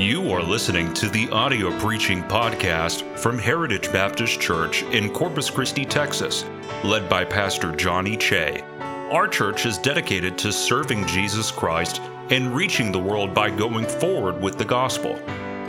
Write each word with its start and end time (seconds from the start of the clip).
You 0.00 0.32
are 0.32 0.42
listening 0.42 0.94
to 0.94 1.10
the 1.10 1.28
audio 1.28 1.78
preaching 1.78 2.22
podcast 2.22 3.18
from 3.18 3.38
Heritage 3.38 3.92
Baptist 3.92 4.40
Church 4.40 4.82
in 4.84 5.12
Corpus 5.12 5.50
Christi, 5.50 5.84
Texas, 5.84 6.46
led 6.82 7.06
by 7.06 7.22
Pastor 7.22 7.76
Johnny 7.76 8.16
Chae. 8.16 8.62
Our 9.12 9.28
church 9.28 9.66
is 9.66 9.76
dedicated 9.76 10.38
to 10.38 10.54
serving 10.54 11.06
Jesus 11.06 11.50
Christ 11.50 12.00
and 12.30 12.56
reaching 12.56 12.90
the 12.90 12.98
world 12.98 13.34
by 13.34 13.50
going 13.50 13.84
forward 13.84 14.40
with 14.40 14.56
the 14.56 14.64
gospel. 14.64 15.20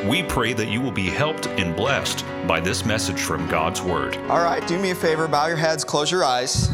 We 0.06 0.24
pray 0.24 0.54
that 0.54 0.70
you 0.70 0.80
will 0.80 0.94
be 0.94 1.10
helped 1.10 1.48
and 1.48 1.76
blessed 1.76 2.24
by 2.48 2.62
this 2.62 2.86
message 2.86 3.20
from 3.20 3.50
God's 3.50 3.82
Word. 3.82 4.16
All 4.30 4.42
right, 4.42 4.66
do 4.66 4.80
me 4.80 4.92
a 4.92 4.96
favor, 4.96 5.28
bow 5.28 5.48
your 5.48 5.58
heads, 5.58 5.84
close 5.84 6.10
your 6.10 6.24
eyes. 6.24 6.70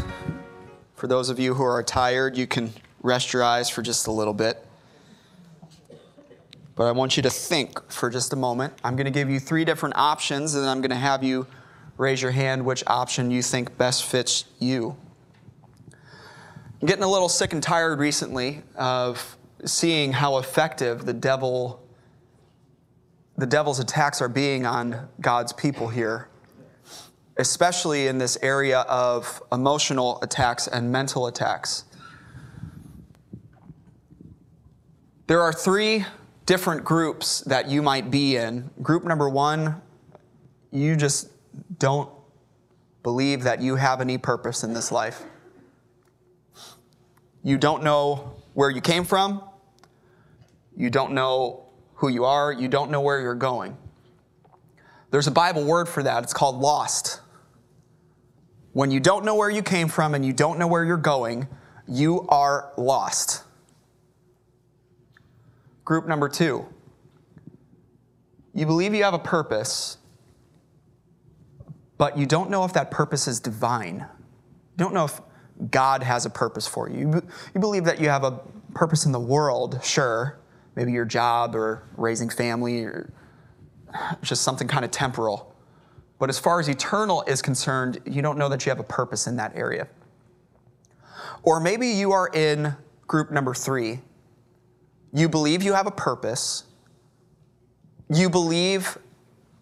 For 0.94 1.08
those 1.08 1.32
of 1.32 1.40
you 1.40 1.56
who 1.56 1.64
are 1.64 1.82
tired, 1.82 2.38
you 2.38 2.46
can 2.46 2.72
rest 3.02 3.34
your 3.34 3.44
eyes 3.44 3.68
for 3.68 3.82
just 3.82 4.06
a 4.06 4.12
little 4.12 4.36
bit. 4.36 4.64
But 6.78 6.86
I 6.86 6.92
want 6.92 7.18
you 7.18 7.24
to 7.24 7.30
think 7.32 7.92
for 7.92 8.10
just 8.12 8.34
a 8.34 8.36
moment. 8.36 8.72
I'm 8.84 8.96
going 8.96 9.06
to 9.06 9.12
give 9.12 9.32
you 9.32 9.40
three 9.40 9.66
different 9.66 9.98
options, 9.98 10.54
and 10.54 10.64
then 10.64 10.70
I'm 10.70 10.80
going 10.80 10.92
to 10.92 10.96
have 10.96 11.24
you 11.24 11.48
raise 11.98 12.22
your 12.22 12.32
hand 12.32 12.64
which 12.64 12.84
option 12.86 13.32
you 13.32 13.42
think 13.42 13.76
best 13.80 14.06
fits 14.06 14.46
you. 14.60 14.96
I'm 16.80 16.88
getting 16.88 17.04
a 17.04 17.10
little 17.10 17.30
sick 17.30 17.54
and 17.54 17.64
tired 17.64 17.98
recently 17.98 18.62
of 18.76 19.36
seeing 19.66 20.14
how 20.14 20.38
effective 20.38 21.06
the 21.06 21.14
devil 21.14 21.84
the 23.40 23.46
devil's 23.46 23.80
attacks 23.80 24.20
are 24.20 24.30
being 24.30 24.66
on 24.66 25.10
God's 25.22 25.54
people 25.54 25.88
here, 25.88 26.28
especially 27.38 28.08
in 28.08 28.18
this 28.18 28.36
area 28.42 28.80
of 28.82 29.44
emotional 29.52 30.20
attacks 30.24 30.68
and 30.68 30.92
mental 30.92 31.28
attacks. 31.28 31.84
There 35.28 35.40
are 35.40 35.54
three 35.54 36.06
different 36.48 36.84
groups 36.84 37.42
that 37.42 37.70
you 37.70 37.84
might 37.84 38.10
be 38.10 38.38
in. 38.38 38.72
Group 38.82 39.04
number 39.04 39.30
one, 39.30 39.80
you 40.72 40.96
just 40.96 41.30
don't 41.78 42.10
believe 43.04 43.44
that 43.44 43.62
you 43.62 43.76
have 43.76 44.02
any 44.02 44.18
purpose 44.18 44.64
in 44.64 44.74
this 44.74 44.92
life. 44.92 45.22
You 47.44 47.58
don't 47.58 47.84
know 47.84 48.34
where 48.54 48.70
you 48.70 48.82
came 48.82 49.04
from. 49.04 49.44
You 50.76 50.90
don't 50.90 51.12
know 51.12 51.66
who 51.96 52.08
you 52.08 52.26
are. 52.26 52.52
You 52.52 52.68
don't 52.68 52.92
know 52.92 53.02
where 53.02 53.20
you're 53.20 53.36
going. 53.36 53.78
There's 55.12 55.28
a 55.28 55.32
Bible 55.32 55.66
word 55.66 55.90
for 55.90 56.02
that. 56.04 56.24
It's 56.24 56.34
called 56.34 56.60
lost. 56.60 57.20
When 58.72 58.90
you 58.90 59.00
don't 59.00 59.26
know 59.26 59.36
where 59.36 59.50
you 59.50 59.62
came 59.62 59.90
from 59.90 60.14
and 60.14 60.26
you 60.26 60.34
don't 60.34 60.60
know 60.60 60.68
where 60.68 60.86
you're 60.86 60.98
going, 60.98 61.48
you 61.88 62.26
are 62.30 62.72
lost. 62.78 63.44
Group 65.88 66.06
number 66.06 66.28
two, 66.28 66.66
you 68.54 68.66
believe 68.66 68.94
you 68.94 69.06
have 69.06 69.14
a 69.14 69.20
purpose, 69.20 70.00
but 71.98 72.18
you 72.18 72.26
don't 72.26 72.50
know 72.50 72.66
if 72.66 72.74
that 72.74 72.92
purpose 72.92 73.26
is 73.26 73.40
divine. 73.40 74.00
You 74.00 74.78
don't 74.84 74.94
know 74.94 75.06
if 75.06 75.22
God 75.72 76.04
has 76.04 76.26
a 76.26 76.30
purpose 76.30 76.68
for 76.68 76.90
you. 76.90 77.24
You 77.54 77.62
believe 77.62 77.86
that 77.86 78.02
you 78.02 78.10
have 78.10 78.26
a 78.26 78.42
purpose 78.74 79.06
in 79.06 79.14
the 79.14 79.20
world, 79.22 79.80
sure, 79.82 80.38
maybe 80.76 80.92
your 80.92 81.06
job 81.06 81.56
or 81.56 81.84
raising 81.96 82.28
family 82.28 82.84
or 82.84 83.14
just 84.22 84.42
something 84.42 84.68
kind 84.68 84.84
of 84.84 84.92
temporal. 84.92 85.56
But 86.20 86.28
as 86.28 86.38
far 86.38 86.60
as 86.60 86.68
eternal 86.68 87.24
is 87.28 87.42
concerned, 87.42 88.00
you 88.06 88.22
don't 88.22 88.38
know 88.38 88.50
that 88.50 88.66
you 88.66 88.72
have 88.72 88.82
a 88.82 88.84
purpose 88.84 89.26
in 89.26 89.38
that 89.38 89.56
area. 89.56 89.88
Or 91.44 91.62
maybe 91.62 91.88
you 91.88 92.12
are 92.12 92.28
in 92.34 92.76
group 93.08 93.32
number 93.32 93.54
three 93.54 94.02
you 95.14 95.30
believe 95.30 95.64
you 95.64 95.74
have 95.74 95.88
a 95.88 95.92
purpose. 95.92 96.64
You 98.10 98.30
believe 98.30 98.98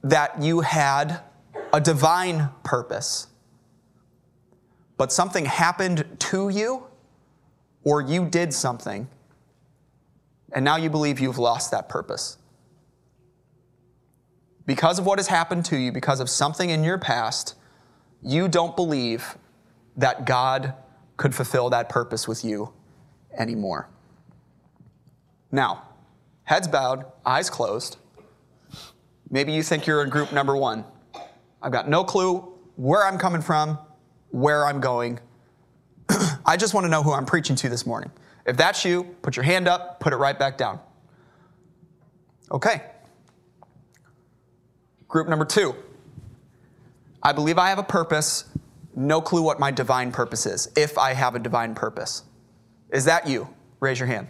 that 0.03 0.41
you 0.41 0.61
had 0.61 1.21
a 1.73 1.81
divine 1.81 2.49
purpose. 2.63 3.27
But 4.97 5.11
something 5.11 5.45
happened 5.45 6.05
to 6.19 6.49
you, 6.49 6.85
or 7.83 8.01
you 8.01 8.25
did 8.25 8.53
something, 8.53 9.07
and 10.53 10.63
now 10.63 10.77
you 10.77 10.89
believe 10.89 11.19
you've 11.19 11.37
lost 11.37 11.71
that 11.71 11.89
purpose. 11.89 12.37
Because 14.65 14.99
of 14.99 15.05
what 15.05 15.19
has 15.19 15.27
happened 15.27 15.65
to 15.65 15.77
you, 15.77 15.91
because 15.91 16.19
of 16.19 16.29
something 16.29 16.69
in 16.69 16.83
your 16.83 16.97
past, 16.97 17.55
you 18.23 18.47
don't 18.47 18.75
believe 18.75 19.37
that 19.97 20.25
God 20.25 20.73
could 21.17 21.35
fulfill 21.35 21.69
that 21.69 21.89
purpose 21.89 22.27
with 22.27 22.43
you 22.43 22.73
anymore. 23.37 23.89
Now, 25.51 25.83
heads 26.43 26.67
bowed, 26.67 27.05
eyes 27.25 27.49
closed. 27.49 27.97
Maybe 29.29 29.51
you 29.51 29.63
think 29.63 29.87
you're 29.87 30.03
in 30.03 30.09
group 30.09 30.31
number 30.31 30.55
one. 30.55 30.85
I've 31.61 31.71
got 31.71 31.89
no 31.89 32.03
clue 32.03 32.53
where 32.75 33.05
I'm 33.05 33.17
coming 33.17 33.41
from, 33.41 33.77
where 34.29 34.65
I'm 34.65 34.79
going. 34.79 35.19
I 36.45 36.57
just 36.57 36.73
want 36.73 36.85
to 36.85 36.89
know 36.89 37.03
who 37.03 37.11
I'm 37.11 37.25
preaching 37.25 37.55
to 37.57 37.69
this 37.69 37.85
morning. 37.85 38.11
If 38.45 38.57
that's 38.57 38.85
you, 38.85 39.15
put 39.21 39.35
your 39.35 39.43
hand 39.43 39.67
up, 39.67 39.99
put 39.99 40.13
it 40.13 40.17
right 40.17 40.37
back 40.37 40.57
down. 40.57 40.79
Okay. 42.51 42.83
Group 45.07 45.27
number 45.27 45.45
two. 45.45 45.75
I 47.23 47.31
believe 47.31 47.57
I 47.57 47.69
have 47.69 47.79
a 47.79 47.83
purpose, 47.83 48.45
no 48.95 49.19
clue 49.19 49.41
what 49.41 49.59
my 49.59 49.71
divine 49.71 50.11
purpose 50.11 50.45
is, 50.45 50.69
if 50.75 50.97
I 50.97 51.13
have 51.13 51.33
a 51.33 51.39
divine 51.39 51.73
purpose. 51.73 52.23
Is 52.91 53.05
that 53.05 53.27
you? 53.27 53.47
Raise 53.79 53.99
your 53.99 54.07
hand. 54.07 54.27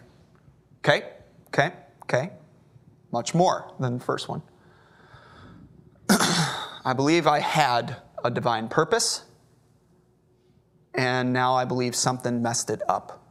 Okay. 0.85 1.03
Okay, 1.47 1.73
okay. 2.03 2.29
Much 3.11 3.33
more 3.33 3.73
than 3.79 3.97
the 3.97 4.03
first 4.03 4.29
one. 4.29 4.43
I 6.09 6.93
believe 6.95 7.25
I 7.25 7.39
had 7.39 7.95
a 8.23 8.29
divine 8.29 8.67
purpose, 8.67 9.23
and 10.93 11.33
now 11.33 11.55
I 11.55 11.65
believe 11.65 11.95
something 11.95 12.39
messed 12.39 12.69
it 12.69 12.83
up. 12.87 13.25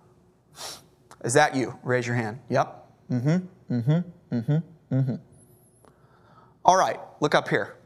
Is 1.25 1.35
that 1.35 1.55
you? 1.55 1.79
Raise 1.85 2.09
your 2.09 2.17
hand. 2.17 2.41
Yep. 2.49 2.87
Mm 3.13 3.23
hmm, 3.23 3.75
mm 3.75 3.85
hmm, 3.85 4.37
mm 4.37 4.45
hmm, 4.47 4.95
mm 4.97 5.05
hmm. 5.05 5.15
All 6.65 6.77
right, 6.77 6.99
look 7.21 7.37
up 7.37 7.49
here. 7.49 7.77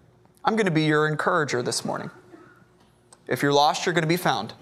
I'm 0.46 0.56
going 0.56 0.64
to 0.64 0.72
be 0.72 0.84
your 0.84 1.08
encourager 1.08 1.62
this 1.62 1.84
morning. 1.84 2.10
If 3.26 3.42
you're 3.42 3.52
lost, 3.52 3.84
you're 3.84 3.92
going 3.92 4.00
to 4.00 4.08
be 4.08 4.16
found. 4.16 4.54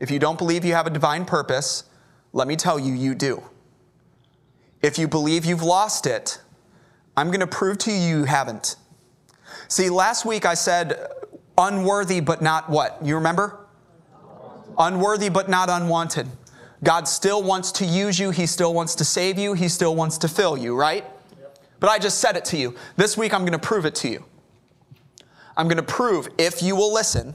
If 0.00 0.10
you 0.10 0.18
don't 0.18 0.38
believe 0.38 0.64
you 0.64 0.72
have 0.72 0.86
a 0.86 0.90
divine 0.90 1.26
purpose, 1.26 1.84
let 2.32 2.48
me 2.48 2.56
tell 2.56 2.78
you, 2.78 2.92
you 2.92 3.14
do. 3.14 3.42
If 4.82 4.98
you 4.98 5.08
believe 5.08 5.44
you've 5.44 5.62
lost 5.62 6.06
it, 6.06 6.40
I'm 7.16 7.28
going 7.28 7.40
to 7.40 7.46
prove 7.46 7.78
to 7.78 7.92
you 7.92 8.18
you 8.18 8.24
haven't. 8.24 8.76
See, 9.66 9.90
last 9.90 10.24
week 10.24 10.46
I 10.46 10.54
said 10.54 11.08
unworthy 11.56 12.20
but 12.20 12.40
not 12.40 12.70
what? 12.70 12.98
You 13.02 13.16
remember? 13.16 13.66
Unworthy 14.78 15.28
but 15.28 15.48
not 15.48 15.68
unwanted. 15.68 16.28
God 16.84 17.08
still 17.08 17.42
wants 17.42 17.72
to 17.72 17.84
use 17.84 18.18
you, 18.20 18.30
He 18.30 18.46
still 18.46 18.72
wants 18.72 18.94
to 18.96 19.04
save 19.04 19.36
you, 19.36 19.54
He 19.54 19.68
still 19.68 19.96
wants 19.96 20.16
to 20.18 20.28
fill 20.28 20.56
you, 20.56 20.76
right? 20.76 21.04
But 21.80 21.90
I 21.90 21.98
just 21.98 22.18
said 22.18 22.36
it 22.36 22.44
to 22.46 22.56
you. 22.56 22.76
This 22.96 23.16
week 23.16 23.34
I'm 23.34 23.40
going 23.40 23.52
to 23.52 23.58
prove 23.58 23.84
it 23.84 23.96
to 23.96 24.08
you. 24.08 24.24
I'm 25.56 25.66
going 25.66 25.76
to 25.76 25.82
prove, 25.82 26.28
if 26.38 26.62
you 26.62 26.76
will 26.76 26.94
listen, 26.94 27.34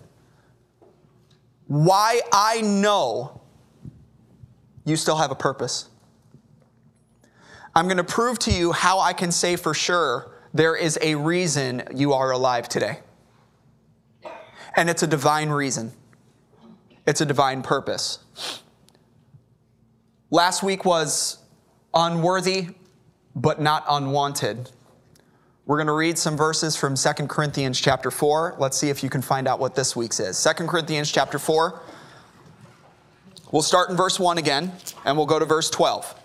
why 1.68 2.22
I 2.32 2.62
know 2.62 3.42
you 4.86 4.96
still 4.96 5.18
have 5.18 5.32
a 5.32 5.36
purpose. 5.36 5.90
I'm 7.76 7.86
going 7.86 7.98
to 7.98 8.04
prove 8.04 8.38
to 8.40 8.52
you 8.52 8.72
how 8.72 9.00
I 9.00 9.14
can 9.14 9.32
say 9.32 9.56
for 9.56 9.74
sure 9.74 10.32
there 10.54 10.76
is 10.76 11.00
a 11.02 11.16
reason 11.16 11.84
you 11.96 12.14
are 12.14 12.32
alive 12.32 12.70
today. 12.70 13.00
And 14.76 14.90
it's 14.90 15.04
a 15.04 15.08
divine 15.08 15.50
reason, 15.50 15.92
it's 17.06 17.22
a 17.22 17.26
divine 17.26 17.62
purpose. 17.62 18.20
Last 20.30 20.64
week 20.64 20.84
was 20.84 21.38
unworthy, 21.94 22.70
but 23.36 23.62
not 23.62 23.86
unwanted. 23.88 24.72
We're 25.66 25.78
going 25.78 25.88
to 25.88 25.94
read 25.94 26.18
some 26.18 26.36
verses 26.36 26.76
from 26.76 26.96
2 26.96 27.28
Corinthians 27.28 27.80
chapter 27.80 28.12
4. 28.12 28.56
Let's 28.60 28.78
see 28.78 28.90
if 28.90 29.02
you 29.04 29.10
can 29.10 29.22
find 29.22 29.48
out 29.48 29.60
what 29.60 29.76
this 29.76 29.96
week's 29.96 30.20
is. 30.20 30.44
2 30.44 30.66
Corinthians 30.66 31.12
chapter 31.12 31.40
4. 31.40 31.82
We'll 33.54 33.62
start 33.62 33.92
in 33.92 33.96
verse 33.96 34.20
1 34.20 34.40
again, 34.40 34.72
and 35.06 35.16
we'll 35.16 35.28
go 35.28 35.38
to 35.38 35.46
verse 35.46 35.70
12. 35.70 36.22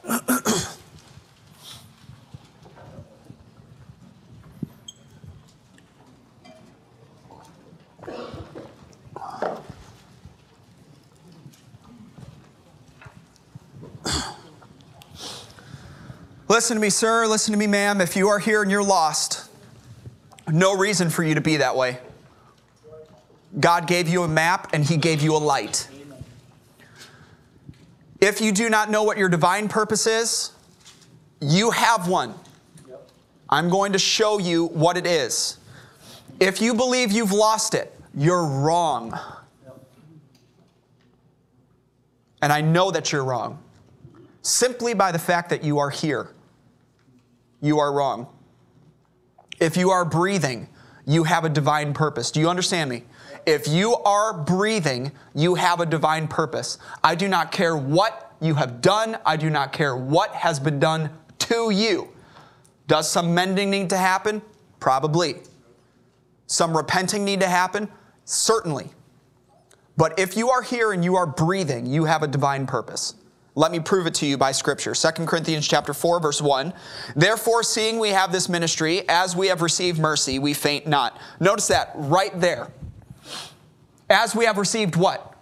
Listen 16.49 16.77
to 16.77 16.81
me, 16.81 16.89
sir. 16.89 17.27
Listen 17.27 17.53
to 17.53 17.59
me, 17.59 17.67
ma'am. 17.67 18.01
If 18.01 18.17
you 18.17 18.29
are 18.29 18.39
here 18.39 18.63
and 18.63 18.71
you're 18.71 18.83
lost, 18.83 19.51
no 20.51 20.75
reason 20.75 21.11
for 21.11 21.23
you 21.23 21.35
to 21.35 21.43
be 21.43 21.59
that 21.59 21.77
way. 21.77 21.99
God 23.61 23.87
gave 23.87 24.09
you 24.09 24.23
a 24.23 24.29
map 24.29 24.71
and 24.73 24.83
He 24.83 24.97
gave 24.97 25.21
you 25.21 25.37
a 25.37 25.39
light. 25.39 25.89
If 28.21 28.41
you 28.41 28.53
do 28.53 28.69
not 28.69 28.91
know 28.91 29.03
what 29.05 29.17
your 29.17 29.29
divine 29.29 29.69
purpose 29.69 30.07
is, 30.07 30.53
You 31.41 31.71
have 31.71 32.09
one. 32.09 32.35
I'm 33.49 33.71
going 33.71 33.93
to 33.93 33.99
show 33.99 34.39
you 34.39 34.67
what 34.67 34.97
it 34.97 35.07
is. 35.07 35.59
If 36.41 36.61
you 36.61 36.75
believe 36.75 37.13
you've 37.13 37.33
lost 37.33 37.75
it, 37.75 37.95
you're 38.15 38.45
wrong. 38.45 39.19
And 42.43 42.53
I 42.53 42.61
know 42.61 42.91
that 42.91 43.13
you're 43.13 43.25
wrong. 43.25 43.63
Simply 44.43 44.95
by 44.95 45.13
the 45.13 45.19
fact 45.19 45.51
that 45.51 45.65
you 45.65 45.79
are 45.79 45.91
here, 45.91 46.31
you 47.61 47.79
are 47.79 47.93
wrong. 47.93 48.29
If 49.61 49.77
you 49.77 49.91
are 49.91 50.05
breathing, 50.05 50.69
you 51.07 51.25
have 51.25 51.45
a 51.45 51.49
divine 51.49 51.93
purpose. 51.93 52.31
Do 52.31 52.41
you 52.41 52.49
understand 52.49 52.91
me? 52.91 53.05
If 53.49 53.67
you 53.67 53.97
are 53.97 54.35
breathing, 54.35 55.11
you 55.35 55.55
have 55.55 55.81
a 55.81 55.87
divine 55.87 56.29
purpose. 56.29 56.77
I 57.03 57.15
do 57.15 57.29
not 57.29 57.51
care 57.51 57.75
what 57.79 58.35
you 58.43 58.53
have 58.57 58.83
done, 58.83 59.17
I 59.25 59.39
do 59.39 59.49
not 59.49 59.73
care 59.73 59.97
what 59.97 60.35
has 60.35 60.61
been 60.61 60.79
done 60.79 61.09
to 61.39 61.71
you. 61.71 62.09
Does 62.89 63.11
some 63.11 63.35
mending 63.35 63.71
need 63.71 63.89
to 63.89 63.97
happen? 63.97 64.43
Probably. 64.81 65.37
Some 66.47 66.77
repenting 66.77 67.25
need 67.25 67.41
to 67.41 67.49
happen? 67.49 67.89
Certainly. 68.27 68.91
But 69.97 70.19
if 70.19 70.37
you 70.37 70.51
are 70.51 70.61
here 70.61 70.93
and 70.93 71.03
you 71.03 71.17
are 71.17 71.27
breathing, 71.27 71.87
you 71.87 72.05
have 72.05 72.23
a 72.23 72.29
divine 72.29 72.67
purpose. 72.67 73.15
Let 73.55 73.73
me 73.73 73.81
prove 73.81 74.07
it 74.07 74.15
to 74.17 74.27
you 74.27 74.37
by 74.37 74.53
scripture. 74.53 74.93
2 74.93 75.25
Corinthians 75.25 75.67
chapter 75.67 75.95
4 75.95 76.21
verse 76.21 76.43
1. 76.43 76.75
Therefore 77.17 77.63
seeing 77.63 77.99
we 77.99 78.11
have 78.11 78.31
this 78.31 78.51
ministry 78.51 79.09
as 79.09 79.35
we 79.35 79.47
have 79.47 79.63
received 79.63 79.99
mercy, 79.99 80.39
we 80.39 80.53
faint 80.53 80.87
not. 80.87 81.19
Notice 81.41 81.69
that 81.69 81.93
right 81.95 82.39
there. 82.39 82.71
As 84.11 84.35
we 84.35 84.45
have 84.45 84.59
received 84.59 84.97
what? 84.97 85.35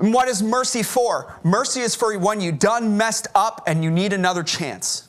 And 0.00 0.12
what 0.12 0.28
is 0.28 0.42
mercy 0.42 0.82
for? 0.82 1.38
Mercy 1.42 1.80
is 1.80 1.94
for 1.94 2.16
when 2.18 2.40
you 2.40 2.52
done 2.52 2.96
messed 2.96 3.28
up 3.34 3.62
and 3.66 3.82
you 3.82 3.90
need 3.90 4.12
another 4.12 4.42
chance. 4.42 5.08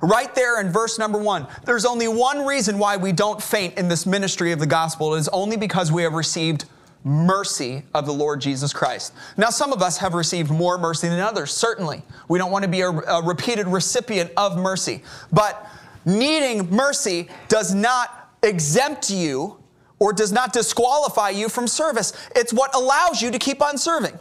Right 0.00 0.34
there 0.34 0.60
in 0.60 0.70
verse 0.70 0.98
number 0.98 1.18
one, 1.18 1.46
there's 1.64 1.84
only 1.84 2.08
one 2.08 2.46
reason 2.46 2.78
why 2.78 2.96
we 2.96 3.12
don't 3.12 3.42
faint 3.42 3.76
in 3.76 3.88
this 3.88 4.06
ministry 4.06 4.52
of 4.52 4.60
the 4.60 4.66
gospel. 4.66 5.14
It 5.14 5.18
is 5.18 5.28
only 5.28 5.56
because 5.56 5.90
we 5.90 6.02
have 6.04 6.12
received 6.12 6.64
mercy 7.02 7.82
of 7.94 8.06
the 8.06 8.12
Lord 8.12 8.40
Jesus 8.40 8.72
Christ. 8.72 9.12
Now, 9.36 9.50
some 9.50 9.72
of 9.72 9.82
us 9.82 9.98
have 9.98 10.14
received 10.14 10.50
more 10.50 10.78
mercy 10.78 11.08
than 11.08 11.18
others, 11.18 11.50
certainly. 11.50 12.02
We 12.28 12.38
don't 12.38 12.50
want 12.50 12.64
to 12.64 12.70
be 12.70 12.82
a, 12.82 12.90
a 12.90 13.22
repeated 13.22 13.66
recipient 13.66 14.30
of 14.36 14.56
mercy. 14.56 15.02
But 15.32 15.66
needing 16.04 16.70
mercy 16.70 17.28
does 17.48 17.74
not 17.74 18.30
exempt 18.42 19.10
you 19.10 19.59
or 20.00 20.12
does 20.12 20.32
not 20.32 20.52
disqualify 20.52 21.30
you 21.30 21.48
from 21.48 21.68
service. 21.68 22.12
It's 22.34 22.52
what 22.52 22.74
allows 22.74 23.22
you 23.22 23.30
to 23.30 23.38
keep 23.38 23.62
on 23.62 23.78
serving. 23.78 24.18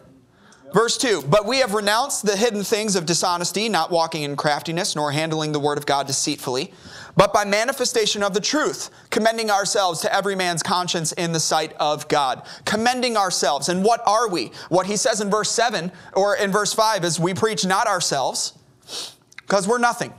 Verse 0.74 0.98
2 0.98 1.24
But 1.28 1.48
we 1.48 1.60
have 1.60 1.74
renounced 1.74 2.26
the 2.26 2.36
hidden 2.36 2.64
things 2.64 2.96
of 2.96 3.06
dishonesty, 3.06 3.70
not 3.70 3.90
walking 3.90 4.24
in 4.24 4.36
craftiness, 4.36 4.96
nor 4.96 5.12
handling 5.12 5.52
the 5.52 5.60
word 5.60 5.78
of 5.78 5.86
God 5.86 6.06
deceitfully, 6.06 6.72
but 7.16 7.34
by 7.34 7.44
manifestation 7.44 8.22
of 8.22 8.34
the 8.34 8.40
truth, 8.40 8.92
commending 9.10 9.50
ourselves 9.50 10.02
to 10.02 10.14
every 10.14 10.36
man's 10.36 10.62
conscience 10.62 11.12
in 11.14 11.32
the 11.32 11.40
sight 11.40 11.74
of 11.80 12.08
God. 12.08 12.46
Commending 12.66 13.18
ourselves. 13.18 13.70
And 13.70 13.84
what 13.84 14.02
are 14.06 14.30
we? 14.30 14.52
What 14.70 14.86
he 14.86 14.96
says 14.96 15.22
in 15.22 15.32
verse 15.32 15.50
7 15.50 15.92
or 16.14 16.36
in 16.36 16.52
verse 16.52 16.74
5 16.74 17.04
is 17.04 17.20
we 17.20 17.34
preach 17.34 17.66
not 17.66 17.88
ourselves, 17.88 18.54
because 19.38 19.68
we're 19.68 19.80
nothing. 19.80 20.14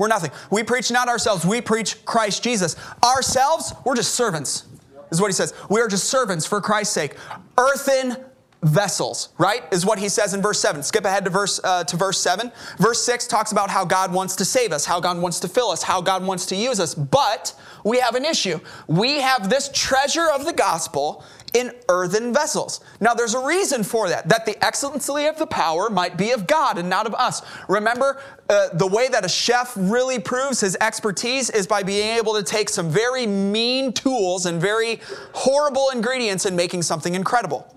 We're 0.00 0.08
nothing. 0.08 0.30
We 0.50 0.62
preach 0.62 0.90
not 0.90 1.08
ourselves, 1.08 1.44
we 1.44 1.60
preach 1.60 2.02
Christ 2.06 2.42
Jesus. 2.42 2.74
Ourselves, 3.04 3.74
we're 3.84 3.94
just 3.94 4.14
servants, 4.14 4.64
is 5.10 5.20
what 5.20 5.28
he 5.28 5.34
says. 5.34 5.52
We 5.68 5.80
are 5.82 5.88
just 5.88 6.04
servants 6.04 6.46
for 6.46 6.58
Christ's 6.62 6.94
sake. 6.94 7.16
Earthen 7.58 8.16
vessels, 8.62 9.30
right? 9.36 9.62
Is 9.72 9.84
what 9.84 9.98
he 9.98 10.08
says 10.08 10.32
in 10.32 10.40
verse 10.40 10.58
7. 10.58 10.82
Skip 10.82 11.04
ahead 11.04 11.24
to 11.24 11.30
verse 11.30 11.60
uh, 11.64 11.84
to 11.84 11.96
verse 11.98 12.18
7. 12.18 12.50
Verse 12.78 13.04
6 13.04 13.26
talks 13.26 13.52
about 13.52 13.68
how 13.68 13.84
God 13.84 14.10
wants 14.12 14.36
to 14.36 14.44
save 14.44 14.72
us, 14.72 14.86
how 14.86 15.00
God 15.00 15.18
wants 15.18 15.38
to 15.40 15.48
fill 15.48 15.70
us, 15.70 15.82
how 15.82 16.00
God 16.00 16.24
wants 16.24 16.46
to 16.46 16.56
use 16.56 16.80
us. 16.80 16.94
But 16.94 17.54
we 17.84 17.98
have 17.98 18.14
an 18.14 18.24
issue. 18.24 18.58
We 18.86 19.20
have 19.20 19.50
this 19.50 19.70
treasure 19.74 20.28
of 20.30 20.46
the 20.46 20.52
gospel 20.54 21.24
in 21.54 21.72
earthen 21.88 22.32
vessels. 22.32 22.80
Now 23.00 23.14
there's 23.14 23.34
a 23.34 23.44
reason 23.44 23.82
for 23.82 24.08
that, 24.08 24.28
that 24.28 24.46
the 24.46 24.62
excellency 24.64 25.26
of 25.26 25.38
the 25.38 25.46
power 25.46 25.90
might 25.90 26.16
be 26.16 26.30
of 26.30 26.46
God 26.46 26.78
and 26.78 26.88
not 26.88 27.06
of 27.06 27.14
us. 27.14 27.42
Remember, 27.68 28.20
uh, 28.48 28.68
the 28.74 28.86
way 28.86 29.08
that 29.08 29.24
a 29.24 29.28
chef 29.28 29.72
really 29.76 30.18
proves 30.18 30.60
his 30.60 30.76
expertise 30.80 31.50
is 31.50 31.66
by 31.66 31.82
being 31.82 32.16
able 32.16 32.34
to 32.34 32.42
take 32.42 32.68
some 32.68 32.88
very 32.90 33.26
mean 33.26 33.92
tools 33.92 34.46
and 34.46 34.60
very 34.60 35.00
horrible 35.32 35.90
ingredients 35.92 36.44
and 36.46 36.56
making 36.56 36.82
something 36.82 37.14
incredible 37.14 37.74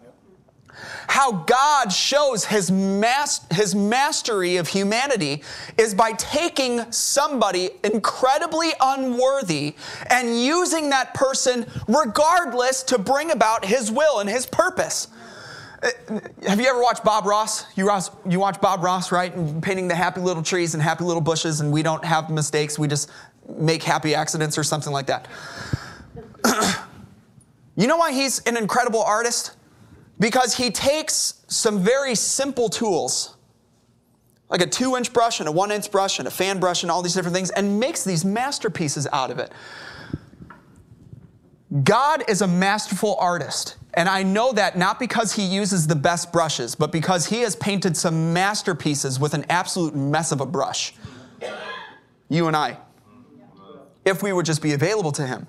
how 1.07 1.31
God 1.31 1.91
shows 1.91 2.45
his, 2.45 2.71
mas- 2.71 3.45
his 3.51 3.75
mastery 3.75 4.57
of 4.57 4.67
humanity 4.67 5.43
is 5.77 5.93
by 5.93 6.13
taking 6.13 6.91
somebody 6.91 7.71
incredibly 7.83 8.71
unworthy 8.79 9.75
and 10.07 10.41
using 10.41 10.89
that 10.89 11.13
person 11.13 11.65
regardless 11.87 12.83
to 12.83 12.97
bring 12.97 13.31
about 13.31 13.65
his 13.65 13.91
will 13.91 14.19
and 14.19 14.29
his 14.29 14.45
purpose. 14.45 15.07
Uh, 15.83 16.19
have 16.47 16.61
you 16.61 16.67
ever 16.67 16.81
watched 16.81 17.03
Bob 17.03 17.25
Ross? 17.25 17.65
You, 17.75 17.87
Ross, 17.87 18.09
you 18.27 18.39
watch 18.39 18.61
Bob 18.61 18.83
Ross, 18.83 19.11
right? 19.11 19.33
Painting 19.61 19.89
the 19.89 19.95
happy 19.95 20.21
little 20.21 20.43
trees 20.43 20.73
and 20.73 20.81
happy 20.81 21.03
little 21.03 21.21
bushes, 21.21 21.59
and 21.59 21.73
we 21.73 21.83
don't 21.83 22.03
have 22.05 22.29
mistakes. 22.29 22.79
We 22.79 22.87
just 22.87 23.09
make 23.57 23.83
happy 23.83 24.15
accidents 24.15 24.57
or 24.57 24.63
something 24.63 24.93
like 24.93 25.07
that. 25.07 25.27
you 27.75 27.87
know 27.87 27.97
why 27.97 28.13
he's 28.13 28.39
an 28.39 28.55
incredible 28.55 29.03
artist? 29.03 29.55
Because 30.23 30.55
he 30.55 30.71
takes 30.71 31.43
some 31.49 31.83
very 31.83 32.15
simple 32.15 32.69
tools, 32.69 33.35
like 34.47 34.61
a 34.61 34.65
two 34.65 34.95
inch 34.95 35.11
brush 35.11 35.41
and 35.41 35.49
a 35.49 35.51
one 35.51 35.69
inch 35.69 35.91
brush 35.91 36.17
and 36.17 36.29
a 36.29 36.31
fan 36.31 36.61
brush 36.61 36.81
and 36.81 36.89
all 36.89 37.01
these 37.01 37.13
different 37.13 37.35
things, 37.35 37.49
and 37.49 37.77
makes 37.77 38.05
these 38.05 38.23
masterpieces 38.23 39.05
out 39.11 39.31
of 39.31 39.37
it. 39.37 39.51
God 41.83 42.23
is 42.29 42.41
a 42.41 42.47
masterful 42.47 43.17
artist. 43.19 43.75
And 43.95 44.07
I 44.07 44.23
know 44.23 44.53
that 44.53 44.77
not 44.77 44.97
because 44.97 45.33
he 45.33 45.43
uses 45.43 45.87
the 45.87 45.95
best 45.95 46.31
brushes, 46.31 46.73
but 46.73 46.89
because 46.93 47.25
he 47.25 47.41
has 47.41 47.57
painted 47.57 47.97
some 47.97 48.31
masterpieces 48.31 49.19
with 49.19 49.33
an 49.33 49.45
absolute 49.49 49.93
mess 49.93 50.31
of 50.31 50.39
a 50.39 50.45
brush. 50.45 50.93
You 52.29 52.47
and 52.47 52.55
I. 52.55 52.77
If 54.05 54.23
we 54.23 54.31
would 54.31 54.45
just 54.45 54.61
be 54.61 54.71
available 54.71 55.11
to 55.11 55.27
him. 55.27 55.47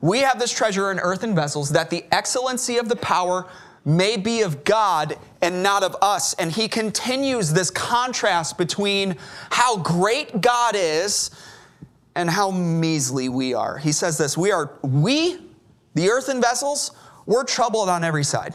We 0.00 0.20
have 0.20 0.40
this 0.40 0.52
treasure 0.52 0.90
in 0.90 0.98
earthen 0.98 1.36
vessels 1.36 1.70
that 1.70 1.88
the 1.90 2.04
excellency 2.10 2.78
of 2.78 2.88
the 2.88 2.96
power 2.96 3.46
may 3.84 4.16
be 4.16 4.42
of 4.42 4.64
God 4.64 5.16
and 5.40 5.62
not 5.62 5.82
of 5.82 5.96
us. 6.02 6.34
And 6.34 6.52
he 6.52 6.68
continues 6.68 7.52
this 7.52 7.70
contrast 7.70 8.58
between 8.58 9.16
how 9.50 9.78
great 9.78 10.40
God 10.40 10.74
is 10.76 11.30
and 12.14 12.28
how 12.28 12.50
measly 12.50 13.28
we 13.28 13.54
are. 13.54 13.78
He 13.78 13.92
says 13.92 14.18
this 14.18 14.36
We 14.36 14.50
are, 14.50 14.72
we, 14.82 15.38
the 15.94 16.10
earthen 16.10 16.40
vessels, 16.40 16.92
we're 17.26 17.44
troubled 17.44 17.88
on 17.88 18.04
every 18.04 18.24
side. 18.24 18.54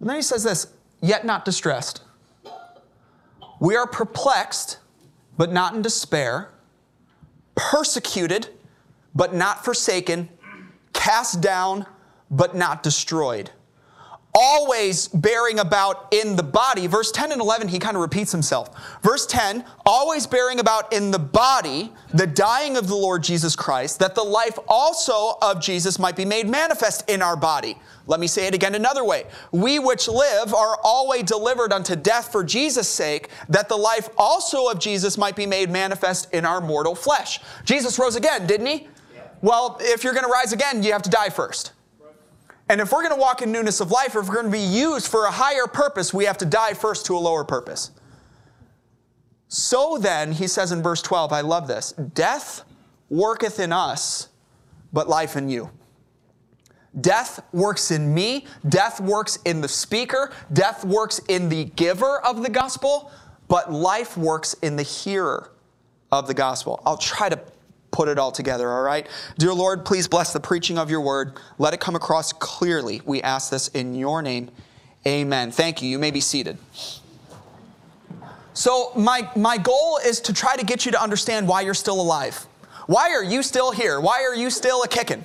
And 0.00 0.08
then 0.08 0.16
he 0.16 0.22
says 0.22 0.42
this, 0.42 0.66
yet 1.00 1.24
not 1.24 1.44
distressed. 1.44 2.02
We 3.60 3.76
are 3.76 3.86
perplexed, 3.86 4.78
but 5.36 5.52
not 5.52 5.74
in 5.74 5.82
despair, 5.82 6.50
persecuted, 7.54 8.48
but 9.14 9.34
not 9.34 9.64
forsaken, 9.64 10.30
cast 10.92 11.40
down, 11.40 11.86
but 12.30 12.54
not 12.54 12.82
destroyed. 12.82 13.50
Always 14.32 15.08
bearing 15.08 15.58
about 15.58 16.06
in 16.14 16.36
the 16.36 16.42
body. 16.44 16.86
Verse 16.86 17.10
10 17.10 17.32
and 17.32 17.40
11, 17.40 17.66
he 17.66 17.80
kind 17.80 17.96
of 17.96 18.00
repeats 18.00 18.30
himself. 18.30 18.70
Verse 19.02 19.26
10, 19.26 19.64
always 19.84 20.24
bearing 20.24 20.60
about 20.60 20.92
in 20.92 21.10
the 21.10 21.18
body 21.18 21.92
the 22.14 22.28
dying 22.28 22.76
of 22.76 22.86
the 22.86 22.94
Lord 22.94 23.24
Jesus 23.24 23.56
Christ, 23.56 23.98
that 23.98 24.14
the 24.14 24.22
life 24.22 24.56
also 24.68 25.36
of 25.42 25.60
Jesus 25.60 25.98
might 25.98 26.14
be 26.14 26.24
made 26.24 26.48
manifest 26.48 27.10
in 27.10 27.22
our 27.22 27.36
body. 27.36 27.76
Let 28.06 28.20
me 28.20 28.28
say 28.28 28.46
it 28.46 28.54
again 28.54 28.76
another 28.76 29.02
way. 29.02 29.24
We 29.50 29.80
which 29.80 30.06
live 30.06 30.54
are 30.54 30.78
always 30.84 31.24
delivered 31.24 31.72
unto 31.72 31.96
death 31.96 32.30
for 32.30 32.44
Jesus' 32.44 32.88
sake, 32.88 33.30
that 33.48 33.68
the 33.68 33.76
life 33.76 34.10
also 34.16 34.68
of 34.68 34.78
Jesus 34.78 35.18
might 35.18 35.34
be 35.34 35.46
made 35.46 35.70
manifest 35.70 36.32
in 36.32 36.44
our 36.44 36.60
mortal 36.60 36.94
flesh. 36.94 37.40
Jesus 37.64 37.98
rose 37.98 38.14
again, 38.14 38.46
didn't 38.46 38.66
he? 38.66 38.88
Yeah. 39.12 39.22
Well, 39.42 39.76
if 39.80 40.04
you're 40.04 40.14
going 40.14 40.24
to 40.24 40.30
rise 40.30 40.52
again, 40.52 40.84
you 40.84 40.92
have 40.92 41.02
to 41.02 41.10
die 41.10 41.30
first. 41.30 41.72
And 42.70 42.80
if 42.80 42.92
we're 42.92 43.02
going 43.02 43.16
to 43.16 43.20
walk 43.20 43.42
in 43.42 43.50
newness 43.50 43.80
of 43.80 43.90
life, 43.90 44.14
if 44.14 44.28
we're 44.28 44.34
going 44.34 44.46
to 44.46 44.52
be 44.52 44.60
used 44.60 45.08
for 45.08 45.24
a 45.24 45.30
higher 45.30 45.66
purpose, 45.66 46.14
we 46.14 46.24
have 46.26 46.38
to 46.38 46.44
die 46.44 46.72
first 46.72 47.04
to 47.06 47.16
a 47.16 47.18
lower 47.18 47.44
purpose. 47.44 47.90
So 49.48 49.98
then, 49.98 50.30
he 50.30 50.46
says 50.46 50.70
in 50.70 50.80
verse 50.80 51.02
12, 51.02 51.32
I 51.32 51.40
love 51.40 51.66
this 51.66 51.90
death 51.90 52.62
worketh 53.08 53.58
in 53.58 53.72
us, 53.72 54.28
but 54.92 55.08
life 55.08 55.34
in 55.34 55.48
you. 55.48 55.68
Death 57.00 57.42
works 57.52 57.90
in 57.90 58.14
me, 58.14 58.46
death 58.68 59.00
works 59.00 59.40
in 59.44 59.60
the 59.60 59.68
speaker, 59.68 60.30
death 60.52 60.84
works 60.84 61.20
in 61.26 61.48
the 61.48 61.64
giver 61.64 62.20
of 62.24 62.40
the 62.44 62.50
gospel, 62.50 63.10
but 63.48 63.72
life 63.72 64.16
works 64.16 64.54
in 64.62 64.76
the 64.76 64.84
hearer 64.84 65.50
of 66.12 66.28
the 66.28 66.34
gospel. 66.34 66.80
I'll 66.86 66.96
try 66.96 67.28
to 67.28 67.40
put 68.00 68.08
it 68.08 68.18
all 68.18 68.32
together, 68.32 68.72
all 68.72 68.80
right? 68.80 69.06
Dear 69.36 69.52
Lord, 69.52 69.84
please 69.84 70.08
bless 70.08 70.32
the 70.32 70.40
preaching 70.40 70.78
of 70.78 70.90
your 70.90 71.02
word. 71.02 71.38
Let 71.58 71.74
it 71.74 71.80
come 71.80 71.94
across 71.94 72.32
clearly. 72.32 73.02
We 73.04 73.20
ask 73.20 73.50
this 73.50 73.68
in 73.68 73.94
your 73.94 74.22
name. 74.22 74.50
Amen. 75.06 75.50
Thank 75.50 75.82
you. 75.82 75.90
You 75.90 75.98
may 75.98 76.10
be 76.10 76.22
seated. 76.22 76.56
So, 78.54 78.92
my, 78.96 79.30
my 79.36 79.58
goal 79.58 80.00
is 80.02 80.18
to 80.22 80.32
try 80.32 80.56
to 80.56 80.64
get 80.64 80.86
you 80.86 80.92
to 80.92 81.02
understand 81.02 81.46
why 81.46 81.60
you're 81.60 81.74
still 81.74 82.00
alive. 82.00 82.46
Why 82.86 83.10
are 83.10 83.22
you 83.22 83.42
still 83.42 83.70
here? 83.70 84.00
Why 84.00 84.22
are 84.22 84.34
you 84.34 84.48
still 84.48 84.82
a 84.82 84.88
kicking? 84.88 85.22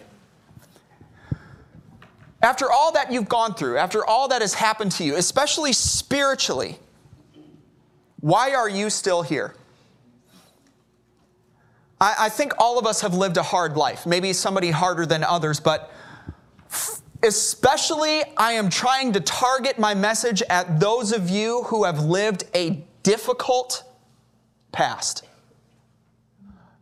After 2.42 2.70
all 2.70 2.92
that 2.92 3.10
you've 3.10 3.30
gone 3.30 3.54
through, 3.54 3.78
after 3.78 4.06
all 4.06 4.28
that 4.28 4.42
has 4.42 4.54
happened 4.54 4.92
to 4.94 5.06
you, 5.06 5.16
especially 5.16 5.72
spiritually, 5.72 6.78
why 8.20 8.54
are 8.54 8.68
you 8.68 8.90
still 8.90 9.22
here? 9.22 9.56
I, 12.00 12.16
I 12.20 12.30
think 12.30 12.54
all 12.58 12.78
of 12.78 12.86
us 12.86 13.02
have 13.02 13.14
lived 13.14 13.38
a 13.38 13.44
hard 13.44 13.78
life, 13.78 14.06
maybe 14.06 14.34
somebody 14.34 14.72
harder 14.72 15.06
than 15.06 15.24
others, 15.24 15.60
but 15.60 15.92
especially 17.24 18.24
I 18.38 18.54
am 18.54 18.70
trying 18.70 19.14
to 19.14 19.20
target 19.20 19.80
my 19.80 19.94
message 19.94 20.42
at 20.50 20.80
those 20.80 21.12
of 21.12 21.30
you 21.30 21.64
who 21.64 21.84
have 21.86 22.04
lived 22.04 22.44
a 22.54 22.84
difficult 23.04 23.84
past. 24.72 25.26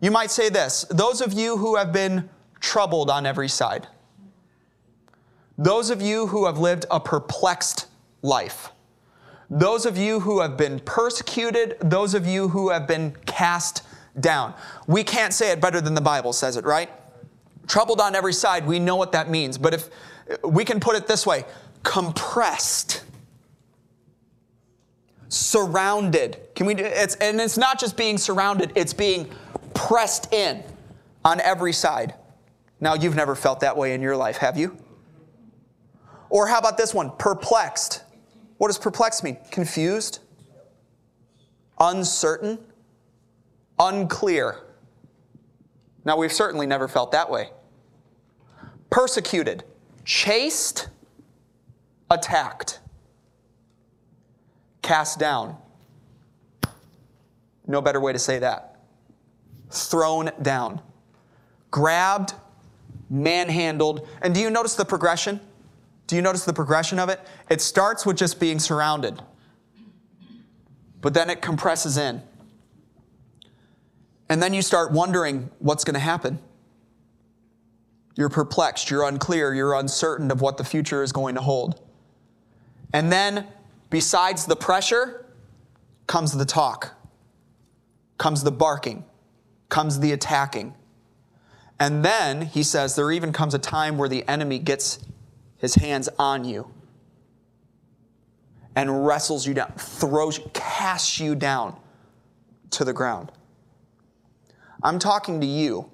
You 0.02 0.12
might 0.12 0.32
say 0.32 0.50
this 0.50 0.84
those 0.90 1.22
of 1.22 1.34
you 1.34 1.58
who 1.58 1.76
have 1.76 1.94
been 1.94 2.30
troubled 2.60 3.10
on 3.10 3.26
every 3.26 3.48
side, 3.48 3.88
those 5.58 5.90
of 5.90 6.02
you 6.02 6.28
who 6.28 6.46
have 6.46 6.58
lived 6.58 6.86
a 6.92 7.00
perplexed 7.00 7.88
life, 8.22 8.70
those 9.50 9.86
of 9.86 9.98
you 9.98 10.20
who 10.20 10.42
have 10.42 10.58
been 10.58 10.80
persecuted, 10.80 11.78
those 11.80 12.14
of 12.14 12.26
you 12.26 12.50
who 12.50 12.70
have 12.70 12.88
been 12.88 13.16
cast 13.26 13.84
down. 14.20 14.54
We 14.88 15.04
can't 15.04 15.34
say 15.34 15.52
it 15.52 15.62
better 15.62 15.82
than 15.82 15.94
the 15.94 16.02
Bible 16.02 16.34
says 16.34 16.58
it, 16.58 16.66
right? 16.66 16.90
Troubled 17.68 18.02
on 18.02 18.16
every 18.16 18.34
side, 18.34 18.66
we 18.66 18.80
know 18.80 18.96
what 18.96 19.12
that 19.14 19.30
means. 19.30 19.58
But 19.58 19.74
if 19.74 19.90
we 20.44 20.66
can 20.66 20.80
put 20.80 20.96
it 20.96 21.08
this 21.08 21.26
way 21.26 21.46
compressed, 21.84 23.04
surrounded. 25.30 26.40
Can 26.56 26.66
we, 26.66 26.76
it's, 26.76 27.16
and 27.16 27.42
it's 27.42 27.58
not 27.58 27.80
just 27.80 27.98
being 27.98 28.18
surrounded, 28.18 28.72
it's 28.76 28.94
being 28.94 29.30
pressed 29.74 30.34
in 30.34 30.64
on 31.26 31.42
every 31.42 31.74
side. 31.74 32.14
Now, 32.80 32.94
you've 32.94 33.16
never 33.16 33.36
felt 33.36 33.62
that 33.62 33.76
way 33.76 33.94
in 33.94 34.02
your 34.02 34.16
life, 34.16 34.38
have 34.38 34.58
you? 34.58 34.78
Or 36.30 36.48
how 36.48 36.60
about 36.60 36.78
this 36.78 36.94
one? 36.94 37.12
Perplexed. 37.18 38.04
What 38.58 38.68
does 38.68 38.78
perplexed 38.78 39.24
mean? 39.24 39.38
Confused? 39.52 40.20
Uncertain? 41.80 42.60
Unclear. 43.80 44.60
Now, 46.06 46.18
we've 46.18 46.34
certainly 46.34 46.68
never 46.68 46.88
felt 46.88 47.12
that 47.12 47.30
way. 47.30 47.50
Persecuted, 48.90 49.64
chased, 50.06 50.90
attacked, 52.10 52.80
cast 54.82 55.18
down. 55.18 55.58
No 57.66 57.82
better 57.82 58.00
way 58.00 58.14
to 58.14 58.20
say 58.20 58.40
that. 58.40 58.82
Thrown 59.70 60.30
down, 60.42 60.82
grabbed, 61.72 62.34
manhandled. 63.10 64.08
And 64.22 64.36
do 64.36 64.42
you 64.42 64.50
notice 64.50 64.76
the 64.76 64.86
progression? 64.86 65.40
Do 66.08 66.16
you 66.16 66.22
notice 66.22 66.46
the 66.46 66.54
progression 66.54 67.00
of 67.00 67.10
it? 67.10 67.20
It 67.50 67.62
starts 67.62 68.06
with 68.06 68.18
just 68.18 68.40
being 68.40 68.60
surrounded, 68.60 69.22
but 71.02 71.14
then 71.14 71.30
it 71.30 71.42
compresses 71.42 71.98
in. 71.98 72.22
And 74.34 74.42
then 74.42 74.52
you 74.52 74.64
start 74.64 74.92
wondering 74.92 75.52
what's 75.60 75.84
going 75.84 75.94
to 75.94 76.00
happen. 76.00 76.40
You're 78.16 78.30
perplexed, 78.30 78.90
you're 78.90 79.08
unclear, 79.08 79.54
you're 79.54 79.76
uncertain 79.76 80.32
of 80.32 80.42
what 80.42 80.58
the 80.58 80.64
future 80.64 81.04
is 81.04 81.12
going 81.12 81.36
to 81.36 81.42
hold. 81.42 81.80
And 82.94 83.12
then, 83.12 83.46
besides 83.92 84.48
the 84.48 84.56
pressure, 84.56 85.28
comes 86.08 86.32
the 86.32 86.46
talk, 86.46 86.96
comes 88.18 88.42
the 88.42 88.52
barking, 88.52 89.06
comes 89.70 90.00
the 90.00 90.14
attacking. 90.14 90.74
And 91.80 92.04
then, 92.04 92.42
he 92.42 92.64
says, 92.64 92.96
there 92.96 93.12
even 93.12 93.34
comes 93.34 93.54
a 93.54 93.60
time 93.60 94.00
where 94.00 94.10
the 94.10 94.28
enemy 94.28 94.58
gets 94.58 94.98
his 95.58 95.76
hands 95.76 96.10
on 96.18 96.44
you 96.44 96.72
and 98.76 99.06
wrestles 99.06 99.46
you 99.46 99.54
down, 99.54 99.72
throws, 99.78 100.40
casts 100.54 101.20
you 101.20 101.36
down 101.36 101.80
to 102.72 102.84
the 102.84 102.94
ground. 102.94 103.32
I'm 104.84 105.00
talking 105.00 105.40
to 105.42 105.48
you 105.48 105.90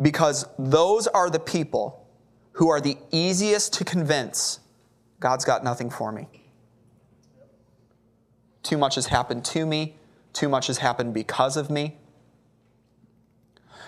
because 0.00 0.46
those 0.58 1.06
are 1.06 1.28
the 1.28 1.38
people 1.38 2.06
who 2.52 2.68
are 2.68 2.80
the 2.80 2.96
easiest 3.10 3.74
to 3.74 3.84
convince 3.84 4.60
God's 5.20 5.44
got 5.44 5.62
nothing 5.62 5.90
for 5.90 6.10
me. 6.12 6.28
Too 8.62 8.78
much 8.78 8.94
has 8.94 9.06
happened 9.06 9.44
to 9.46 9.66
me, 9.66 9.96
too 10.32 10.48
much 10.48 10.66
has 10.68 10.78
happened 10.78 11.14
because 11.14 11.56
of 11.56 11.70
me. 11.70 11.96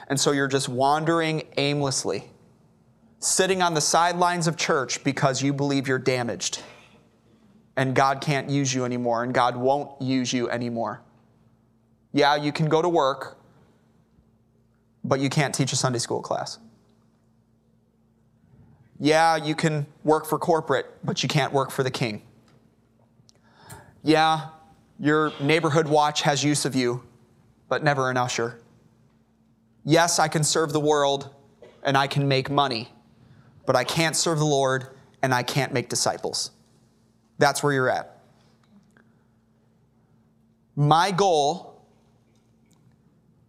And 0.09 0.21
so 0.21 0.33
you're 0.33 0.49
just 0.49 0.69
wandering 0.69 1.45
aimlessly, 1.57 2.25
sitting 3.19 3.63
on 3.63 3.75
the 3.75 3.81
sidelines 3.81 4.47
of 4.47 4.57
church 4.57 5.03
because 5.03 5.43
you 5.43 5.53
believe 5.53 5.89
you're 5.89 5.99
damaged 5.99 6.63
and 7.77 7.95
God 7.95 8.21
can't 8.21 8.51
use 8.51 8.75
you 8.75 8.85
anymore 8.85 9.25
and 9.25 9.33
God 9.33 9.57
won't 9.57 10.01
use 10.01 10.33
you 10.33 10.51
anymore. 10.51 11.03
Yeah, 12.13 12.37
you 12.37 12.53
can 12.53 12.69
go 12.69 12.83
to 12.83 12.89
work, 12.89 13.39
but 15.05 15.21
you 15.21 15.29
can't 15.29 15.55
teach 15.55 15.73
a 15.73 15.77
Sunday 15.77 15.99
school 15.99 16.21
class. 16.21 16.59
Yeah, 18.99 19.37
you 19.37 19.55
can 19.55 19.87
work 20.03 20.25
for 20.27 20.39
corporate, 20.39 20.87
but 21.05 21.23
you 21.23 21.29
can't 21.29 21.53
work 21.53 21.71
for 21.71 21.83
the 21.83 21.91
king. 21.91 22.23
Yeah, 24.03 24.49
your 24.99 25.33
neighborhood 25.41 25.89
watch 25.89 26.23
has 26.23 26.43
use 26.43 26.65
of 26.65 26.75
you, 26.75 27.03
but 27.69 27.83
never 27.83 28.11
an 28.11 28.17
usher. 28.17 28.61
Yes, 29.85 30.19
I 30.19 30.29
can 30.29 30.45
serve 30.45 30.73
the 30.73 30.81
world 30.81 31.35
and 31.83 31.97
I 31.99 32.07
can 32.07 32.27
make 32.27 32.49
money, 32.49 32.89
but 33.67 33.77
I 33.77 33.85
can't 33.85 34.17
serve 34.17 34.39
the 34.39 34.45
Lord 34.45 34.89
and 35.23 35.35
I 35.35 35.43
can't 35.43 35.73
make 35.73 35.89
disciples. 35.89 36.51
That's 37.39 37.63
where 37.63 37.73
you're 37.73 37.91
at. 37.91 38.21
My 40.77 41.11
goal 41.11 41.74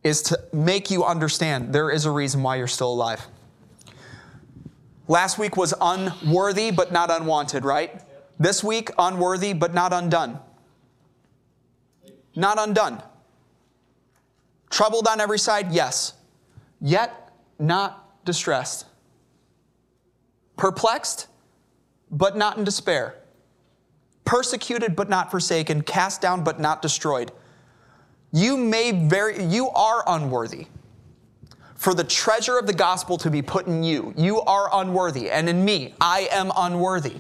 is 0.06 0.22
to 0.22 0.40
make 0.54 0.92
you 0.92 1.04
understand 1.04 1.74
there 1.74 1.90
is 1.90 2.06
a 2.06 2.12
reason 2.12 2.44
why 2.44 2.56
you're 2.58 2.68
still 2.68 2.94
alive. 2.94 3.26
Last 5.08 5.40
week 5.40 5.58
was 5.58 5.74
unworthy 5.82 6.70
but 6.70 6.92
not 6.92 7.10
unwanted, 7.10 7.66
right? 7.66 8.02
This 8.40 8.64
week, 8.64 8.92
unworthy 9.00 9.54
but 9.54 9.74
not 9.74 9.94
undone. 9.94 10.38
Not 12.36 12.60
undone. 12.60 13.02
Troubled 14.70 15.08
on 15.08 15.20
every 15.20 15.40
side, 15.40 15.72
yes. 15.72 16.14
Yet 16.80 17.32
not 17.58 18.24
distressed. 18.26 18.86
Perplexed, 20.56 21.28
but 22.12 22.38
not 22.38 22.60
in 22.60 22.64
despair. 22.64 23.16
Persecuted, 24.24 24.96
but 24.96 25.10
not 25.10 25.32
forsaken. 25.32 25.82
Cast 25.82 26.22
down, 26.22 26.44
but 26.44 26.60
not 26.60 26.84
destroyed. 26.84 27.32
You 28.36 28.58
may 28.58 28.92
very, 28.92 29.46
you 29.46 29.70
are 29.70 30.04
unworthy 30.06 30.68
for 31.76 31.94
the 31.94 32.04
treasure 32.04 32.60
of 32.60 32.68
the 32.68 32.74
gospel 32.74 33.18
to 33.20 33.32
be 33.32 33.42
put 33.42 33.66
in 33.66 33.82
you. 33.82 34.14
You 34.18 34.42
are 34.42 34.70
unworthy. 34.74 35.32
And 35.32 35.48
in 35.48 35.64
me, 35.64 35.94
I 36.02 36.28
am 36.34 36.52
unworthy. 36.58 37.16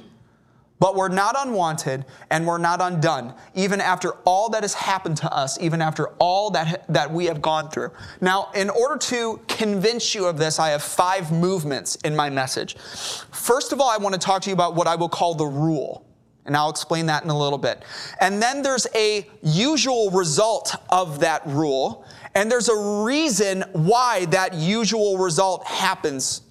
But 0.77 0.97
we're 0.97 1.07
not 1.07 1.37
unwanted 1.37 2.03
and 2.31 2.45
we're 2.45 2.57
not 2.57 2.81
undone, 2.81 3.33
even 3.53 3.79
after 3.79 4.11
all 4.25 4.49
that 4.49 4.63
has 4.63 4.73
happened 4.73 5.15
to 5.17 5.33
us, 5.33 5.57
even 5.61 5.81
after 5.81 6.07
all 6.19 6.51
that, 6.51 6.83
that 6.89 7.09
we 7.09 7.27
have 7.27 7.41
gone 7.41 7.69
through. 7.69 7.91
Now, 8.19 8.49
in 8.53 8.69
order 8.69 8.97
to 8.97 9.39
convince 9.47 10.13
you 10.13 10.25
of 10.25 10.37
this, 10.37 10.59
I 10.59 10.71
have 10.71 10.83
five 10.83 11.31
movements 11.31 11.95
in 12.03 12.13
my 12.13 12.29
message. 12.29 12.75
First 12.75 13.71
of 13.71 13.79
all, 13.79 13.89
I 13.89 13.95
want 13.95 14.15
to 14.15 14.19
talk 14.19 14.41
to 14.41 14.49
you 14.49 14.53
about 14.53 14.75
what 14.75 14.85
I 14.85 14.95
will 14.95 15.07
call 15.07 15.33
the 15.33 15.45
rule. 15.45 16.04
And 16.45 16.55
I'll 16.55 16.69
explain 16.69 17.07
that 17.07 17.23
in 17.23 17.29
a 17.29 17.37
little 17.37 17.57
bit. 17.57 17.83
And 18.21 18.41
then 18.41 18.61
there's 18.61 18.85
a 18.93 19.27
usual 19.41 20.11
result 20.11 20.75
of 20.89 21.19
that 21.21 21.45
rule, 21.47 22.05
and 22.35 22.51
there's 22.51 22.69
a 22.69 23.03
reason 23.03 23.63
why 23.71 24.25
that 24.25 24.53
usual 24.53 25.17
result 25.17 25.65
happens 25.65 26.41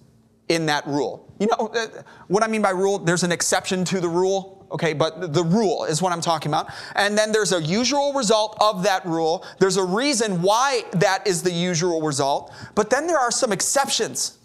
in 0.49 0.67
that 0.67 0.87
rule. 0.87 1.33
You 1.39 1.47
know, 1.47 1.69
uh, 1.69 1.87
what 2.29 2.43
I 2.43 2.49
mean 2.49 2.63
by 2.63 2.71
rule, 2.71 2.99
there's 2.99 3.23
an 3.23 3.33
exception 3.33 3.85
to 3.87 4.01
the 4.01 4.09
rule, 4.09 4.67
okay, 4.73 4.93
but 4.93 5.33
the 5.33 5.45
rule 5.45 5.85
is 5.85 6.03
what 6.03 6.13
I'm 6.13 6.21
talking 6.21 6.51
about. 6.51 6.73
And 6.97 7.17
then 7.17 7.33
there's 7.33 7.53
a 7.53 7.63
usual 7.63 8.13
result 8.13 8.57
of 8.61 8.83
that 8.83 9.07
rule. 9.07 9.45
There's 9.59 9.77
a 9.77 9.85
reason 9.85 10.43
why 10.43 10.83
that 10.93 11.27
is 11.27 11.43
the 11.43 11.53
usual 11.53 12.03
result, 12.03 12.53
but 12.75 12.91
then 12.91 13.07
there 13.07 13.19
are 13.19 13.31
some 13.31 13.53
exceptions 13.53 14.39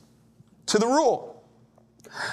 to 0.68 0.78
the 0.78 0.88
rule. 0.88 1.39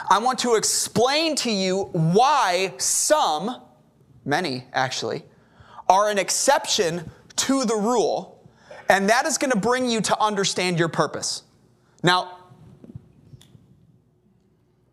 I 0.09 0.19
want 0.19 0.38
to 0.40 0.55
explain 0.55 1.37
to 1.37 1.50
you 1.50 1.85
why 1.93 2.75
some, 2.78 3.62
many 4.25 4.64
actually, 4.73 5.25
are 5.88 6.11
an 6.11 6.19
exception 6.19 7.11
to 7.37 7.64
the 7.64 7.75
rule, 7.75 8.49
and 8.88 9.09
that 9.09 9.26
is 9.26 9.38
going 9.38 9.52
to 9.52 9.59
bring 9.59 9.88
you 9.88 10.00
to 10.02 10.21
understand 10.21 10.78
your 10.78 10.88
purpose. 10.88 11.43
Now, 12.02 12.38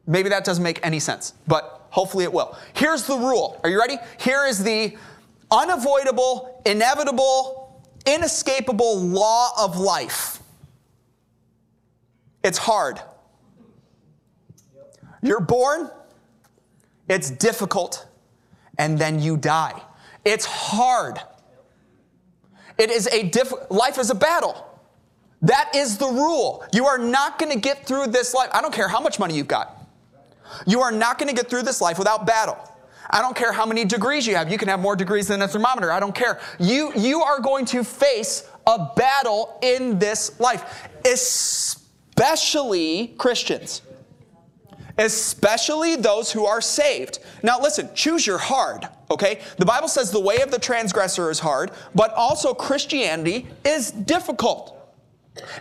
maybe 0.06 0.30
that 0.30 0.44
doesn't 0.44 0.64
make 0.64 0.80
any 0.84 1.00
sense, 1.00 1.34
but 1.48 1.88
hopefully 1.90 2.24
it 2.24 2.34
will. 2.34 2.58
Here's 2.74 3.04
the 3.04 3.16
rule. 3.16 3.60
Are 3.64 3.70
you 3.70 3.80
ready? 3.80 3.98
Here 4.20 4.46
is 4.46 4.64
the 4.64 4.98
unavoidable, 5.52 6.62
inevitable, 6.66 7.82
inescapable 8.06 9.00
law 9.00 9.52
of 9.60 9.78
life. 9.78 10.42
It's 12.44 12.58
hard. 12.58 13.00
You're 15.24 15.40
born, 15.40 15.90
it's 17.10 17.32
difficult, 17.32 18.06
and 18.78 19.00
then 19.00 19.20
you 19.20 19.38
die. 19.38 19.82
It's 20.24 20.46
hard. 20.46 21.20
It 22.78 22.92
is 22.92 23.08
a 23.08 23.30
diff- 23.30 23.72
life 23.72 23.98
is 23.98 24.10
a 24.10 24.16
battle. 24.16 24.70
That 25.42 25.72
is 25.76 25.98
the 25.98 26.08
rule. 26.08 26.66
You 26.74 26.86
are 26.86 26.98
not 26.98 27.40
going 27.40 27.52
to 27.52 27.60
get 27.60 27.88
through 27.88 28.08
this 28.08 28.34
life. 28.34 28.50
I 28.54 28.62
don't 28.62 28.74
care 28.74 28.88
how 28.88 29.02
much 29.02 29.20
money 29.20 29.36
you've 29.36 29.48
got. 29.48 29.78
You 30.66 30.82
are 30.82 30.92
not 30.92 31.18
going 31.18 31.30
to 31.30 31.36
get 31.36 31.50
through 31.50 31.64
this 31.64 31.82
life 31.82 31.98
without 31.98 32.26
battle. 32.26 32.58
I 33.10 33.22
don't 33.22 33.36
care 33.36 33.52
how 33.52 33.66
many 33.66 33.86
degrees 33.86 34.26
you 34.26 34.36
have. 34.36 34.52
You 34.52 34.58
can 34.58 34.68
have 34.70 34.80
more 34.80 34.96
degrees 34.96 35.28
than 35.28 35.42
a 35.42 35.48
thermometer. 35.48 35.92
I 35.92 36.00
don't 36.00 36.16
care. 36.16 36.40
You, 36.60 36.94
you 36.96 37.22
are 37.22 37.40
going 37.40 37.66
to 37.66 37.84
face 37.84 38.50
a 38.66 38.90
battle 38.96 39.60
in 39.62 40.00
this 40.00 40.40
life, 40.40 40.88
especially 41.06 43.08
Christians, 43.18 43.82
especially 44.98 45.96
those 45.96 46.32
who 46.32 46.46
are 46.46 46.62
saved. 46.62 47.20
Now, 47.42 47.60
listen, 47.60 47.90
choose 47.96 48.28
your 48.28 48.38
hard, 48.38 48.88
okay? 49.10 49.42
The 49.58 49.66
Bible 49.66 49.88
says 49.88 50.12
the 50.12 50.20
way 50.20 50.42
of 50.42 50.52
the 50.52 50.60
transgressor 50.60 51.30
is 51.30 51.40
hard, 51.40 51.72
but 51.96 52.14
also 52.14 52.54
Christianity 52.54 53.48
is 53.66 53.92
difficult. 53.92 54.80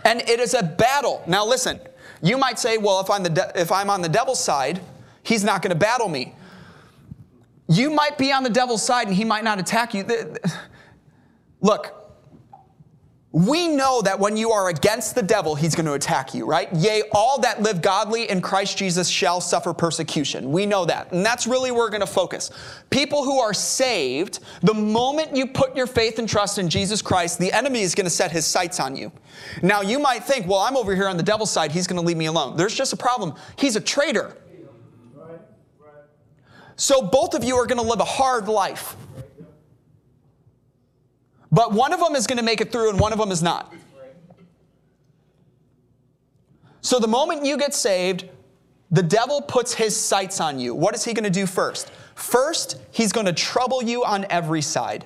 And 0.05 0.21
it 0.21 0.39
is 0.39 0.53
a 0.53 0.61
battle. 0.61 1.23
Now, 1.25 1.45
listen, 1.45 1.79
you 2.21 2.37
might 2.37 2.59
say, 2.59 2.77
well, 2.77 2.99
if 2.99 3.09
I'm, 3.09 3.23
the 3.23 3.29
de- 3.29 3.51
if 3.55 3.71
I'm 3.71 3.89
on 3.89 4.01
the 4.01 4.09
devil's 4.09 4.43
side, 4.43 4.81
he's 5.23 5.43
not 5.43 5.61
going 5.61 5.73
to 5.73 5.79
battle 5.79 6.09
me. 6.09 6.35
You 7.67 7.89
might 7.89 8.17
be 8.17 8.31
on 8.31 8.43
the 8.43 8.49
devil's 8.49 8.83
side 8.83 9.07
and 9.07 9.15
he 9.15 9.23
might 9.23 9.43
not 9.43 9.59
attack 9.59 9.93
you. 9.93 10.05
Look, 11.61 12.02
we 13.33 13.67
know 13.67 13.99
that 14.03 14.19
when 14.19 14.37
you 14.37 14.51
are 14.51 14.69
against 14.69 15.15
the 15.15 15.23
devil, 15.23 15.55
he's 15.55 15.73
going 15.73 15.87
to 15.87 15.93
attack 15.93 16.35
you, 16.35 16.45
right? 16.45 16.71
Yea, 16.71 17.01
all 17.11 17.41
that 17.41 17.63
live 17.63 17.81
godly 17.81 18.29
in 18.29 18.41
Christ 18.41 18.77
Jesus 18.77 19.09
shall 19.09 19.41
suffer 19.41 19.73
persecution. 19.73 20.51
We 20.51 20.67
know 20.67 20.85
that. 20.85 21.11
And 21.11 21.25
that's 21.25 21.47
really 21.47 21.71
where 21.71 21.79
we're 21.79 21.89
going 21.89 22.01
to 22.01 22.07
focus. 22.07 22.51
People 22.91 23.23
who 23.23 23.39
are 23.39 23.51
saved, 23.51 24.39
the 24.61 24.75
moment 24.75 25.35
you 25.35 25.47
put 25.47 25.75
your 25.75 25.87
faith 25.87 26.19
and 26.19 26.29
trust 26.29 26.59
in 26.59 26.69
Jesus 26.69 27.01
Christ, 27.01 27.39
the 27.39 27.51
enemy 27.51 27.81
is 27.81 27.95
going 27.95 28.05
to 28.05 28.11
set 28.11 28.31
his 28.31 28.45
sights 28.45 28.79
on 28.79 28.95
you. 28.95 29.11
Now, 29.63 29.81
you 29.81 29.97
might 29.97 30.23
think, 30.23 30.45
well, 30.45 30.59
I'm 30.59 30.77
over 30.77 30.93
here 30.93 31.07
on 31.07 31.17
the 31.17 31.23
devil's 31.23 31.49
side, 31.49 31.71
he's 31.71 31.87
going 31.87 31.99
to 31.99 32.05
leave 32.05 32.17
me 32.17 32.27
alone. 32.27 32.55
There's 32.55 32.75
just 32.75 32.93
a 32.93 32.97
problem. 32.97 33.33
He's 33.57 33.75
a 33.75 33.81
traitor. 33.81 34.37
So 36.75 37.01
both 37.01 37.33
of 37.33 37.43
you 37.43 37.55
are 37.55 37.65
going 37.65 37.81
to 37.81 37.87
live 37.87 37.99
a 37.99 38.05
hard 38.05 38.47
life. 38.47 38.95
But 41.53 41.71
one 41.71 41.93
of 41.93 41.99
them 41.99 42.15
is 42.15 42.25
going 42.25 42.39
to 42.39 42.43
make 42.43 42.61
it 42.61 42.71
through 42.71 42.89
and 42.89 42.99
one 42.99 43.13
of 43.13 43.19
them 43.19 43.31
is 43.31 43.43
not. 43.43 43.71
So 46.81 46.99
the 46.99 47.07
moment 47.07 47.45
you 47.45 47.57
get 47.57 47.75
saved, 47.75 48.27
the 48.89 49.03
devil 49.03 49.39
puts 49.39 49.71
his 49.71 49.95
sights 49.95 50.41
on 50.41 50.59
you. 50.59 50.73
What 50.73 50.95
is 50.95 51.05
he 51.05 51.13
going 51.13 51.25
to 51.25 51.29
do 51.29 51.45
first? 51.45 51.91
First, 52.15 52.81
he's 52.89 53.11
going 53.11 53.27
to 53.27 53.33
trouble 53.33 53.83
you 53.83 54.03
on 54.03 54.25
every 54.31 54.63
side. 54.63 55.05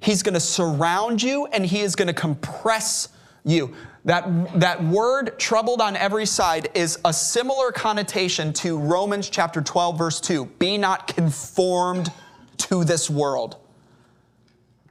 He's 0.00 0.24
going 0.24 0.34
to 0.34 0.40
surround 0.40 1.22
you 1.22 1.46
and 1.46 1.64
he 1.64 1.82
is 1.82 1.94
going 1.94 2.08
to 2.08 2.14
compress 2.14 3.08
you. 3.44 3.74
That, 4.04 4.58
that 4.58 4.82
word 4.82 5.38
troubled 5.38 5.80
on 5.80 5.94
every 5.94 6.26
side 6.26 6.68
is 6.74 6.98
a 7.04 7.12
similar 7.12 7.70
connotation 7.70 8.52
to 8.54 8.76
Romans 8.76 9.30
chapter 9.30 9.62
12, 9.62 9.96
verse 9.96 10.20
2. 10.20 10.46
Be 10.58 10.76
not 10.76 11.06
conformed 11.06 12.10
to 12.58 12.82
this 12.82 13.08
world. 13.08 13.56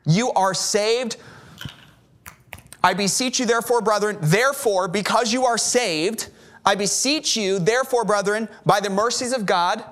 You 0.06 0.32
are 0.34 0.54
saved. 0.54 1.18
I 2.84 2.94
beseech 2.94 3.40
you, 3.40 3.46
therefore, 3.46 3.82
brethren, 3.82 4.18
therefore, 4.22 4.88
because 4.88 5.34
you 5.34 5.46
are 5.46 5.58
saved, 5.58 6.30
I 6.64 6.76
beseech 6.76 7.36
you, 7.36 7.60
therefore, 7.60 8.06
brethren, 8.06 8.48
by 8.66 8.80
the 8.80 8.90
mercies 8.90 9.34
of 9.34 9.46
God, 9.46 9.84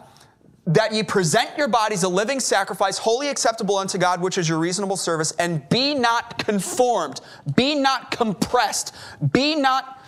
that 0.65 0.93
ye 0.93 1.03
present 1.03 1.57
your 1.57 1.67
bodies 1.67 2.03
a 2.03 2.07
living 2.07 2.39
sacrifice, 2.39 2.97
wholly 2.97 3.29
acceptable 3.29 3.77
unto 3.77 3.97
God, 3.97 4.21
which 4.21 4.37
is 4.37 4.47
your 4.47 4.59
reasonable 4.59 4.95
service, 4.95 5.31
and 5.33 5.67
be 5.69 5.93
not 5.93 6.37
conformed, 6.45 7.19
be 7.55 7.75
not 7.75 8.11
compressed, 8.11 8.95
be 9.31 9.55
not 9.55 9.99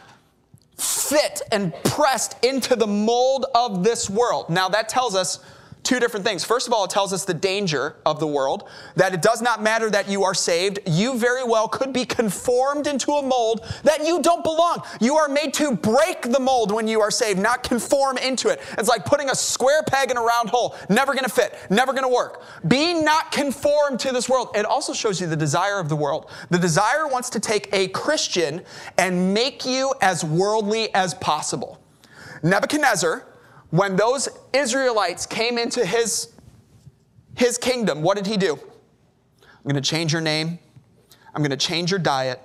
fit 0.78 1.42
and 1.52 1.74
pressed 1.84 2.44
into 2.44 2.76
the 2.76 2.88
mold 2.88 3.46
of 3.56 3.84
this 3.84 4.10
world. 4.10 4.50
Now, 4.50 4.70
that 4.70 4.90
tells 4.90 5.16
us 5.16 5.40
two 5.86 6.00
different 6.00 6.26
things. 6.26 6.44
First 6.44 6.68
of 6.68 6.74
all, 6.74 6.84
it 6.84 6.90
tells 6.90 7.14
us 7.14 7.24
the 7.24 7.34
danger 7.34 7.96
of 8.06 8.20
the 8.20 8.28
world, 8.28 8.68
that 8.96 9.14
it 9.14 9.22
does 9.22 9.42
not 9.42 9.62
matter 9.62 9.90
that 9.90 10.10
you 10.10 10.24
are 10.24 10.34
saved. 10.34 10.80
You 10.86 11.18
very 11.18 11.44
well 11.44 11.68
could 11.68 11.94
be 11.94 12.06
conformed 12.06 12.88
into 12.88 13.12
a 13.12 13.22
mold 13.22 13.66
that 13.84 14.06
you 14.06 14.22
don't 14.22 14.44
belong. 14.44 14.82
You 15.00 15.16
are 15.16 15.30
made 15.30 15.54
to 15.56 15.76
break 15.76 16.24
the 16.24 16.40
mold 16.40 16.72
when 16.72 16.88
you 16.88 17.00
are 17.02 17.12
saved, 17.12 17.40
not 17.40 17.64
conform 17.64 18.18
into 18.18 18.50
it. 18.50 18.62
It's 18.78 18.90
like 18.90 19.06
putting 19.06 19.30
a 19.30 19.36
square 19.36 19.84
peg 19.84 20.12
in 20.12 20.18
a 20.18 20.22
round 20.22 20.50
hole. 20.50 20.76
Never 20.90 21.14
going 21.14 21.26
to 21.26 21.32
fit, 21.32 21.56
never 21.70 21.94
going 21.94 22.04
to 22.04 22.14
work. 22.14 22.44
Be 22.68 22.94
not 22.94 23.32
conformed 23.32 24.00
to 24.02 24.12
this 24.12 24.28
world. 24.28 24.50
It 24.56 24.66
also 24.66 24.94
shows 24.94 25.22
you 25.22 25.28
the 25.28 25.36
desire 25.36 25.80
of 25.80 25.90
the 25.90 25.96
world. 25.96 26.30
The 26.50 26.60
desire 26.60 27.08
wants 27.08 27.30
to 27.32 27.40
take 27.40 27.70
a 27.72 27.88
Christian 27.90 28.62
and 28.98 29.34
make 29.34 29.66
you 29.66 29.94
as 30.02 30.24
worldly 30.24 30.94
as 30.94 31.14
possible. 31.14 31.80
Nebuchadnezzar 32.44 33.26
when 33.76 33.96
those 33.96 34.30
Israelites 34.54 35.26
came 35.26 35.58
into 35.58 35.86
his, 35.86 36.34
his 37.36 37.58
kingdom, 37.58 38.02
what 38.02 38.16
did 38.16 38.26
he 38.26 38.38
do? 38.38 38.54
I'm 39.42 39.64
going 39.64 39.76
to 39.76 39.82
change 39.82 40.14
your 40.14 40.22
name, 40.22 40.60
I'm 41.34 41.42
going 41.42 41.52
to 41.52 41.58
change 41.58 41.92
your 41.92 42.00
diet, 42.00 42.40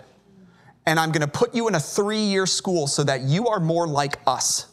and 0.87 0.99
I'm 0.99 1.12
going 1.12 1.21
to 1.21 1.29
put 1.29 1.55
you 1.55 1.69
in 1.69 1.75
a 1.75 1.81
three 1.81 2.19
year 2.19 2.47
school 2.47 2.87
so 2.87 3.05
that 3.05 3.21
you 3.23 3.47
are 3.49 3.61
more 3.61 3.87
like 3.87 4.19
us. 4.27 4.66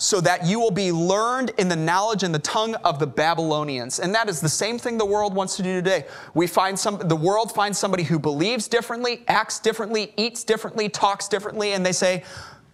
So 0.00 0.20
that 0.20 0.46
you 0.46 0.60
will 0.60 0.70
be 0.70 0.92
learned 0.92 1.50
in 1.58 1.68
the 1.68 1.74
knowledge 1.74 2.22
and 2.22 2.32
the 2.32 2.38
tongue 2.40 2.76
of 2.76 3.00
the 3.00 3.06
Babylonians. 3.06 3.98
And 3.98 4.14
that 4.14 4.28
is 4.28 4.40
the 4.40 4.48
same 4.48 4.78
thing 4.78 4.96
the 4.96 5.04
world 5.04 5.34
wants 5.34 5.56
to 5.56 5.62
do 5.64 5.74
today. 5.74 6.04
We 6.34 6.46
find 6.46 6.78
some, 6.78 6.98
the 6.98 7.16
world 7.16 7.52
finds 7.52 7.78
somebody 7.78 8.04
who 8.04 8.18
believes 8.18 8.68
differently, 8.68 9.24
acts 9.26 9.58
differently, 9.58 10.12
eats 10.16 10.44
differently, 10.44 10.88
talks 10.88 11.26
differently, 11.26 11.72
and 11.72 11.84
they 11.84 11.90
say, 11.90 12.22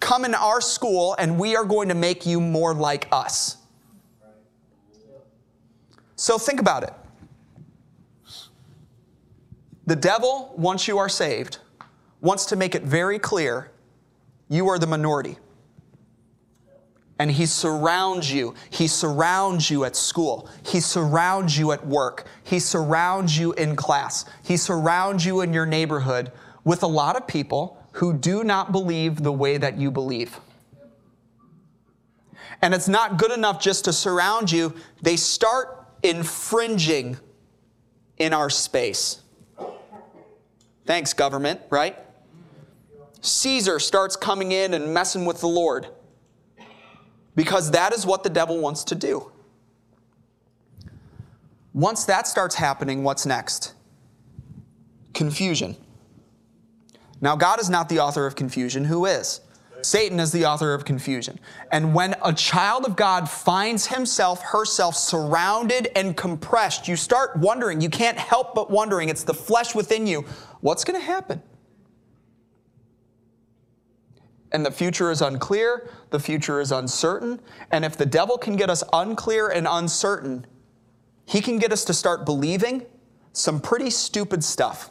come 0.04 0.26
in 0.26 0.34
our 0.34 0.60
school 0.60 1.16
and 1.18 1.38
we 1.38 1.56
are 1.56 1.64
going 1.64 1.88
to 1.88 1.94
make 1.94 2.26
you 2.26 2.38
more 2.38 2.74
like 2.74 3.08
us. 3.10 3.56
So 6.14 6.36
think 6.36 6.60
about 6.60 6.82
it. 6.82 6.92
The 9.86 9.96
devil, 9.96 10.52
once 10.56 10.86
you 10.86 10.98
are 10.98 11.08
saved, 11.08 11.58
wants 12.20 12.44
to 12.46 12.56
make 12.56 12.74
it 12.74 12.82
very 12.82 13.18
clear 13.18 13.70
you 14.50 14.68
are 14.68 14.78
the 14.78 14.86
minority. 14.86 15.38
And 17.18 17.30
he 17.30 17.46
surrounds 17.46 18.30
you. 18.30 18.54
He 18.68 18.88
surrounds 18.88 19.70
you 19.70 19.84
at 19.84 19.96
school. 19.96 20.50
He 20.66 20.80
surrounds 20.80 21.56
you 21.56 21.72
at 21.72 21.86
work. 21.86 22.26
He 22.42 22.58
surrounds 22.58 23.38
you 23.38 23.52
in 23.54 23.74
class. 23.74 24.26
He 24.42 24.58
surrounds 24.58 25.24
you 25.24 25.40
in 25.40 25.54
your 25.54 25.64
neighborhood 25.64 26.30
with 26.64 26.82
a 26.82 26.86
lot 26.86 27.16
of 27.16 27.26
people 27.26 27.78
who 27.94 28.12
do 28.12 28.42
not 28.42 28.72
believe 28.72 29.22
the 29.22 29.32
way 29.32 29.56
that 29.56 29.78
you 29.78 29.90
believe. 29.90 30.40
And 32.60 32.74
it's 32.74 32.88
not 32.88 33.18
good 33.18 33.30
enough 33.30 33.60
just 33.60 33.84
to 33.84 33.92
surround 33.92 34.50
you, 34.50 34.74
they 35.02 35.16
start 35.16 35.86
infringing 36.02 37.16
in 38.18 38.32
our 38.32 38.50
space. 38.50 39.20
Thanks, 40.86 41.12
government, 41.12 41.60
right? 41.70 41.96
Caesar 43.20 43.78
starts 43.78 44.16
coming 44.16 44.50
in 44.52 44.74
and 44.74 44.92
messing 44.92 45.24
with 45.24 45.40
the 45.40 45.48
Lord 45.48 45.86
because 47.36 47.70
that 47.70 47.92
is 47.92 48.04
what 48.04 48.24
the 48.24 48.30
devil 48.30 48.58
wants 48.58 48.82
to 48.84 48.94
do. 48.94 49.30
Once 51.72 52.04
that 52.04 52.26
starts 52.26 52.56
happening, 52.56 53.04
what's 53.04 53.24
next? 53.24 53.74
Confusion. 55.12 55.76
Now, 57.24 57.36
God 57.36 57.58
is 57.58 57.70
not 57.70 57.88
the 57.88 58.00
author 58.00 58.26
of 58.26 58.36
confusion. 58.36 58.84
Who 58.84 59.06
is? 59.06 59.40
Satan 59.80 60.20
is 60.20 60.30
the 60.30 60.44
author 60.44 60.74
of 60.74 60.84
confusion. 60.84 61.40
And 61.72 61.94
when 61.94 62.14
a 62.22 62.34
child 62.34 62.84
of 62.84 62.96
God 62.96 63.30
finds 63.30 63.86
himself, 63.86 64.42
herself 64.42 64.94
surrounded 64.94 65.88
and 65.96 66.14
compressed, 66.14 66.86
you 66.86 66.96
start 66.96 67.34
wondering, 67.36 67.80
you 67.80 67.88
can't 67.88 68.18
help 68.18 68.54
but 68.54 68.70
wondering, 68.70 69.08
it's 69.08 69.24
the 69.24 69.32
flesh 69.32 69.74
within 69.74 70.06
you, 70.06 70.26
what's 70.60 70.84
going 70.84 71.00
to 71.00 71.04
happen? 71.04 71.42
And 74.52 74.64
the 74.64 74.70
future 74.70 75.10
is 75.10 75.22
unclear, 75.22 75.88
the 76.10 76.20
future 76.20 76.60
is 76.60 76.72
uncertain. 76.72 77.40
And 77.70 77.86
if 77.86 77.96
the 77.96 78.06
devil 78.06 78.36
can 78.36 78.54
get 78.54 78.68
us 78.68 78.84
unclear 78.92 79.48
and 79.48 79.66
uncertain, 79.68 80.46
he 81.24 81.40
can 81.40 81.58
get 81.58 81.72
us 81.72 81.86
to 81.86 81.94
start 81.94 82.26
believing 82.26 82.84
some 83.32 83.60
pretty 83.60 83.88
stupid 83.88 84.44
stuff. 84.44 84.90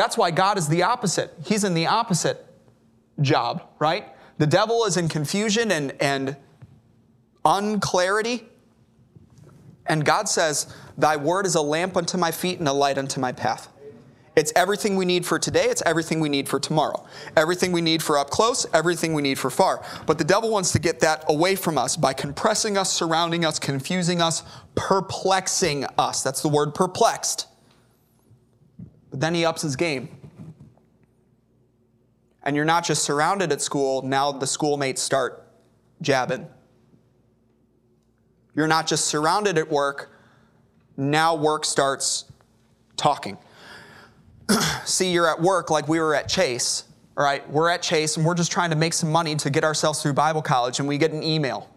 That's 0.00 0.16
why 0.16 0.30
God 0.30 0.56
is 0.56 0.66
the 0.66 0.84
opposite. 0.84 1.30
He's 1.44 1.62
in 1.62 1.74
the 1.74 1.86
opposite 1.86 2.46
job, 3.20 3.64
right? 3.78 4.08
The 4.38 4.46
devil 4.46 4.86
is 4.86 4.96
in 4.96 5.10
confusion 5.10 5.70
and, 5.70 5.92
and 6.00 6.38
unclarity. 7.44 8.48
And 9.84 10.02
God 10.02 10.26
says, 10.26 10.74
Thy 10.96 11.18
word 11.18 11.44
is 11.44 11.54
a 11.54 11.60
lamp 11.60 11.98
unto 11.98 12.16
my 12.16 12.30
feet 12.30 12.60
and 12.60 12.66
a 12.66 12.72
light 12.72 12.96
unto 12.96 13.20
my 13.20 13.32
path. 13.32 13.68
It's 14.36 14.54
everything 14.56 14.96
we 14.96 15.04
need 15.04 15.26
for 15.26 15.38
today, 15.38 15.66
it's 15.66 15.82
everything 15.84 16.18
we 16.18 16.30
need 16.30 16.48
for 16.48 16.58
tomorrow. 16.58 17.04
Everything 17.36 17.70
we 17.70 17.82
need 17.82 18.02
for 18.02 18.16
up 18.16 18.30
close, 18.30 18.64
everything 18.72 19.12
we 19.12 19.20
need 19.20 19.38
for 19.38 19.50
far. 19.50 19.84
But 20.06 20.16
the 20.16 20.24
devil 20.24 20.48
wants 20.48 20.72
to 20.72 20.78
get 20.78 21.00
that 21.00 21.26
away 21.28 21.56
from 21.56 21.76
us 21.76 21.98
by 21.98 22.14
compressing 22.14 22.78
us, 22.78 22.90
surrounding 22.90 23.44
us, 23.44 23.58
confusing 23.58 24.22
us, 24.22 24.44
perplexing 24.76 25.84
us. 25.98 26.22
That's 26.22 26.40
the 26.40 26.48
word 26.48 26.74
perplexed. 26.74 27.48
But 29.10 29.20
then 29.20 29.34
he 29.34 29.44
ups 29.44 29.62
his 29.62 29.76
game. 29.76 30.08
And 32.42 32.56
you're 32.56 32.64
not 32.64 32.84
just 32.84 33.02
surrounded 33.02 33.52
at 33.52 33.60
school, 33.60 34.02
now 34.02 34.32
the 34.32 34.46
schoolmates 34.46 35.02
start 35.02 35.46
jabbing. 36.00 36.46
You're 38.54 38.66
not 38.66 38.86
just 38.86 39.06
surrounded 39.06 39.58
at 39.58 39.70
work, 39.70 40.10
now 40.96 41.34
work 41.34 41.64
starts 41.64 42.24
talking. 42.96 43.36
See, 44.84 45.12
you're 45.12 45.28
at 45.28 45.40
work 45.40 45.70
like 45.70 45.86
we 45.88 46.00
were 46.00 46.14
at 46.14 46.28
Chase, 46.28 46.84
all 47.16 47.24
right? 47.24 47.48
We're 47.50 47.68
at 47.68 47.82
Chase 47.82 48.16
and 48.16 48.24
we're 48.24 48.34
just 48.34 48.50
trying 48.50 48.70
to 48.70 48.76
make 48.76 48.92
some 48.92 49.10
money 49.12 49.36
to 49.36 49.50
get 49.50 49.64
ourselves 49.64 50.02
through 50.02 50.14
Bible 50.14 50.42
college, 50.42 50.78
and 50.78 50.88
we 50.88 50.98
get 50.98 51.12
an 51.12 51.22
email. 51.22 51.68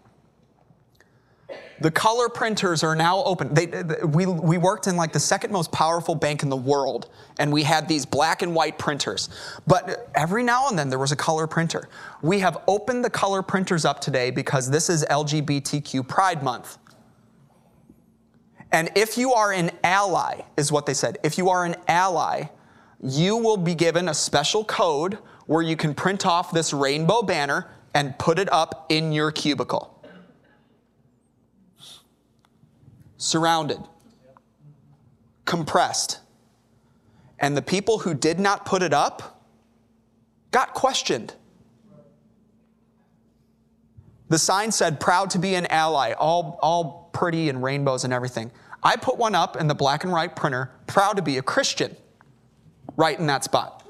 The 1.84 1.90
color 1.90 2.30
printers 2.30 2.82
are 2.82 2.96
now 2.96 3.22
open. 3.24 3.52
They, 3.52 3.66
we, 4.06 4.24
we 4.24 4.56
worked 4.56 4.86
in 4.86 4.96
like 4.96 5.12
the 5.12 5.20
second 5.20 5.52
most 5.52 5.70
powerful 5.70 6.14
bank 6.14 6.42
in 6.42 6.48
the 6.48 6.56
world, 6.56 7.10
and 7.38 7.52
we 7.52 7.62
had 7.62 7.86
these 7.86 8.06
black 8.06 8.40
and 8.40 8.54
white 8.54 8.78
printers. 8.78 9.28
But 9.66 10.08
every 10.14 10.42
now 10.44 10.70
and 10.70 10.78
then 10.78 10.88
there 10.88 10.98
was 10.98 11.12
a 11.12 11.16
color 11.16 11.46
printer. 11.46 11.90
We 12.22 12.38
have 12.38 12.56
opened 12.68 13.04
the 13.04 13.10
color 13.10 13.42
printers 13.42 13.84
up 13.84 14.00
today 14.00 14.30
because 14.30 14.70
this 14.70 14.88
is 14.88 15.04
LGBTQ 15.10 16.08
Pride 16.08 16.42
Month. 16.42 16.78
And 18.72 18.90
if 18.96 19.18
you 19.18 19.34
are 19.34 19.52
an 19.52 19.70
ally, 19.84 20.40
is 20.56 20.72
what 20.72 20.86
they 20.86 20.94
said, 20.94 21.18
if 21.22 21.36
you 21.36 21.50
are 21.50 21.66
an 21.66 21.76
ally, 21.86 22.44
you 23.02 23.36
will 23.36 23.58
be 23.58 23.74
given 23.74 24.08
a 24.08 24.14
special 24.14 24.64
code 24.64 25.18
where 25.44 25.60
you 25.60 25.76
can 25.76 25.92
print 25.92 26.24
off 26.24 26.50
this 26.50 26.72
rainbow 26.72 27.20
banner 27.20 27.68
and 27.92 28.18
put 28.18 28.38
it 28.38 28.50
up 28.50 28.86
in 28.88 29.12
your 29.12 29.30
cubicle. 29.30 29.93
Surrounded, 33.16 33.78
compressed. 35.44 36.20
And 37.38 37.56
the 37.56 37.62
people 37.62 37.98
who 37.98 38.14
did 38.14 38.38
not 38.40 38.64
put 38.64 38.82
it 38.82 38.92
up 38.92 39.42
got 40.50 40.74
questioned. 40.74 41.34
The 44.28 44.38
sign 44.38 44.72
said, 44.72 45.00
proud 45.00 45.30
to 45.30 45.38
be 45.38 45.54
an 45.54 45.66
ally, 45.66 46.12
all, 46.12 46.58
all 46.62 47.10
pretty 47.12 47.48
and 47.48 47.62
rainbows 47.62 48.04
and 48.04 48.12
everything. 48.12 48.50
I 48.82 48.96
put 48.96 49.16
one 49.16 49.34
up 49.34 49.56
in 49.56 49.66
the 49.66 49.74
black 49.74 50.04
and 50.04 50.12
white 50.12 50.36
printer, 50.36 50.70
proud 50.86 51.16
to 51.16 51.22
be 51.22 51.38
a 51.38 51.42
Christian 51.42 51.96
right 52.96 53.18
in 53.18 53.26
that 53.26 53.44
spot. 53.44 53.86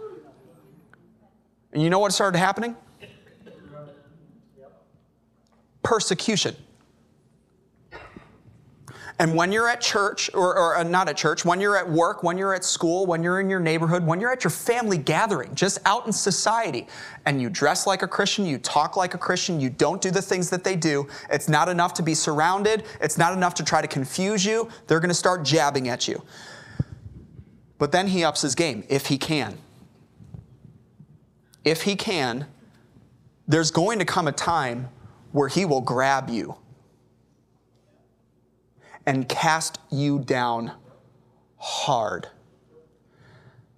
And 1.73 1.83
you 1.83 1.91
know 1.91 1.99
what 1.99 2.13
started 2.13 2.39
happening? 2.39 2.77
Persecution. 5.83 6.57
And 9.21 9.37
when 9.37 9.53
you're 9.53 9.69
at 9.69 9.81
church, 9.81 10.29
or, 10.35 10.59
or, 10.59 10.77
uh, 10.77 10.83
not 10.83 11.09
at 11.09 11.17
church, 11.17 11.45
when 11.45 11.61
you're 11.61 11.77
at 11.77 11.89
work, 11.89 12.25
when 12.25 12.37
you're 12.37 12.53
at 12.53 12.65
school, 12.65 13.07
when 13.07 13.23
you're 13.23 13.39
in 13.39 13.49
your 13.49 13.61
neighborhood, 13.61 14.05
when 14.05 14.21
you're 14.21 14.33
at 14.33 14.43
your 14.43 14.51
family 14.51 14.99
gathering, 14.99 15.55
just 15.55 15.79
out 15.85 16.05
in 16.07 16.13
society, 16.13 16.89
and 17.25 17.41
you 17.41 17.49
dress 17.49 17.87
like 17.87 18.03
a 18.03 18.09
Christian, 18.09 18.45
you 18.45 18.59
talk 18.59 18.97
like 18.97 19.15
a 19.15 19.19
Christian, 19.19 19.61
you 19.61 19.71
don't 19.71 20.03
do 20.03 20.11
the 20.11 20.21
things 20.21 20.51
that 20.51 20.65
they 20.65 20.75
do, 20.75 21.07
it's 21.31 21.49
not 21.49 21.69
enough 21.69 21.95
to 21.95 22.03
be 22.03 22.13
surrounded, 22.13 22.85
it's 23.01 23.17
not 23.17 23.33
enough 23.33 23.55
to 23.55 23.65
try 23.65 23.81
to 23.81 23.87
confuse 23.87 24.45
you, 24.45 24.69
they're 24.89 25.01
gonna 25.01 25.15
start 25.15 25.45
jabbing 25.45 25.89
at 25.89 26.09
you. 26.09 26.21
But 27.79 27.93
then 27.93 28.09
he 28.09 28.25
ups 28.25 28.43
his 28.43 28.57
game, 28.57 28.83
if 28.89 29.07
he 29.07 29.17
can. 29.17 29.59
If 31.65 31.83
he 31.83 31.95
can, 31.95 32.47
there's 33.47 33.71
going 33.71 34.01
to 34.01 34.05
come 34.05 34.27
a 34.27 34.33
time 34.33 34.89
where 35.31 35.49
he 35.49 35.65
will 35.65 35.81
grab 35.81 36.31
you 36.31 36.57
and 39.07 39.29
cast 39.29 39.79
you 39.91 40.19
down 40.19 40.73
hard. 41.59 42.29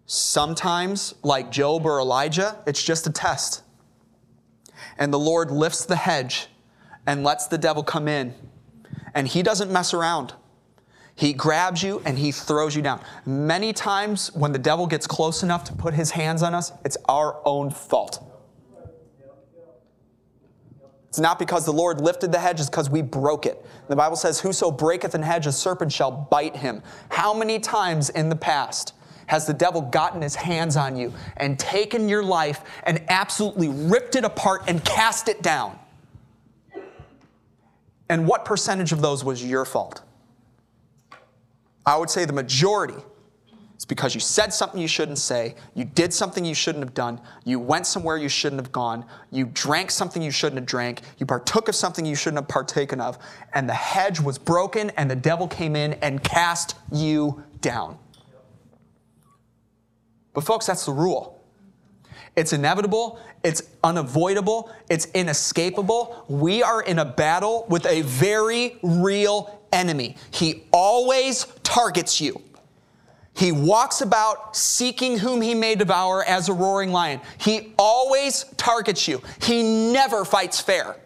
Sometimes, 0.07 1.15
like 1.23 1.51
Job 1.51 1.85
or 1.85 1.99
Elijah, 1.99 2.63
it's 2.67 2.83
just 2.83 3.07
a 3.07 3.13
test. 3.13 3.63
And 4.99 5.13
the 5.13 5.19
Lord 5.19 5.51
lifts 5.51 5.85
the 5.85 5.97
hedge 5.97 6.47
and 7.07 7.25
lets 7.25 7.47
the 7.47 7.59
devil 7.59 7.83
come 7.83 8.09
in. 8.09 8.35
And 9.15 9.27
he 9.27 9.43
doesn't 9.43 9.71
mess 9.71 9.95
around. 9.95 10.35
He 11.17 11.33
grabs 11.33 11.83
you 11.83 12.03
and 12.05 12.19
he 12.19 12.31
throws 12.31 12.77
you 12.77 12.83
down. 12.83 13.01
Many 13.25 13.73
times, 13.73 14.33
when 14.35 14.53
the 14.53 14.59
devil 14.59 14.87
gets 14.87 15.07
close 15.07 15.43
enough 15.43 15.65
to 15.65 15.73
put 15.73 15.95
his 15.95 16.11
hands 16.11 16.43
on 16.43 16.55
us, 16.55 16.73
it's 16.85 16.99
our 17.09 17.41
own 17.45 17.71
fault. 17.71 18.23
It's 21.17 21.21
not 21.23 21.39
because 21.39 21.65
the 21.65 21.73
Lord 21.73 22.03
lifted 22.03 22.31
the 22.31 22.39
hedge, 22.39 22.61
it's 22.61 22.69
because 22.69 22.91
we 22.91 23.01
broke 23.01 23.47
it. 23.47 23.65
The 23.89 23.97
Bible 23.97 24.17
says, 24.17 24.39
Whoso 24.39 24.71
breaketh 24.71 25.15
an 25.15 25.23
hedge, 25.23 25.47
a 25.47 25.53
serpent 25.53 25.91
shall 25.91 26.11
bite 26.11 26.55
him. 26.55 26.83
How 27.09 27.33
many 27.33 27.59
times 27.59 28.11
in 28.11 28.29
the 28.29 28.37
past 28.37 28.93
has 29.27 29.47
the 29.47 29.55
devil 29.55 29.81
gotten 29.81 30.21
his 30.21 30.35
hands 30.35 30.77
on 30.77 30.95
you 30.95 31.15
and 31.39 31.59
taken 31.59 32.07
your 32.07 32.23
life 32.23 32.61
and 32.83 33.03
absolutely 33.09 33.69
ripped 33.69 34.15
it 34.15 34.25
apart 34.25 34.65
and 34.67 34.85
cast 34.85 35.31
it 35.31 35.41
down? 35.41 35.79
And 38.11 38.29
what 38.29 38.45
percentage 38.45 38.93
of 38.93 39.01
those 39.01 39.25
was 39.25 39.43
your 39.43 39.65
fault? 39.65 40.03
I 41.87 41.97
would 41.97 42.11
say 42.11 42.27
the 42.27 42.35
majority 42.35 43.03
it's 43.77 43.85
because 43.85 44.15
you 44.15 44.21
said 44.21 44.55
something 44.55 44.81
you 44.81 44.89
shouldn't 44.89 45.19
say, 45.19 45.55
you 45.75 45.85
did 45.85 46.13
something 46.13 46.47
you 46.47 46.55
shouldn't 46.55 46.83
have 46.83 46.95
done, 46.95 47.21
you 47.45 47.61
went 47.61 47.87
somewhere 47.87 48.17
you 48.17 48.31
shouldn't 48.31 48.61
have 48.61 48.73
gone, 48.73 49.05
you 49.31 49.51
drank 49.53 49.91
something 49.91 50.23
you 50.23 50.31
shouldn't 50.31 50.57
have 50.57 50.65
drank, 50.65 51.03
you 51.19 51.27
partook 51.27 51.69
of 51.69 51.75
something 51.75 52.07
you 52.07 52.15
shouldn't 52.15 52.41
have 52.41 52.49
partaken 52.49 53.03
of, 53.03 53.19
and 53.53 53.69
the 53.69 53.75
hedge 53.75 54.19
was 54.19 54.39
broken 54.39 54.91
and 54.97 55.11
the 55.11 55.17
devil 55.17 55.47
came 55.47 55.77
in 55.77 55.93
and 55.95 56.25
cast 56.25 56.75
you 56.91 57.45
down. 57.61 57.99
But, 60.33 60.45
folks, 60.45 60.65
that's 60.65 60.87
the 60.87 60.93
rule. 60.93 61.45
It's 62.35 62.55
inevitable, 62.55 63.19
it's 63.45 63.63
unavoidable, 63.85 64.71
it's 64.89 65.07
inescapable. 65.15 66.25
We 66.29 66.63
are 66.63 66.83
in 66.83 66.99
a 66.99 67.05
battle 67.05 67.67
with 67.69 67.85
a 67.85 68.03
very 68.03 68.79
real 68.83 69.63
enemy. 69.73 70.17
He 70.31 70.65
always 70.73 71.47
targets 71.63 72.21
you. 72.21 72.43
He 73.37 73.53
walks 73.53 74.01
about 74.01 74.57
seeking 74.57 75.19
whom 75.19 75.43
he 75.43 75.55
may 75.55 75.75
devour 75.75 76.25
as 76.25 76.49
a 76.49 76.53
roaring 76.53 76.91
lion. 76.91 77.21
He 77.39 77.75
always 77.79 78.45
targets 78.57 79.07
you. 79.07 79.23
He 79.43 79.93
never 79.93 80.25
fights 80.25 80.61
fair. 80.61 80.97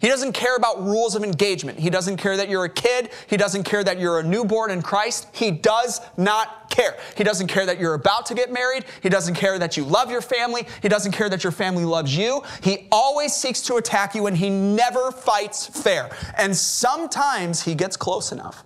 He 0.00 0.06
doesn't 0.06 0.32
care 0.32 0.54
about 0.54 0.84
rules 0.84 1.16
of 1.16 1.24
engagement. 1.24 1.78
He 1.78 1.90
doesn't 1.90 2.18
care 2.18 2.36
that 2.36 2.48
you're 2.48 2.64
a 2.64 2.68
kid. 2.68 3.10
He 3.26 3.36
doesn't 3.36 3.64
care 3.64 3.82
that 3.82 3.98
you're 3.98 4.20
a 4.20 4.22
newborn 4.22 4.70
in 4.70 4.80
Christ. 4.80 5.26
He 5.32 5.50
does 5.50 6.00
not 6.16 6.70
care. 6.70 6.96
He 7.16 7.24
doesn't 7.24 7.48
care 7.48 7.66
that 7.66 7.80
you're 7.80 7.94
about 7.94 8.26
to 8.26 8.34
get 8.34 8.52
married. 8.52 8.84
He 9.02 9.08
doesn't 9.08 9.34
care 9.34 9.58
that 9.58 9.76
you 9.76 9.84
love 9.84 10.08
your 10.08 10.20
family. 10.20 10.68
He 10.82 10.88
doesn't 10.88 11.12
care 11.12 11.28
that 11.28 11.42
your 11.42 11.50
family 11.50 11.84
loves 11.84 12.16
you. 12.16 12.42
He 12.62 12.86
always 12.92 13.34
seeks 13.34 13.60
to 13.62 13.74
attack 13.74 14.14
you 14.14 14.28
and 14.28 14.36
he 14.36 14.50
never 14.50 15.10
fights 15.10 15.66
fair. 15.66 16.10
And 16.36 16.56
sometimes 16.56 17.62
he 17.62 17.74
gets 17.74 17.96
close 17.96 18.30
enough 18.30 18.64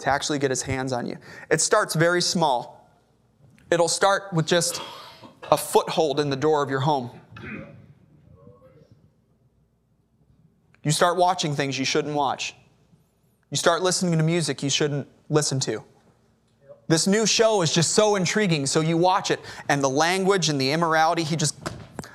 to 0.00 0.10
actually 0.10 0.38
get 0.38 0.50
his 0.50 0.62
hands 0.62 0.92
on 0.92 1.06
you. 1.06 1.16
It 1.50 1.60
starts 1.60 1.94
very 1.94 2.22
small. 2.22 2.90
It'll 3.70 3.88
start 3.88 4.32
with 4.32 4.46
just 4.46 4.80
a 5.50 5.56
foothold 5.56 6.20
in 6.20 6.30
the 6.30 6.36
door 6.36 6.62
of 6.62 6.70
your 6.70 6.80
home. 6.80 7.10
You 10.82 10.90
start 10.90 11.16
watching 11.16 11.54
things 11.54 11.78
you 11.78 11.84
shouldn't 11.84 12.14
watch. 12.14 12.54
You 13.50 13.56
start 13.56 13.82
listening 13.82 14.16
to 14.16 14.24
music 14.24 14.62
you 14.62 14.70
shouldn't 14.70 15.06
listen 15.28 15.60
to. 15.60 15.84
This 16.88 17.06
new 17.06 17.26
show 17.26 17.62
is 17.62 17.72
just 17.72 17.92
so 17.92 18.16
intriguing, 18.16 18.66
so 18.66 18.80
you 18.80 18.96
watch 18.96 19.30
it, 19.30 19.38
and 19.68 19.82
the 19.82 19.90
language 19.90 20.48
and 20.48 20.60
the 20.60 20.72
immorality, 20.72 21.22
he 21.22 21.36
just, 21.36 21.54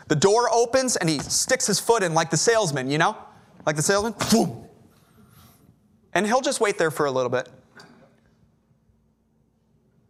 the 0.07 0.15
door 0.15 0.49
opens 0.51 0.97
and 0.97 1.07
he 1.07 1.19
sticks 1.19 1.67
his 1.67 1.79
foot 1.79 2.03
in 2.03 2.13
like 2.13 2.29
the 2.29 2.37
salesman, 2.37 2.89
you 2.89 2.97
know? 2.97 3.17
Like 3.65 3.77
the 3.77 3.81
salesman, 3.81 4.15
boom. 4.31 4.67
And 6.13 6.25
he'll 6.25 6.41
just 6.41 6.59
wait 6.59 6.77
there 6.77 6.91
for 6.91 7.05
a 7.05 7.11
little 7.11 7.29
bit. 7.29 7.49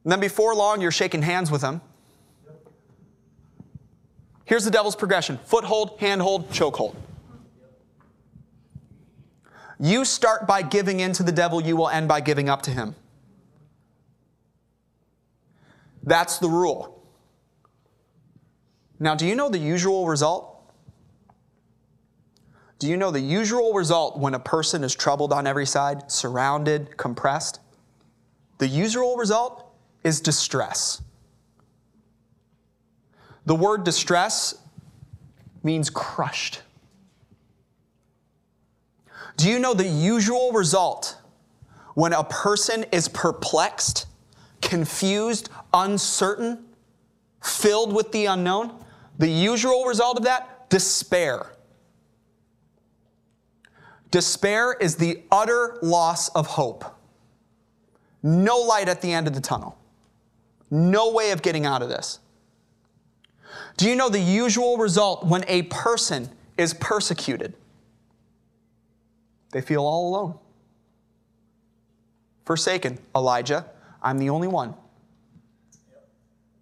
And 0.05 0.11
then 0.11 0.19
before 0.19 0.53
long, 0.53 0.81
you're 0.81 0.91
shaking 0.91 1.23
hands 1.23 1.49
with 1.49 1.63
him. 1.63 1.81
Here's 4.45 4.63
the 4.63 4.69
devil's 4.69 4.95
progression 4.95 5.39
foothold, 5.45 5.97
handhold, 5.99 6.49
chokehold. 6.51 6.95
You 9.79 10.05
start 10.05 10.47
by 10.47 10.61
giving 10.61 10.99
in 10.99 11.11
to 11.13 11.23
the 11.23 11.31
devil, 11.31 11.59
you 11.59 11.75
will 11.75 11.89
end 11.89 12.07
by 12.07 12.21
giving 12.21 12.47
up 12.47 12.61
to 12.61 12.71
him. 12.71 12.95
That's 16.03 16.37
the 16.37 16.47
rule. 16.47 17.03
Now, 18.99 19.15
do 19.15 19.25
you 19.25 19.35
know 19.35 19.49
the 19.49 19.57
usual 19.57 20.07
result? 20.07 20.51
Do 22.77 22.87
you 22.87 22.95
know 22.95 23.09
the 23.09 23.19
usual 23.19 23.73
result 23.73 24.19
when 24.19 24.35
a 24.35 24.39
person 24.39 24.83
is 24.83 24.93
troubled 24.93 25.33
on 25.33 25.47
every 25.47 25.65
side, 25.65 26.11
surrounded, 26.11 26.95
compressed? 26.95 27.59
The 28.59 28.67
usual 28.67 29.17
result 29.17 29.64
is 30.05 30.21
distress. 30.21 31.01
The 33.45 33.55
word 33.55 33.83
distress 33.83 34.55
means 35.63 35.89
crushed. 35.89 36.61
Do 39.35 39.49
you 39.49 39.59
know 39.59 39.73
the 39.73 39.87
usual 39.87 40.51
result 40.51 41.17
when 41.95 42.13
a 42.13 42.23
person 42.23 42.85
is 42.91 43.07
perplexed, 43.07 44.05
confused, 44.61 45.49
uncertain, 45.73 46.65
filled 47.41 47.93
with 47.93 48.11
the 48.11 48.27
unknown? 48.27 48.83
The 49.17 49.27
usual 49.27 49.85
result 49.85 50.17
of 50.17 50.23
that? 50.23 50.69
Despair. 50.69 51.51
Despair 54.11 54.73
is 54.73 54.95
the 54.95 55.23
utter 55.31 55.77
loss 55.81 56.29
of 56.29 56.47
hope. 56.47 56.85
No 58.23 58.57
light 58.57 58.87
at 58.87 59.01
the 59.01 59.11
end 59.11 59.27
of 59.27 59.33
the 59.33 59.41
tunnel. 59.41 59.77
No 60.75 61.11
way 61.11 61.31
of 61.31 61.41
getting 61.41 61.65
out 61.65 61.81
of 61.81 61.87
this. 61.87 62.19
Do 63.77 63.89
you 63.89 63.95
know 63.95 64.09
the 64.09 64.19
usual 64.19 64.77
result 64.77 65.25
when 65.25 65.45
a 65.47 65.61
person 65.63 66.29
is 66.57 66.73
persecuted? 66.73 67.53
They 69.53 69.61
feel 69.61 69.83
all 69.83 70.09
alone. 70.09 70.37
Forsaken, 72.43 72.99
Elijah, 73.15 73.65
I'm 74.03 74.17
the 74.17 74.29
only 74.29 74.49
one. 74.49 74.75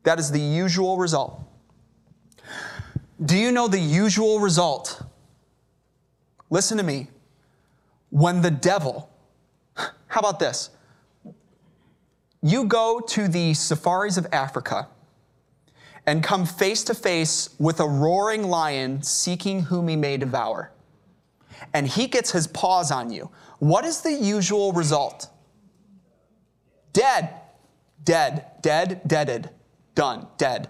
That 0.04 0.20
is 0.20 0.30
the 0.30 0.40
usual 0.40 0.98
result. 0.98 1.42
Do 3.26 3.36
you 3.36 3.52
know 3.52 3.68
the 3.68 3.80
usual 3.80 4.40
result? 4.40 5.02
Listen 6.52 6.78
to 6.78 6.84
me. 6.84 7.08
When 8.12 8.44
the 8.44 8.52
devil, 8.52 9.10
how 9.76 10.20
about 10.20 10.38
this? 10.38 10.70
You 12.44 12.66
go 12.66 13.00
to 13.00 13.30
the 13.30 13.54
safaris 13.54 14.18
of 14.18 14.28
Africa 14.34 14.90
and 16.06 16.22
come 16.22 16.46
face 16.46 16.84
to 16.84 16.94
face 16.94 17.50
with 17.58 17.80
a 17.80 17.88
roaring 17.88 18.44
lion 18.44 19.02
seeking 19.02 19.62
whom 19.62 19.88
he 19.88 19.96
may 19.96 20.18
devour. 20.18 20.72
And 21.74 21.88
he 21.88 22.08
gets 22.08 22.32
his 22.32 22.48
paws 22.48 22.92
on 22.92 23.10
you. 23.12 23.32
What 23.60 23.86
is 23.86 24.02
the 24.02 24.12
usual 24.12 24.74
result? 24.74 25.30
Dead, 26.92 27.30
dead, 28.04 28.46
dead, 28.62 29.08
deaded, 29.08 29.50
done, 29.96 30.28
dead. 30.38 30.68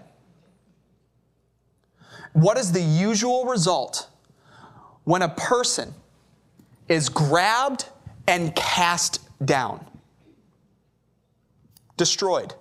What 2.34 2.56
is 2.56 2.70
the 2.70 2.80
usual 2.80 3.46
result 3.46 4.08
when 5.02 5.22
a 5.22 5.28
person 5.28 5.92
is 6.88 7.08
grabbed 7.08 7.86
and 8.28 8.54
cast 8.54 9.20
down? 9.44 9.84
Destroyed. 11.96 12.54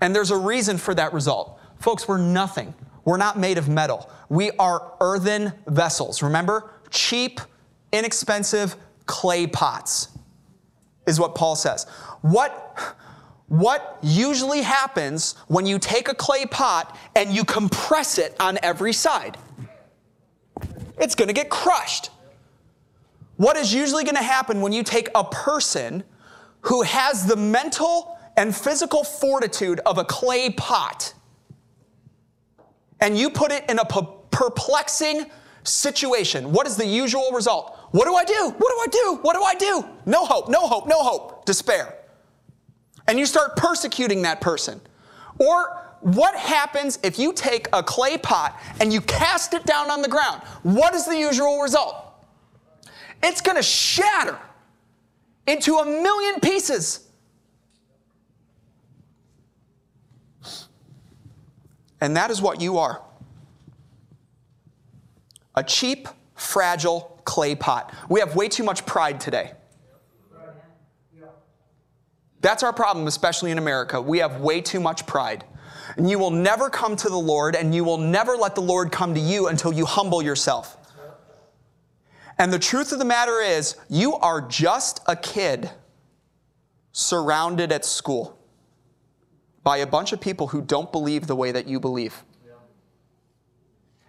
And 0.00 0.14
there's 0.14 0.30
a 0.30 0.36
reason 0.36 0.78
for 0.78 0.94
that 0.94 1.12
result. 1.12 1.60
Folks, 1.78 2.08
we're 2.08 2.18
nothing. 2.18 2.74
We're 3.04 3.16
not 3.16 3.38
made 3.38 3.58
of 3.58 3.68
metal. 3.68 4.10
We 4.28 4.50
are 4.52 4.92
earthen 5.00 5.52
vessels. 5.66 6.22
Remember? 6.22 6.70
Cheap, 6.90 7.40
inexpensive 7.92 8.76
clay 9.06 9.46
pots 9.46 10.08
is 11.06 11.18
what 11.18 11.34
Paul 11.34 11.56
says. 11.56 11.84
What, 12.22 12.96
what 13.48 13.98
usually 14.02 14.62
happens 14.62 15.34
when 15.48 15.66
you 15.66 15.78
take 15.78 16.08
a 16.08 16.14
clay 16.14 16.46
pot 16.46 16.96
and 17.16 17.34
you 17.34 17.44
compress 17.44 18.18
it 18.18 18.36
on 18.40 18.58
every 18.62 18.92
side? 18.92 19.36
It's 20.98 21.14
going 21.14 21.28
to 21.28 21.34
get 21.34 21.48
crushed. 21.50 22.10
What 23.36 23.56
is 23.56 23.72
usually 23.72 24.04
going 24.04 24.16
to 24.16 24.22
happen 24.22 24.60
when 24.60 24.72
you 24.72 24.82
take 24.82 25.08
a 25.14 25.24
person 25.24 26.04
who 26.62 26.82
has 26.82 27.26
the 27.26 27.36
mental 27.36 28.18
and 28.36 28.54
physical 28.54 29.04
fortitude 29.04 29.80
of 29.86 29.98
a 29.98 30.04
clay 30.04 30.50
pot 30.50 31.14
and 33.00 33.18
you 33.18 33.30
put 33.30 33.50
it 33.50 33.68
in 33.68 33.78
a 33.78 33.84
perplexing 33.84 35.26
situation, 35.64 36.52
what 36.52 36.66
is 36.66 36.76
the 36.76 36.86
usual 36.86 37.30
result? 37.32 37.76
What 37.92 38.04
do 38.04 38.14
I 38.14 38.24
do? 38.24 38.54
What 38.58 38.70
do 38.70 38.78
I 38.78 38.86
do? 38.90 39.18
What 39.22 39.34
do 39.34 39.42
I 39.42 39.54
do? 39.54 39.88
No 40.06 40.24
hope, 40.24 40.48
no 40.48 40.66
hope, 40.66 40.86
no 40.86 41.02
hope, 41.02 41.44
despair. 41.46 41.96
And 43.08 43.18
you 43.18 43.26
start 43.26 43.56
persecuting 43.56 44.22
that 44.22 44.40
person. 44.40 44.80
Or 45.38 45.82
what 46.00 46.34
happens 46.36 46.98
if 47.02 47.18
you 47.18 47.32
take 47.32 47.68
a 47.72 47.82
clay 47.82 48.18
pot 48.18 48.58
and 48.80 48.92
you 48.92 49.00
cast 49.00 49.54
it 49.54 49.64
down 49.64 49.90
on 49.90 50.02
the 50.02 50.08
ground? 50.08 50.42
What 50.62 50.94
is 50.94 51.06
the 51.06 51.16
usual 51.16 51.60
result? 51.60 51.96
It's 53.22 53.40
going 53.40 53.56
to 53.56 53.62
shatter 53.62 54.38
into 55.50 55.76
a 55.76 55.84
million 55.84 56.40
pieces. 56.40 57.08
And 62.00 62.16
that 62.16 62.30
is 62.30 62.40
what 62.40 62.60
you 62.60 62.78
are 62.78 63.02
a 65.56 65.64
cheap, 65.64 66.08
fragile 66.36 67.20
clay 67.24 67.54
pot. 67.54 67.92
We 68.08 68.20
have 68.20 68.36
way 68.36 68.48
too 68.48 68.62
much 68.62 68.86
pride 68.86 69.20
today. 69.20 69.52
That's 72.40 72.62
our 72.62 72.72
problem, 72.72 73.06
especially 73.06 73.50
in 73.50 73.58
America. 73.58 74.00
We 74.00 74.18
have 74.18 74.40
way 74.40 74.62
too 74.62 74.80
much 74.80 75.06
pride. 75.06 75.44
And 75.98 76.08
you 76.08 76.18
will 76.18 76.30
never 76.30 76.70
come 76.70 76.96
to 76.96 77.08
the 77.08 77.18
Lord, 77.18 77.54
and 77.56 77.74
you 77.74 77.84
will 77.84 77.98
never 77.98 78.36
let 78.36 78.54
the 78.54 78.62
Lord 78.62 78.90
come 78.90 79.12
to 79.14 79.20
you 79.20 79.48
until 79.48 79.72
you 79.72 79.84
humble 79.84 80.22
yourself. 80.22 80.79
And 82.40 82.50
the 82.50 82.58
truth 82.58 82.90
of 82.90 82.98
the 82.98 83.04
matter 83.04 83.38
is, 83.38 83.76
you 83.90 84.14
are 84.14 84.40
just 84.40 85.00
a 85.06 85.14
kid 85.14 85.70
surrounded 86.90 87.70
at 87.70 87.84
school 87.84 88.38
by 89.62 89.76
a 89.76 89.86
bunch 89.86 90.14
of 90.14 90.22
people 90.22 90.46
who 90.46 90.62
don't 90.62 90.90
believe 90.90 91.26
the 91.26 91.36
way 91.36 91.52
that 91.52 91.68
you 91.68 91.78
believe 91.78 92.24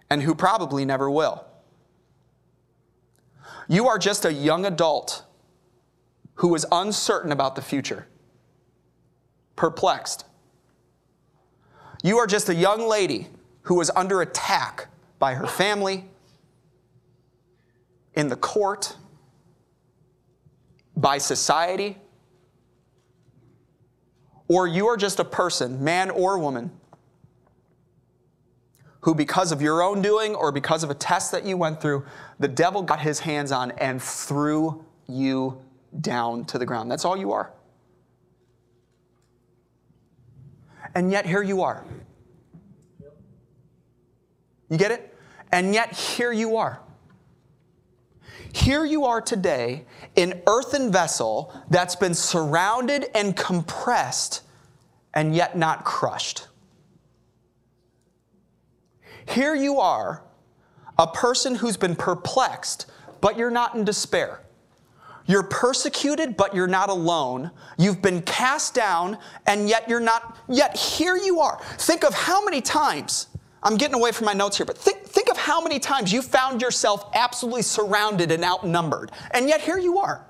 and 0.08 0.22
who 0.22 0.34
probably 0.34 0.86
never 0.86 1.10
will. 1.10 1.44
You 3.68 3.86
are 3.88 3.98
just 3.98 4.24
a 4.24 4.32
young 4.32 4.64
adult 4.64 5.24
who 6.36 6.54
is 6.54 6.64
uncertain 6.72 7.32
about 7.32 7.54
the 7.54 7.62
future, 7.62 8.06
perplexed. 9.56 10.24
You 12.02 12.16
are 12.16 12.26
just 12.26 12.48
a 12.48 12.54
young 12.54 12.88
lady 12.88 13.26
who 13.64 13.78
is 13.82 13.90
under 13.94 14.22
attack 14.22 14.88
by 15.18 15.34
her 15.34 15.46
family, 15.46 16.06
in 18.14 18.28
the 18.28 18.36
court, 18.36 18.96
by 20.96 21.18
society, 21.18 21.96
or 24.48 24.66
you 24.66 24.86
are 24.86 24.96
just 24.96 25.18
a 25.18 25.24
person, 25.24 25.82
man 25.82 26.10
or 26.10 26.38
woman, 26.38 26.70
who, 29.00 29.14
because 29.14 29.50
of 29.50 29.60
your 29.60 29.82
own 29.82 30.02
doing 30.02 30.34
or 30.34 30.52
because 30.52 30.84
of 30.84 30.90
a 30.90 30.94
test 30.94 31.32
that 31.32 31.44
you 31.44 31.56
went 31.56 31.80
through, 31.80 32.04
the 32.38 32.48
devil 32.48 32.82
got 32.82 33.00
his 33.00 33.20
hands 33.20 33.50
on 33.50 33.70
and 33.72 34.00
threw 34.00 34.84
you 35.08 35.60
down 36.00 36.44
to 36.44 36.58
the 36.58 36.66
ground. 36.66 36.90
That's 36.90 37.04
all 37.04 37.16
you 37.16 37.32
are. 37.32 37.52
And 40.94 41.10
yet, 41.10 41.26
here 41.26 41.42
you 41.42 41.62
are. 41.62 41.84
You 44.68 44.76
get 44.76 44.90
it? 44.90 45.16
And 45.50 45.74
yet, 45.74 45.92
here 45.92 46.32
you 46.32 46.56
are. 46.56 46.80
Here 48.52 48.84
you 48.84 49.06
are 49.06 49.20
today, 49.20 49.84
an 50.16 50.42
earthen 50.46 50.92
vessel 50.92 51.52
that's 51.70 51.96
been 51.96 52.14
surrounded 52.14 53.06
and 53.14 53.34
compressed 53.34 54.42
and 55.14 55.34
yet 55.34 55.56
not 55.56 55.84
crushed. 55.84 56.48
Here 59.26 59.54
you 59.54 59.80
are, 59.80 60.22
a 60.98 61.06
person 61.06 61.54
who's 61.54 61.76
been 61.76 61.96
perplexed, 61.96 62.86
but 63.20 63.38
you're 63.38 63.50
not 63.50 63.74
in 63.74 63.84
despair. 63.84 64.42
You're 65.26 65.44
persecuted, 65.44 66.36
but 66.36 66.54
you're 66.54 66.66
not 66.66 66.90
alone. 66.90 67.52
You've 67.78 68.02
been 68.02 68.22
cast 68.22 68.74
down, 68.74 69.18
and 69.46 69.68
yet 69.68 69.88
you're 69.88 70.00
not, 70.00 70.36
yet 70.48 70.76
here 70.76 71.16
you 71.16 71.40
are. 71.40 71.60
Think 71.78 72.04
of 72.04 72.12
how 72.12 72.44
many 72.44 72.60
times, 72.60 73.28
I'm 73.62 73.76
getting 73.76 73.94
away 73.94 74.12
from 74.12 74.26
my 74.26 74.32
notes 74.32 74.56
here, 74.56 74.66
but 74.66 74.76
think, 74.76 75.01
how 75.42 75.60
many 75.60 75.80
times 75.80 76.12
you 76.12 76.22
found 76.22 76.62
yourself 76.62 77.10
absolutely 77.14 77.62
surrounded 77.62 78.30
and 78.30 78.44
outnumbered, 78.44 79.10
and 79.32 79.48
yet 79.48 79.60
here 79.60 79.76
you 79.76 79.98
are. 79.98 80.24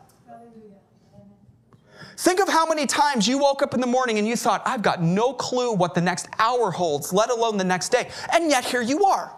Think 2.17 2.41
of 2.41 2.49
how 2.49 2.67
many 2.67 2.87
times 2.87 3.29
you 3.29 3.37
woke 3.37 3.63
up 3.63 3.75
in 3.75 3.81
the 3.81 3.87
morning 3.87 4.19
and 4.19 4.27
you 4.27 4.37
thought, 4.37 4.63
I've 4.65 4.81
got 4.81 5.03
no 5.03 5.35
clue 5.35 5.73
what 5.73 5.95
the 5.95 6.01
next 6.01 6.29
hour 6.39 6.71
holds, 6.71 7.13
let 7.13 7.31
alone 7.31 7.59
the 7.59 7.65
next 7.65 7.91
day. 7.91 8.09
And 8.33 8.49
yet 8.49 8.65
here 8.65 8.81
you 8.81 9.05
are. 9.05 9.35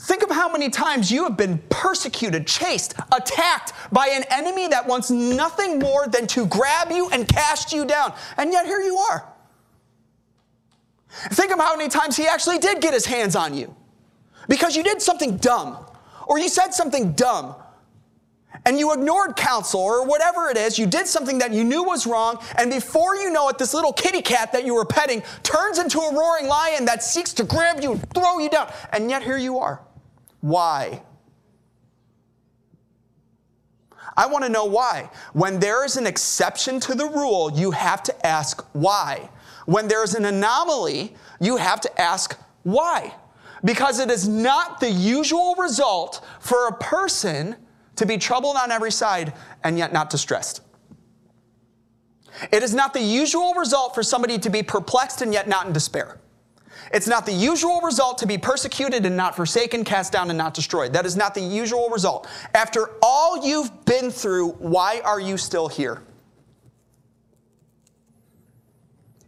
Think 0.00 0.24
of 0.24 0.30
how 0.30 0.50
many 0.50 0.68
times 0.68 1.12
you 1.12 1.22
have 1.24 1.36
been 1.36 1.58
persecuted, 1.68 2.46
chased, 2.46 2.94
attacked 3.12 3.72
by 3.92 4.08
an 4.08 4.24
enemy 4.30 4.66
that 4.68 4.86
wants 4.86 5.10
nothing 5.10 5.78
more 5.78 6.08
than 6.08 6.26
to 6.28 6.46
grab 6.46 6.90
you 6.90 7.08
and 7.10 7.28
cast 7.28 7.72
you 7.72 7.84
down. 7.84 8.14
And 8.36 8.50
yet 8.50 8.66
here 8.66 8.80
you 8.80 8.96
are. 8.96 9.32
Think 11.08 11.52
of 11.52 11.58
how 11.58 11.76
many 11.76 11.88
times 11.88 12.16
he 12.16 12.26
actually 12.26 12.58
did 12.58 12.80
get 12.80 12.94
his 12.94 13.06
hands 13.06 13.36
on 13.36 13.54
you. 13.54 13.74
Because 14.48 14.76
you 14.76 14.82
did 14.82 15.00
something 15.00 15.36
dumb 15.36 15.84
or 16.26 16.38
you 16.38 16.48
said 16.48 16.72
something 16.72 17.12
dumb 17.12 17.54
and 18.66 18.78
you 18.78 18.92
ignored 18.92 19.36
counsel 19.36 19.80
or 19.80 20.06
whatever 20.06 20.48
it 20.48 20.56
is, 20.56 20.78
you 20.78 20.86
did 20.86 21.06
something 21.06 21.38
that 21.38 21.52
you 21.52 21.64
knew 21.64 21.82
was 21.82 22.06
wrong, 22.06 22.42
and 22.56 22.70
before 22.70 23.16
you 23.16 23.30
know 23.30 23.48
it, 23.48 23.58
this 23.58 23.74
little 23.74 23.92
kitty 23.92 24.22
cat 24.22 24.52
that 24.52 24.64
you 24.64 24.74
were 24.74 24.84
petting 24.84 25.22
turns 25.42 25.78
into 25.78 25.98
a 25.98 26.14
roaring 26.14 26.46
lion 26.46 26.84
that 26.84 27.02
seeks 27.02 27.32
to 27.34 27.44
grab 27.44 27.82
you 27.82 27.92
and 27.92 28.10
throw 28.14 28.38
you 28.38 28.48
down. 28.48 28.72
And 28.92 29.10
yet 29.10 29.22
here 29.22 29.36
you 29.36 29.58
are. 29.58 29.82
Why? 30.40 31.02
I 34.16 34.26
want 34.26 34.44
to 34.44 34.50
know 34.50 34.64
why. 34.64 35.10
When 35.32 35.58
there 35.58 35.84
is 35.84 35.96
an 35.96 36.06
exception 36.06 36.78
to 36.80 36.94
the 36.94 37.06
rule, 37.06 37.50
you 37.52 37.72
have 37.72 38.02
to 38.04 38.26
ask 38.26 38.64
why. 38.72 39.28
When 39.66 39.88
there 39.88 40.04
is 40.04 40.14
an 40.14 40.24
anomaly, 40.24 41.14
you 41.40 41.56
have 41.56 41.80
to 41.80 42.00
ask 42.00 42.38
why. 42.62 43.14
Because 43.64 43.98
it 43.98 44.10
is 44.10 44.28
not 44.28 44.80
the 44.80 44.90
usual 44.90 45.54
result 45.56 46.24
for 46.40 46.68
a 46.68 46.72
person 46.72 47.56
to 47.96 48.06
be 48.06 48.18
troubled 48.18 48.56
on 48.56 48.70
every 48.70 48.90
side 48.90 49.32
and 49.62 49.78
yet 49.78 49.92
not 49.92 50.10
distressed. 50.10 50.60
It 52.52 52.62
is 52.62 52.74
not 52.74 52.92
the 52.92 53.00
usual 53.00 53.54
result 53.54 53.94
for 53.94 54.02
somebody 54.02 54.38
to 54.40 54.50
be 54.50 54.62
perplexed 54.62 55.22
and 55.22 55.32
yet 55.32 55.48
not 55.48 55.66
in 55.66 55.72
despair. 55.72 56.18
It's 56.92 57.06
not 57.06 57.24
the 57.26 57.32
usual 57.32 57.80
result 57.80 58.18
to 58.18 58.26
be 58.26 58.36
persecuted 58.36 59.06
and 59.06 59.16
not 59.16 59.34
forsaken, 59.34 59.84
cast 59.84 60.12
down 60.12 60.28
and 60.28 60.36
not 60.36 60.54
destroyed. 60.54 60.92
That 60.92 61.06
is 61.06 61.16
not 61.16 61.34
the 61.34 61.40
usual 61.40 61.88
result. 61.88 62.28
After 62.54 62.90
all 63.02 63.46
you've 63.46 63.84
been 63.84 64.10
through, 64.10 64.50
why 64.52 65.00
are 65.04 65.20
you 65.20 65.36
still 65.36 65.68
here? 65.68 66.02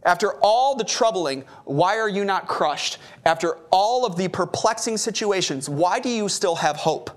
After 0.07 0.35
all 0.35 0.73
the 0.73 0.85
troubling, 0.85 1.43
why 1.65 1.97
are 1.97 2.07
you 2.07 2.23
not 2.23 2.47
crushed? 2.47 2.97
After 3.25 3.57
all 3.71 4.05
of 4.05 4.15
the 4.15 4.29
perplexing 4.29 4.95
situations, 4.95 5.67
why 5.67 5.99
do 5.99 6.07
you 6.07 6.29
still 6.29 6.55
have 6.55 6.77
hope? 6.77 7.11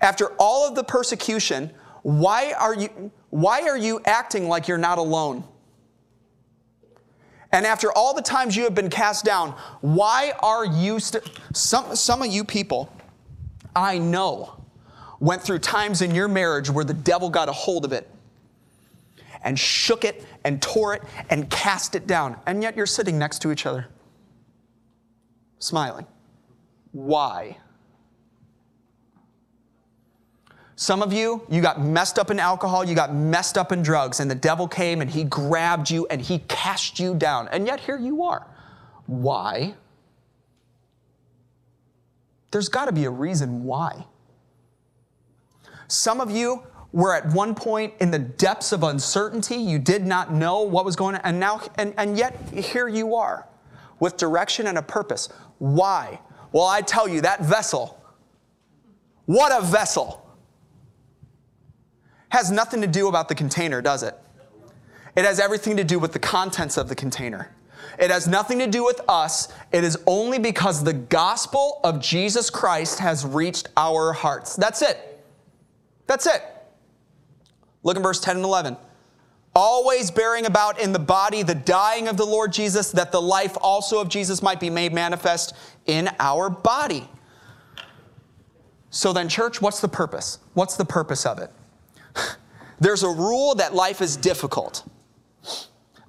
After 0.00 0.28
all 0.38 0.66
of 0.66 0.76
the 0.76 0.84
persecution, 0.84 1.72
why 2.02 2.52
are 2.52 2.74
you, 2.74 3.10
why 3.30 3.62
are 3.62 3.76
you 3.76 4.00
acting 4.04 4.48
like 4.48 4.68
you're 4.68 4.78
not 4.78 4.98
alone? 4.98 5.42
And 7.50 7.66
after 7.66 7.90
all 7.92 8.14
the 8.14 8.22
times 8.22 8.56
you 8.56 8.62
have 8.62 8.74
been 8.76 8.88
cast 8.88 9.24
down, 9.24 9.56
why 9.80 10.32
are 10.38 10.64
you 10.64 11.00
still? 11.00 11.22
Some, 11.52 11.96
some 11.96 12.22
of 12.22 12.28
you 12.28 12.44
people, 12.44 12.94
I 13.74 13.98
know, 13.98 14.54
went 15.18 15.42
through 15.42 15.58
times 15.58 16.00
in 16.00 16.14
your 16.14 16.28
marriage 16.28 16.70
where 16.70 16.84
the 16.84 16.94
devil 16.94 17.28
got 17.28 17.48
a 17.48 17.52
hold 17.52 17.84
of 17.84 17.92
it 17.92 18.08
and 19.44 19.58
shook 19.58 20.04
it 20.04 20.24
and 20.44 20.60
tore 20.60 20.94
it 20.94 21.02
and 21.30 21.48
cast 21.50 21.94
it 21.94 22.06
down. 22.06 22.36
And 22.46 22.62
yet 22.62 22.76
you're 22.76 22.86
sitting 22.86 23.18
next 23.18 23.40
to 23.42 23.52
each 23.52 23.66
other, 23.66 23.86
smiling. 25.58 26.06
Why? 26.92 27.56
Some 30.76 31.02
of 31.02 31.12
you, 31.12 31.46
you 31.48 31.62
got 31.62 31.80
messed 31.80 32.18
up 32.18 32.30
in 32.30 32.40
alcohol, 32.40 32.84
you 32.84 32.94
got 32.94 33.14
messed 33.14 33.56
up 33.56 33.70
in 33.70 33.82
drugs, 33.82 34.20
and 34.20 34.30
the 34.30 34.34
devil 34.34 34.66
came 34.66 35.00
and 35.00 35.08
he 35.08 35.22
grabbed 35.24 35.90
you 35.90 36.06
and 36.10 36.20
he 36.20 36.40
cast 36.48 36.98
you 36.98 37.14
down. 37.14 37.48
And 37.48 37.66
yet 37.66 37.78
here 37.78 37.98
you 37.98 38.24
are. 38.24 38.46
Why? 39.06 39.74
There's 42.50 42.68
got 42.68 42.86
to 42.86 42.92
be 42.92 43.04
a 43.04 43.10
reason 43.10 43.64
why. 43.64 44.06
Some 45.88 46.20
of 46.20 46.30
you 46.30 46.64
were 46.92 47.14
at 47.14 47.26
one 47.32 47.54
point 47.54 47.94
in 48.00 48.10
the 48.10 48.18
depths 48.18 48.72
of 48.72 48.82
uncertainty. 48.82 49.56
You 49.56 49.78
did 49.78 50.06
not 50.06 50.32
know 50.32 50.62
what 50.62 50.84
was 50.84 50.94
going 50.94 51.14
on, 51.14 51.20
and 51.24 51.40
now, 51.40 51.60
and, 51.76 51.94
and 51.96 52.18
yet 52.18 52.36
here 52.52 52.88
you 52.88 53.14
are 53.14 53.48
with 53.98 54.16
direction 54.16 54.66
and 54.66 54.78
a 54.78 54.82
purpose. 54.82 55.28
Why? 55.58 56.20
Well, 56.52 56.66
I 56.66 56.82
tell 56.82 57.08
you, 57.08 57.22
that 57.22 57.40
vessel, 57.42 58.02
what 59.26 59.52
a 59.56 59.64
vessel 59.64 60.18
has 62.28 62.50
nothing 62.50 62.80
to 62.82 62.86
do 62.86 63.08
about 63.08 63.28
the 63.28 63.34
container, 63.34 63.80
does 63.80 64.02
it? 64.02 64.18
It 65.14 65.24
has 65.24 65.38
everything 65.38 65.76
to 65.76 65.84
do 65.84 65.98
with 65.98 66.12
the 66.12 66.18
contents 66.18 66.76
of 66.76 66.88
the 66.88 66.94
container. 66.94 67.54
It 67.98 68.10
has 68.10 68.26
nothing 68.26 68.58
to 68.58 68.66
do 68.66 68.84
with 68.84 69.00
us. 69.08 69.52
It 69.70 69.84
is 69.84 69.98
only 70.06 70.38
because 70.38 70.82
the 70.82 70.94
gospel 70.94 71.80
of 71.84 72.00
Jesus 72.00 72.48
Christ 72.50 72.98
has 72.98 73.24
reached 73.24 73.68
our 73.76 74.12
hearts. 74.12 74.56
That's 74.56 74.82
it. 74.82 75.24
That's 76.06 76.26
it. 76.26 76.42
Look 77.82 77.96
in 77.96 78.02
verse 78.02 78.20
10 78.20 78.36
and 78.36 78.44
11. 78.44 78.76
Always 79.54 80.10
bearing 80.10 80.46
about 80.46 80.80
in 80.80 80.92
the 80.92 80.98
body 80.98 81.42
the 81.42 81.54
dying 81.54 82.08
of 82.08 82.16
the 82.16 82.24
Lord 82.24 82.52
Jesus, 82.52 82.90
that 82.92 83.12
the 83.12 83.20
life 83.20 83.56
also 83.60 84.00
of 84.00 84.08
Jesus 84.08 84.42
might 84.42 84.60
be 84.60 84.70
made 84.70 84.92
manifest 84.92 85.54
in 85.86 86.08
our 86.18 86.48
body. 86.48 87.08
So 88.90 89.12
then, 89.12 89.28
church, 89.28 89.60
what's 89.60 89.80
the 89.80 89.88
purpose? 89.88 90.38
What's 90.54 90.76
the 90.76 90.84
purpose 90.84 91.26
of 91.26 91.38
it? 91.38 91.50
There's 92.80 93.02
a 93.02 93.08
rule 93.08 93.54
that 93.56 93.74
life 93.74 94.00
is 94.00 94.16
difficult. 94.16 94.88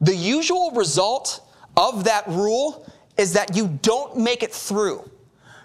The 0.01 0.15
usual 0.15 0.71
result 0.71 1.41
of 1.77 2.03
that 2.05 2.27
rule 2.27 2.85
is 3.17 3.33
that 3.33 3.55
you 3.55 3.79
don't 3.81 4.17
make 4.17 4.43
it 4.43 4.53
through 4.53 5.09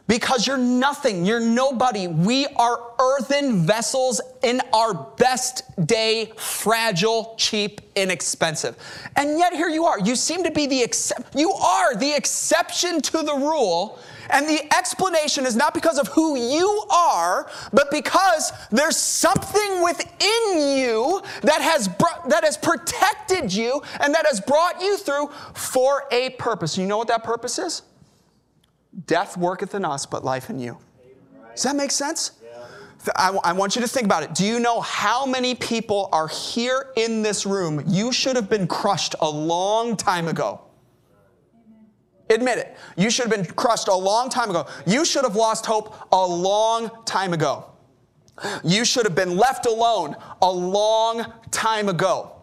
because 0.08 0.46
you're 0.46 0.58
nothing, 0.58 1.24
you're 1.24 1.38
nobody. 1.38 2.08
We 2.08 2.46
are 2.56 2.80
earthen 2.98 3.64
vessels 3.64 4.20
in 4.42 4.60
our 4.72 4.94
best 4.94 5.62
day, 5.86 6.32
fragile, 6.36 7.34
cheap, 7.36 7.82
inexpensive. 7.94 8.76
And 9.16 9.38
yet 9.38 9.52
here 9.52 9.68
you 9.68 9.84
are. 9.84 10.00
You 10.00 10.16
seem 10.16 10.42
to 10.44 10.50
be 10.50 10.66
the 10.66 10.82
exception. 10.82 11.38
You 11.38 11.52
are 11.52 11.94
the 11.94 12.12
exception 12.12 13.00
to 13.02 13.22
the 13.22 13.34
rule 13.34 14.00
and 14.30 14.46
the 14.46 14.60
explanation 14.74 15.46
is 15.46 15.56
not 15.56 15.74
because 15.74 15.98
of 15.98 16.08
who 16.08 16.36
you 16.36 16.84
are, 16.90 17.50
but 17.72 17.90
because 17.90 18.52
there's 18.70 18.96
something 18.96 19.82
within 19.82 20.76
you 20.76 21.22
that 21.42 21.62
has, 21.62 21.88
brought, 21.88 22.28
that 22.28 22.44
has 22.44 22.56
protected 22.56 23.52
you 23.52 23.82
and 24.00 24.14
that 24.14 24.26
has 24.26 24.40
brought 24.40 24.80
you 24.82 24.96
through 24.98 25.28
for 25.54 26.04
a 26.10 26.30
purpose. 26.30 26.76
You 26.76 26.86
know 26.86 26.98
what 26.98 27.08
that 27.08 27.24
purpose 27.24 27.58
is? 27.58 27.82
Death 29.06 29.36
worketh 29.36 29.74
in 29.74 29.84
us, 29.84 30.06
but 30.06 30.24
life 30.24 30.50
in 30.50 30.58
you. 30.58 30.78
Does 31.54 31.64
that 31.64 31.76
make 31.76 31.90
sense? 31.90 32.32
I, 33.16 33.52
want 33.52 33.76
you 33.76 33.82
to 33.82 33.88
think 33.88 34.04
about 34.04 34.22
it. 34.22 34.34
Do 34.34 34.44
you 34.44 34.58
know 34.58 34.80
how 34.80 35.24
many 35.24 35.54
people 35.54 36.08
are 36.12 36.28
here 36.28 36.90
in 36.96 37.22
this 37.22 37.46
room? 37.46 37.82
You 37.86 38.12
should 38.12 38.36
have 38.36 38.50
been 38.50 38.66
crushed 38.66 39.14
a 39.20 39.28
long 39.28 39.96
time 39.96 40.28
ago. 40.28 40.60
Admit 42.30 42.58
it. 42.58 42.76
You 42.96 43.10
should 43.10 43.30
have 43.30 43.44
been 43.44 43.54
crushed 43.54 43.88
a 43.88 43.94
long 43.94 44.28
time 44.28 44.50
ago. 44.50 44.66
You 44.86 45.04
should 45.04 45.24
have 45.24 45.36
lost 45.36 45.64
hope 45.64 45.94
a 46.12 46.26
long 46.26 46.90
time 47.04 47.32
ago. 47.32 47.70
You 48.62 48.84
should 48.84 49.04
have 49.04 49.14
been 49.14 49.36
left 49.36 49.66
alone 49.66 50.14
a 50.42 50.50
long 50.50 51.32
time 51.50 51.88
ago. 51.88 52.37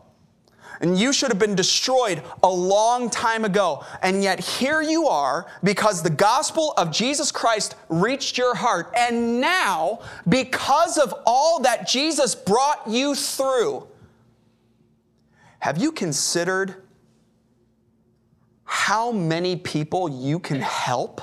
And 0.82 1.00
you 1.00 1.14
should 1.14 1.30
have 1.30 1.40
been 1.40 1.56
destroyed 1.56 2.22
a 2.44 2.50
long 2.50 3.10
time 3.10 3.46
ago. 3.46 3.84
And 4.02 4.24
yet 4.24 4.40
here 4.40 4.82
you 4.82 5.08
are 5.08 5.46
because 5.64 6.02
the 6.02 6.10
gospel 6.10 6.74
of 6.78 6.92
Jesus 6.92 7.32
Christ 7.32 7.76
reached 7.90 8.38
your 8.38 8.56
heart. 8.56 8.92
And 8.98 9.40
now, 9.40 10.00
because 10.28 10.98
of 10.98 11.14
all 11.26 11.62
that 11.62 11.88
Jesus 11.88 12.36
brought 12.36 12.88
you 12.88 13.16
through, 13.16 13.88
have 15.60 15.78
you 15.78 15.92
considered 15.92 16.76
how 18.64 19.12
many 19.12 19.56
people 19.56 20.10
you 20.10 20.40
can 20.40 20.60
help 20.60 21.22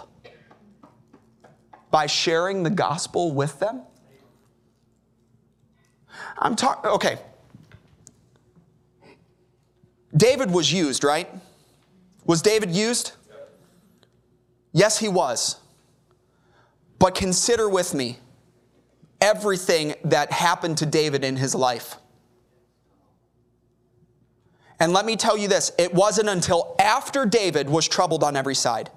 by 1.90 2.06
sharing 2.06 2.62
the 2.62 2.70
gospel 2.70 3.32
with 3.32 3.58
them? 3.60 3.82
I'm 6.38 6.56
talking, 6.56 6.90
okay. 6.90 7.18
David 10.16 10.50
was 10.50 10.72
used, 10.72 11.04
right? 11.04 11.28
Was 12.24 12.42
David 12.42 12.70
used? 12.70 13.12
Yes, 14.72 14.98
he 14.98 15.08
was. 15.08 15.56
But 16.98 17.14
consider 17.14 17.68
with 17.68 17.94
me 17.94 18.18
everything 19.20 19.94
that 20.04 20.32
happened 20.32 20.78
to 20.78 20.86
David 20.86 21.24
in 21.24 21.36
his 21.36 21.54
life. 21.54 21.96
And 24.78 24.92
let 24.92 25.06
me 25.06 25.16
tell 25.16 25.36
you 25.36 25.48
this 25.48 25.72
it 25.78 25.94
wasn't 25.94 26.28
until 26.28 26.74
after 26.78 27.24
David 27.24 27.70
was 27.70 27.86
troubled 27.86 28.24
on 28.24 28.36
every 28.36 28.54
side. 28.54 28.90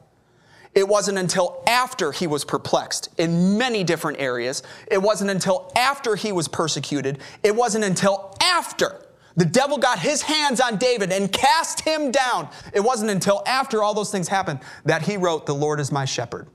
It 0.74 0.88
wasn't 0.88 1.18
until 1.18 1.64
after 1.68 2.12
he 2.12 2.28
was 2.28 2.44
perplexed 2.44 3.10
in 3.18 3.58
many 3.58 3.84
different 3.84 4.20
areas. 4.20 4.62
It 4.92 5.02
wasn't 5.02 5.30
until 5.30 5.72
after 5.76 6.18
he 6.18 6.34
was 6.34 6.50
persecuted. 6.50 7.20
It 7.44 7.56
wasn't 7.56 7.86
until 7.86 8.36
after 8.42 9.05
the 9.36 9.46
devil 9.46 9.78
got 9.78 10.00
his 10.00 10.22
hands 10.22 10.62
on 10.62 10.78
David 10.78 11.12
and 11.12 11.32
cast 11.32 11.82
him 11.82 12.12
down. 12.12 12.50
It 12.74 12.80
wasn't 12.80 13.12
until 13.12 13.44
after 13.46 13.84
all 13.84 13.94
those 13.94 14.12
things 14.12 14.28
happened 14.28 14.60
that 14.86 15.02
he 15.02 15.18
wrote, 15.18 15.46
The 15.46 15.56
Lord 15.56 15.80
is 15.80 15.92
my 15.92 16.06
shepherd. 16.06 16.48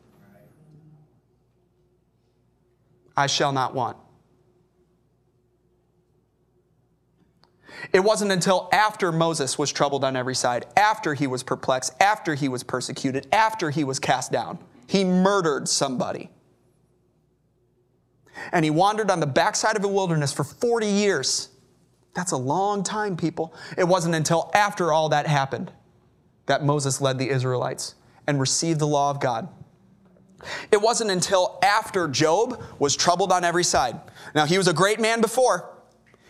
I 3.16 3.26
shall 3.26 3.52
not 3.52 3.74
want. 3.74 3.98
It 7.92 8.00
wasn't 8.00 8.32
until 8.32 8.68
after 8.72 9.10
Moses 9.12 9.58
was 9.58 9.72
troubled 9.72 10.04
on 10.04 10.16
every 10.16 10.34
side, 10.34 10.66
after 10.76 11.14
he 11.14 11.26
was 11.26 11.42
perplexed, 11.42 11.94
after 12.00 12.34
he 12.34 12.48
was 12.48 12.62
persecuted, 12.62 13.26
after 13.32 13.70
he 13.70 13.84
was 13.84 13.98
cast 13.98 14.32
down. 14.32 14.58
He 14.86 15.04
murdered 15.04 15.68
somebody. 15.68 16.30
And 18.52 18.64
he 18.64 18.70
wandered 18.70 19.10
on 19.10 19.20
the 19.20 19.26
backside 19.26 19.76
of 19.76 19.84
a 19.84 19.88
wilderness 19.88 20.32
for 20.32 20.44
40 20.44 20.86
years. 20.86 21.48
That's 22.14 22.32
a 22.32 22.36
long 22.36 22.82
time, 22.82 23.16
people. 23.16 23.54
It 23.78 23.86
wasn't 23.86 24.14
until 24.14 24.50
after 24.54 24.92
all 24.92 25.10
that 25.10 25.26
happened 25.26 25.72
that 26.46 26.64
Moses 26.64 27.00
led 27.00 27.18
the 27.18 27.30
Israelites 27.30 27.94
and 28.26 28.40
received 28.40 28.80
the 28.80 28.86
law 28.86 29.10
of 29.10 29.20
God. 29.20 29.48
It 30.72 30.80
wasn't 30.80 31.10
until 31.10 31.58
after 31.62 32.08
Job 32.08 32.62
was 32.78 32.96
troubled 32.96 33.30
on 33.30 33.44
every 33.44 33.64
side. 33.64 34.00
Now, 34.34 34.46
he 34.46 34.58
was 34.58 34.66
a 34.66 34.72
great 34.72 34.98
man 34.98 35.20
before. 35.20 35.70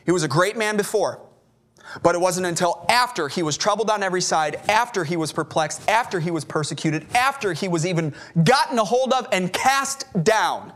He 0.04 0.12
was 0.12 0.22
a 0.22 0.28
great 0.28 0.56
man 0.56 0.76
before. 0.76 1.20
But 2.02 2.14
it 2.14 2.20
wasn't 2.20 2.46
until 2.46 2.84
after 2.88 3.28
he 3.28 3.42
was 3.42 3.56
troubled 3.56 3.90
on 3.90 4.02
every 4.02 4.20
side, 4.20 4.60
after 4.68 5.04
he 5.04 5.16
was 5.16 5.32
perplexed, 5.32 5.88
after 5.88 6.20
he 6.20 6.30
was 6.30 6.44
persecuted, 6.44 7.06
after 7.14 7.52
he 7.52 7.68
was 7.68 7.86
even 7.86 8.14
gotten 8.44 8.78
a 8.78 8.84
hold 8.84 9.12
of 9.12 9.26
and 9.32 9.52
cast 9.52 10.04
down, 10.22 10.72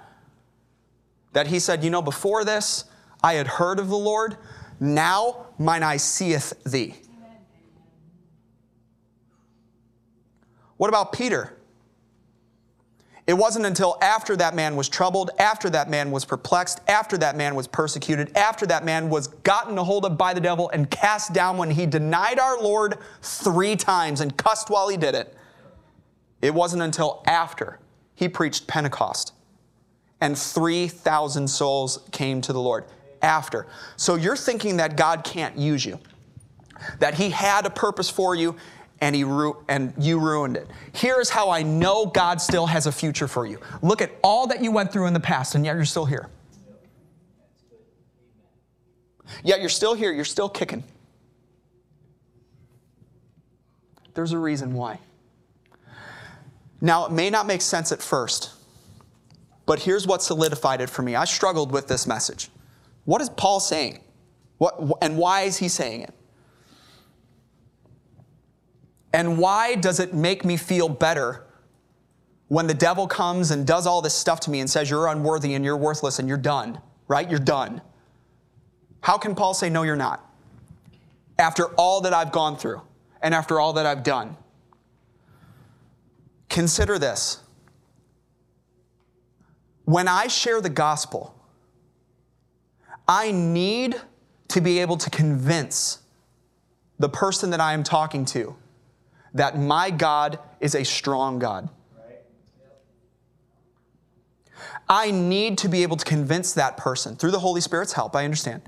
that 1.32 1.48
he 1.48 1.58
said, 1.58 1.84
You 1.84 1.90
know, 1.90 2.02
before 2.02 2.44
this, 2.44 2.84
I 3.22 3.34
had 3.34 3.46
heard 3.46 3.78
of 3.78 3.88
the 3.88 3.96
Lord. 3.96 4.36
Now 4.84 5.46
mine 5.58 5.82
eye 5.82 5.96
seeth 5.96 6.52
thee. 6.64 6.94
What 10.76 10.88
about 10.88 11.12
Peter? 11.12 11.56
It 13.26 13.32
wasn't 13.32 13.64
until 13.64 13.96
after 14.02 14.36
that 14.36 14.54
man 14.54 14.76
was 14.76 14.90
troubled, 14.90 15.30
after 15.38 15.70
that 15.70 15.88
man 15.88 16.10
was 16.10 16.26
perplexed, 16.26 16.80
after 16.86 17.16
that 17.16 17.34
man 17.34 17.54
was 17.54 17.66
persecuted, 17.66 18.36
after 18.36 18.66
that 18.66 18.84
man 18.84 19.08
was 19.08 19.28
gotten 19.28 19.78
a 19.78 19.84
hold 19.84 20.04
of 20.04 20.18
by 20.18 20.34
the 20.34 20.40
devil 20.40 20.68
and 20.68 20.90
cast 20.90 21.32
down 21.32 21.56
when 21.56 21.70
he 21.70 21.86
denied 21.86 22.38
our 22.38 22.60
Lord 22.60 22.98
three 23.22 23.76
times 23.76 24.20
and 24.20 24.36
cussed 24.36 24.68
while 24.68 24.88
he 24.88 24.98
did 24.98 25.14
it. 25.14 25.34
It 26.42 26.52
wasn't 26.52 26.82
until 26.82 27.22
after 27.26 27.78
he 28.14 28.28
preached 28.28 28.66
Pentecost 28.66 29.32
and 30.20 30.36
3,000 30.36 31.48
souls 31.48 32.06
came 32.12 32.42
to 32.42 32.52
the 32.52 32.60
Lord. 32.60 32.84
After. 33.24 33.66
So 33.96 34.16
you're 34.16 34.36
thinking 34.36 34.76
that 34.76 34.96
God 34.96 35.24
can't 35.24 35.56
use 35.56 35.84
you, 35.84 35.98
that 36.98 37.14
He 37.14 37.30
had 37.30 37.64
a 37.64 37.70
purpose 37.70 38.10
for 38.10 38.34
you 38.34 38.54
and, 39.00 39.14
he 39.14 39.24
ru- 39.24 39.62
and 39.68 39.92
you 39.98 40.18
ruined 40.18 40.56
it. 40.56 40.68
Here's 40.92 41.28
how 41.28 41.50
I 41.50 41.62
know 41.62 42.06
God 42.06 42.40
still 42.40 42.66
has 42.66 42.86
a 42.86 42.92
future 42.92 43.28
for 43.28 43.46
you. 43.46 43.58
Look 43.82 44.00
at 44.00 44.12
all 44.22 44.46
that 44.46 44.62
you 44.62 44.70
went 44.70 44.92
through 44.92 45.06
in 45.06 45.12
the 45.12 45.20
past, 45.20 45.54
and 45.54 45.64
yet 45.64 45.74
you're 45.74 45.84
still 45.84 46.06
here. 46.06 46.28
Yet 49.42 49.60
you're 49.60 49.68
still 49.68 49.94
here, 49.94 50.12
you're 50.12 50.24
still 50.24 50.48
kicking. 50.48 50.84
There's 54.14 54.32
a 54.32 54.38
reason 54.38 54.74
why. 54.74 55.00
Now, 56.80 57.06
it 57.06 57.12
may 57.12 57.30
not 57.30 57.46
make 57.46 57.62
sense 57.62 57.92
at 57.92 58.00
first, 58.00 58.52
but 59.66 59.80
here's 59.80 60.06
what 60.06 60.22
solidified 60.22 60.80
it 60.80 60.88
for 60.88 61.02
me. 61.02 61.16
I 61.16 61.24
struggled 61.24 61.72
with 61.72 61.88
this 61.88 62.06
message. 62.06 62.48
What 63.04 63.20
is 63.20 63.28
Paul 63.30 63.60
saying? 63.60 64.00
What, 64.58 64.80
and 65.02 65.16
why 65.16 65.42
is 65.42 65.58
he 65.58 65.68
saying 65.68 66.02
it? 66.02 66.14
And 69.12 69.38
why 69.38 69.76
does 69.76 70.00
it 70.00 70.12
make 70.12 70.44
me 70.44 70.56
feel 70.56 70.88
better 70.88 71.44
when 72.48 72.66
the 72.66 72.74
devil 72.74 73.06
comes 73.06 73.50
and 73.50 73.66
does 73.66 73.86
all 73.86 74.02
this 74.02 74.14
stuff 74.14 74.40
to 74.40 74.50
me 74.50 74.60
and 74.60 74.68
says, 74.68 74.90
You're 74.90 75.06
unworthy 75.06 75.54
and 75.54 75.64
you're 75.64 75.76
worthless 75.76 76.18
and 76.18 76.28
you're 76.28 76.36
done, 76.36 76.80
right? 77.08 77.28
You're 77.28 77.38
done. 77.38 77.80
How 79.02 79.18
can 79.18 79.34
Paul 79.34 79.54
say, 79.54 79.70
No, 79.70 79.82
you're 79.82 79.96
not? 79.96 80.28
After 81.38 81.66
all 81.74 82.00
that 82.02 82.12
I've 82.12 82.32
gone 82.32 82.56
through 82.56 82.82
and 83.22 83.34
after 83.34 83.60
all 83.60 83.72
that 83.74 83.86
I've 83.86 84.02
done. 84.02 84.36
Consider 86.48 86.98
this. 86.98 87.40
When 89.84 90.08
I 90.08 90.28
share 90.28 90.60
the 90.60 90.70
gospel, 90.70 91.33
I 93.06 93.32
need 93.32 94.00
to 94.48 94.60
be 94.60 94.78
able 94.78 94.96
to 94.98 95.10
convince 95.10 95.98
the 96.98 97.08
person 97.08 97.50
that 97.50 97.60
I 97.60 97.72
am 97.72 97.82
talking 97.82 98.24
to 98.26 98.56
that 99.34 99.58
my 99.58 99.90
God 99.90 100.38
is 100.60 100.74
a 100.74 100.84
strong 100.84 101.38
God. 101.38 101.68
I 104.88 105.10
need 105.10 105.58
to 105.58 105.68
be 105.68 105.82
able 105.82 105.96
to 105.96 106.04
convince 106.04 106.52
that 106.54 106.76
person 106.76 107.16
through 107.16 107.30
the 107.30 107.38
Holy 107.38 107.60
Spirit's 107.60 107.92
help, 107.92 108.14
I 108.14 108.24
understand. 108.24 108.62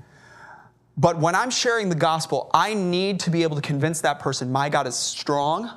But 0.97 1.19
when 1.19 1.35
I'm 1.35 1.51
sharing 1.51 1.89
the 1.89 1.95
gospel, 1.95 2.49
I 2.53 2.73
need 2.73 3.19
to 3.21 3.29
be 3.29 3.43
able 3.43 3.55
to 3.55 3.61
convince 3.61 4.01
that 4.01 4.19
person 4.19 4.51
my 4.51 4.67
God 4.67 4.87
is 4.87 4.95
strong, 4.95 5.69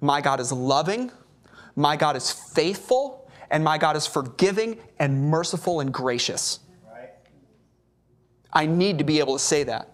my 0.00 0.20
God 0.20 0.38
is 0.38 0.52
loving, 0.52 1.10
my 1.74 1.96
God 1.96 2.16
is 2.16 2.30
faithful, 2.30 3.28
and 3.50 3.64
my 3.64 3.78
God 3.78 3.96
is 3.96 4.06
forgiving 4.06 4.78
and 4.98 5.24
merciful 5.24 5.80
and 5.80 5.92
gracious. 5.92 6.60
I 8.52 8.66
need 8.66 8.98
to 8.98 9.04
be 9.04 9.18
able 9.18 9.34
to 9.34 9.42
say 9.42 9.64
that. 9.64 9.88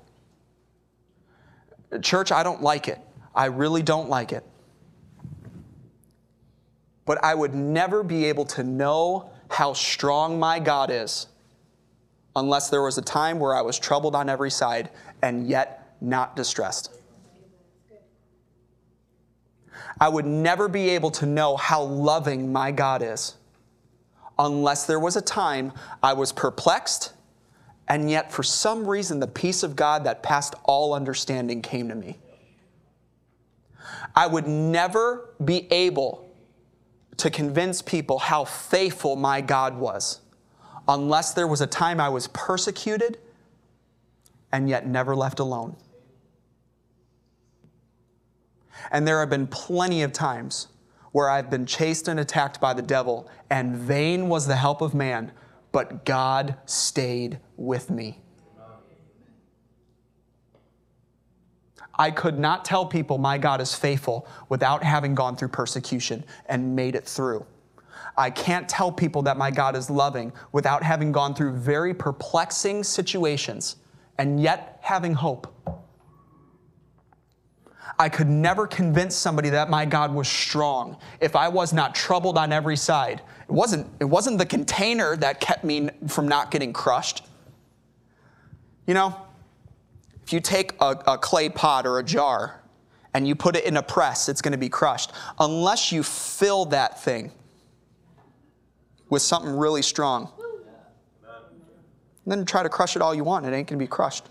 Church, 2.03 2.33
I 2.33 2.43
don't 2.43 2.63
like 2.63 2.89
it. 2.89 2.99
I 3.35 3.47
really 3.47 3.83
don't 3.83 4.09
like 4.09 4.33
it. 4.33 4.45
But 7.05 7.23
I 7.25 7.35
would 7.35 7.55
never 7.55 8.03
be 8.03 8.27
able 8.27 8.45
to 8.47 8.63
know 8.63 9.31
how 9.49 9.73
strong 9.73 10.39
my 10.39 10.59
God 10.59 10.91
is 10.91 11.29
unless 12.37 12.69
there 12.69 12.83
was 12.83 12.99
a 12.99 13.03
time 13.03 13.39
where 13.39 13.55
I 13.55 13.63
was 13.63 13.79
troubled 13.79 14.15
on 14.15 14.29
every 14.29 14.51
side 14.51 14.91
and 15.23 15.49
yet 15.49 15.97
not 16.01 16.37
distressed. 16.37 16.93
I 20.01 20.09
would 20.09 20.27
never 20.27 20.69
be 20.69 20.91
able 20.91 21.11
to 21.13 21.27
know 21.27 21.57
how 21.57 21.83
loving 21.83 22.53
my 22.53 22.71
God 22.71 23.03
is 23.03 23.37
unless 24.39 24.87
there 24.87 25.01
was 25.01 25.17
a 25.17 25.23
time 25.23 25.73
I 26.03 26.13
was 26.13 26.33
perplexed 26.33 27.13
and 27.89 28.11
yet 28.11 28.31
for 28.31 28.43
some 28.43 28.87
reason 28.87 29.19
the 29.19 29.27
peace 29.27 29.63
of 29.63 29.75
God 29.75 30.05
that 30.05 30.23
passed 30.23 30.55
all 30.65 30.93
understanding 30.93 31.63
came 31.63 31.89
to 31.89 31.95
me. 31.95 32.19
I 34.15 34.27
would 34.27 34.47
never 34.47 35.35
be 35.43 35.67
able 35.73 36.31
to 37.17 37.31
convince 37.31 37.83
people 37.83 38.19
how 38.19 38.45
faithful 38.45 39.17
my 39.17 39.41
God 39.41 39.77
was 39.79 40.21
unless 40.87 41.35
there 41.35 41.47
was 41.47 41.61
a 41.61 41.67
time 41.67 42.01
I 42.01 42.09
was 42.09 42.29
persecuted 42.29 43.19
and 44.53 44.69
yet 44.69 44.87
never 44.87 45.17
left 45.17 45.41
alone. 45.41 45.77
And 48.91 49.07
there 49.07 49.21
have 49.21 49.31
been 49.31 49.47
plenty 49.47 50.03
of 50.03 50.13
times 50.13 50.69
where 51.13 51.29
I've 51.29 51.51
been 51.51 51.67
chased 51.67 52.09
and 52.09 52.21
attacked 52.21 52.61
by 52.61 52.75
the 52.75 52.83
devil, 52.83 53.29
and 53.51 53.75
vain 53.75 54.29
was 54.29 54.47
the 54.47 54.57
help 54.57 54.81
of 54.81 54.95
man, 54.95 55.33
but 55.73 56.05
God 56.05 56.57
stayed 56.67 57.41
with 57.59 57.91
me. 57.91 58.19
I 61.99 62.13
could 62.13 62.39
not 62.39 62.65
tell 62.65 62.87
people 62.87 63.19
my 63.19 63.39
God 63.39 63.61
is 63.61 63.75
faithful 63.75 64.29
without 64.49 64.85
having 64.85 65.15
gone 65.15 65.37
through 65.37 65.49
persecution 65.49 66.25
and 66.47 66.77
made 66.77 66.95
it 66.95 67.05
through. 67.05 67.45
I 68.17 68.31
can't 68.31 68.69
tell 68.69 68.93
people 68.93 69.23
that 69.23 69.37
my 69.37 69.51
God 69.51 69.77
is 69.77 69.91
loving 69.91 70.33
without 70.53 70.83
having 70.83 71.13
gone 71.13 71.35
through 71.35 71.57
very 71.57 71.93
perplexing 71.93 72.85
situations 72.85 73.77
and 74.19 74.41
yet 74.41 74.79
having 74.81 75.15
hope. 75.15 75.53
I 77.99 78.09
could 78.09 78.29
never 78.29 78.67
convince 78.67 79.17
somebody 79.17 79.51
that 79.51 79.71
my 79.71 79.85
God 79.85 80.15
was 80.15 80.29
strong 80.29 80.97
if 81.21 81.35
I 81.35 81.49
was 81.49 81.73
not 81.73 81.97
troubled 81.97 82.39
on 82.39 82.53
every 82.53 82.77
side. 82.77 83.23
It 83.49 83.53
wasn't, 83.53 83.89
it 83.99 84.05
wasn't 84.05 84.39
the 84.39 84.47
container 84.47 85.17
that 85.17 85.41
kept 85.41 85.65
me 85.65 85.89
from 86.07 86.29
not 86.29 86.53
getting 86.53 86.73
crushed. 86.73 87.25
You 88.89 88.95
know, 88.95 89.15
if 90.25 90.33
you 90.33 90.41
take 90.41 90.73
a, 90.81 90.97
a 91.07 91.19
clay 91.19 91.51
pot 91.51 91.87
or 91.87 91.99
a 91.99 92.03
jar 92.03 92.63
and 93.13 93.29
you 93.29 93.35
put 93.35 93.55
it 93.55 93.67
in 93.67 93.77
a 93.77 93.83
press, 93.83 94.31
it's 94.31 94.41
going 94.41 94.53
to 94.53 94.59
be 94.59 94.71
crushed. 94.71 95.13
Unless 95.39 95.93
you 95.93 96.03
fill 96.03 96.65
that 96.67 96.99
thing 96.99 97.31
with 99.11 99.21
something 99.21 99.55
really 99.55 99.83
strong. 99.83 100.31
then 102.27 102.47
try 102.47 102.63
to 102.63 102.71
crush 102.71 102.97
it 102.97 103.03
all 103.03 103.15
you 103.15 103.25
want, 103.25 103.45
it 103.45 103.53
ain't 103.53 103.69
going 103.69 103.79
to 103.79 103.83
be 103.83 103.87
crushed. 103.87 104.25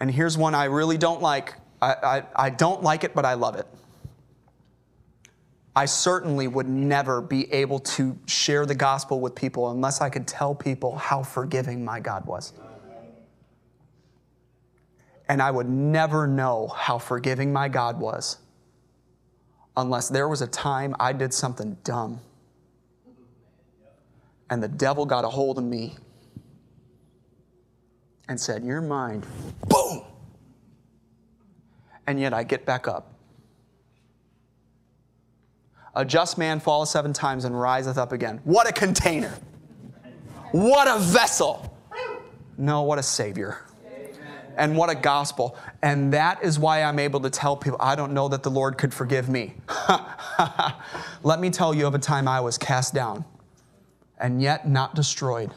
And 0.00 0.10
here's 0.10 0.36
one 0.36 0.56
I 0.56 0.64
really 0.64 0.98
don't 0.98 1.22
like. 1.22 1.54
I, 1.80 1.92
I, 1.92 2.22
I, 2.34 2.50
don't 2.50 2.82
like 2.82 3.04
it, 3.04 3.14
but 3.14 3.24
I 3.24 3.34
love 3.34 3.54
it. 3.54 3.66
I 5.74 5.86
certainly 5.86 6.48
would 6.48 6.68
never 6.68 7.20
be 7.22 7.50
able 7.52 7.78
to 7.80 8.18
share 8.26 8.66
the 8.66 8.74
gospel 8.74 9.20
with 9.20 9.34
people 9.34 9.70
unless 9.70 10.00
I 10.00 10.10
could 10.10 10.26
tell 10.26 10.54
people 10.54 10.96
how 10.96 11.22
forgiving 11.22 11.84
my 11.84 11.98
God 11.98 12.26
was 12.26 12.52
and 15.28 15.40
I 15.40 15.50
would 15.50 15.68
never 15.68 16.26
know 16.26 16.68
how 16.68 16.98
forgiving 16.98 17.54
my 17.54 17.68
God 17.68 17.98
was 17.98 18.36
unless 19.78 20.10
there 20.10 20.28
was 20.28 20.42
a 20.42 20.46
time 20.46 20.94
I 21.00 21.14
did 21.14 21.32
something 21.32 21.78
dumb 21.84 22.20
and 24.50 24.62
the 24.62 24.68
devil 24.68 25.06
got 25.06 25.24
a 25.24 25.28
hold 25.28 25.56
of 25.56 25.64
me 25.64 25.96
and 28.28 28.38
said, 28.38 28.62
You're 28.62 28.82
mine. 28.82 29.24
Boom! 29.68 30.02
And 32.06 32.20
yet 32.20 32.34
I 32.34 32.42
get 32.42 32.66
back 32.66 32.86
up. 32.86 33.11
A 35.94 36.04
just 36.04 36.38
man 36.38 36.58
falleth 36.60 36.88
seven 36.88 37.12
times 37.12 37.44
and 37.44 37.58
riseth 37.58 37.98
up 37.98 38.12
again. 38.12 38.40
What 38.44 38.68
a 38.68 38.72
container! 38.72 39.34
What 40.52 40.88
a 40.88 40.98
vessel! 40.98 41.74
No, 42.56 42.82
what 42.82 42.98
a 42.98 43.02
Savior. 43.02 43.58
And 44.56 44.76
what 44.76 44.90
a 44.90 44.94
gospel. 44.94 45.56
And 45.80 46.12
that 46.12 46.42
is 46.42 46.58
why 46.58 46.82
I'm 46.82 46.98
able 46.98 47.20
to 47.20 47.30
tell 47.30 47.56
people, 47.56 47.78
I 47.80 47.94
don't 47.94 48.12
know 48.12 48.28
that 48.28 48.42
the 48.42 48.50
Lord 48.50 48.76
could 48.76 48.92
forgive 48.92 49.28
me. 49.28 49.54
Let 51.22 51.40
me 51.40 51.50
tell 51.50 51.72
you 51.72 51.86
of 51.86 51.94
a 51.94 51.98
time 51.98 52.28
I 52.28 52.40
was 52.40 52.58
cast 52.58 52.92
down 52.92 53.24
and 54.18 54.42
yet 54.42 54.68
not 54.68 54.94
destroyed. 54.94 55.52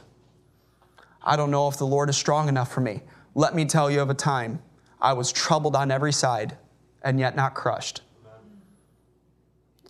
I 1.22 1.36
don't 1.36 1.52
know 1.52 1.68
if 1.68 1.78
the 1.78 1.86
Lord 1.86 2.10
is 2.10 2.16
strong 2.16 2.48
enough 2.48 2.72
for 2.72 2.82
me. 2.82 3.02
Let 3.36 3.54
me 3.54 3.66
tell 3.66 3.92
you 3.92 4.02
of 4.02 4.10
a 4.10 4.14
time 4.14 4.62
I 5.02 5.14
was 5.14 5.32
troubled 5.32 5.76
on 5.76 5.92
every 5.92 6.14
side 6.14 6.58
and 7.04 7.20
yet 7.20 7.36
not 7.36 7.54
crushed. 7.54 8.02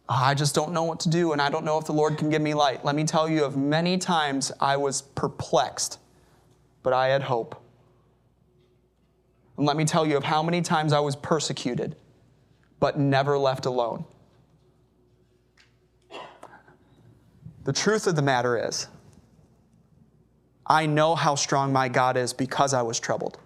I 0.08 0.36
just 0.36 0.54
don't 0.54 0.72
know 0.72 0.84
what 0.84 1.00
to 1.02 1.10
do, 1.10 1.32
and 1.32 1.42
I 1.42 1.50
don't 1.50 1.66
know 1.66 1.78
if 1.80 1.86
the 1.86 1.94
Lord 1.94 2.18
can 2.18 2.30
give 2.30 2.42
me 2.42 2.54
light. 2.54 2.86
Let 2.86 2.96
me 2.96 3.04
tell 3.06 3.28
you 3.28 3.44
of 3.44 3.58
many 3.58 3.98
times 3.98 4.52
I 4.60 4.78
was 4.78 5.02
perplexed, 5.02 6.00
but 6.84 6.94
I 6.94 7.08
had 7.08 7.24
hope. 7.24 7.62
And 9.58 9.66
let 9.66 9.78
me 9.78 9.86
tell 9.86 10.06
you 10.06 10.18
of 10.18 10.24
how 10.24 10.44
many 10.44 10.62
times 10.62 10.94
I 10.94 11.00
was 11.00 11.16
persecuted, 11.16 11.96
but 12.80 13.00
never 13.00 13.38
left 13.38 13.66
alone. 13.66 14.06
The 17.64 17.74
truth 17.74 18.06
of 18.06 18.16
the 18.16 18.22
matter 18.22 18.68
is, 18.68 18.88
I 20.68 20.86
know 20.86 21.16
how 21.16 21.34
strong 21.34 21.74
my 21.74 21.90
God 21.90 22.16
is 22.16 22.32
because 22.32 22.74
I 22.74 22.84
was 22.84 23.00
troubled. 23.00 23.40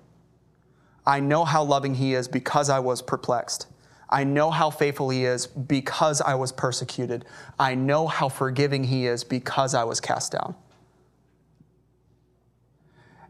I 1.05 1.21
know 1.21 1.45
how 1.45 1.63
loving 1.63 1.95
He 1.95 2.13
is 2.15 2.27
because 2.27 2.69
I 2.69 2.79
was 2.79 3.01
perplexed. 3.01 3.67
I 4.09 4.23
know 4.23 4.49
how 4.49 4.69
faithful 4.69 5.09
He 5.09 5.25
is 5.25 5.45
because 5.45 6.19
I 6.19 6.35
was 6.35 6.51
persecuted. 6.51 7.25
I 7.59 7.75
know 7.75 8.07
how 8.07 8.27
forgiving 8.29 8.83
He 8.83 9.05
is 9.05 9.23
because 9.23 9.75
I 9.75 9.83
was 9.83 9.99
cast 9.99 10.31
down. 10.31 10.55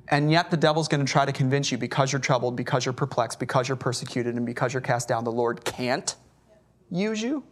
And 0.08 0.32
yet, 0.32 0.50
the 0.50 0.58
devil's 0.58 0.88
going 0.88 1.06
to 1.06 1.12
try 1.12 1.26
to 1.26 1.32
convince 1.32 1.72
you 1.72 1.78
because 1.78 2.12
you're 2.12 2.22
troubled, 2.22 2.56
because 2.56 2.84
you're 2.84 2.94
perplexed, 2.94 3.40
because 3.40 3.68
you're 3.68 3.78
persecuted, 3.78 4.36
and 4.36 4.46
because 4.46 4.74
you're 4.74 4.82
cast 4.82 5.08
down, 5.08 5.24
the 5.24 5.32
Lord 5.32 5.64
can't 5.64 6.16
use 6.90 7.22
you. 7.22 7.44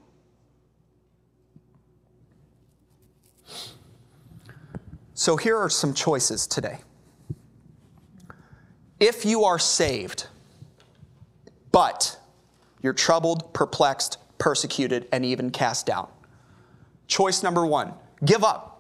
So, 5.14 5.38
here 5.38 5.58
are 5.58 5.70
some 5.70 5.94
choices 5.94 6.48
today. 6.48 6.80
If 9.00 9.24
you 9.24 9.44
are 9.44 9.60
saved, 9.60 10.28
but 11.72 12.20
you're 12.82 12.94
troubled, 12.94 13.54
perplexed, 13.54 14.18
persecuted, 14.38 15.08
and 15.12 15.26
even 15.26 15.50
cast 15.50 15.86
down, 15.86 16.08
choice 17.08 17.44
number 17.44 17.66
one 17.66 17.94
give 18.26 18.44
up. 18.44 18.74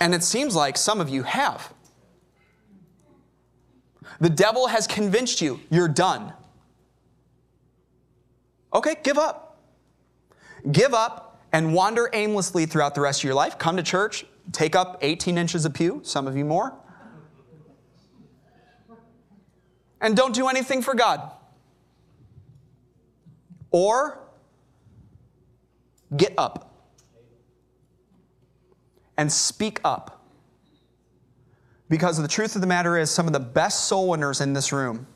And 0.00 0.14
it 0.14 0.22
seems 0.22 0.54
like 0.54 0.76
some 0.76 1.00
of 1.00 1.08
you 1.08 1.22
have. 1.22 1.72
The 4.20 4.30
devil 4.30 4.66
has 4.66 4.86
convinced 4.86 5.40
you 5.40 5.60
you're 5.70 5.88
done. 5.88 6.32
Okay, 8.72 8.96
give 9.02 9.18
up. 9.18 9.60
Give 10.70 10.92
up 10.92 11.40
and 11.52 11.72
wander 11.72 12.10
aimlessly 12.12 12.66
throughout 12.66 12.94
the 12.94 13.00
rest 13.00 13.20
of 13.20 13.24
your 13.24 13.34
life. 13.34 13.58
Come 13.58 13.76
to 13.76 13.82
church, 13.82 14.26
take 14.52 14.76
up 14.76 14.98
18 15.00 15.38
inches 15.38 15.64
of 15.64 15.72
pew, 15.72 16.00
some 16.04 16.26
of 16.26 16.36
you 16.36 16.44
more. 16.44 16.74
And 20.00 20.16
don't 20.16 20.34
do 20.34 20.48
anything 20.48 20.82
for 20.82 20.94
God. 20.94 21.32
Or 23.70 24.20
get 26.16 26.34
up 26.38 26.68
and 29.16 29.30
speak 29.30 29.80
up. 29.84 30.24
Because 31.88 32.20
the 32.20 32.28
truth 32.28 32.54
of 32.54 32.60
the 32.60 32.66
matter 32.66 32.96
is, 32.96 33.10
some 33.10 33.26
of 33.26 33.32
the 33.32 33.40
best 33.40 33.86
soul 33.86 34.08
winners 34.08 34.40
in 34.40 34.52
this 34.52 34.72
room 34.72 35.06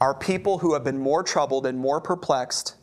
are 0.00 0.14
people 0.14 0.58
who 0.58 0.74
have 0.74 0.84
been 0.84 0.98
more 0.98 1.22
troubled 1.22 1.66
and 1.66 1.78
more 1.78 2.00
perplexed 2.00 2.76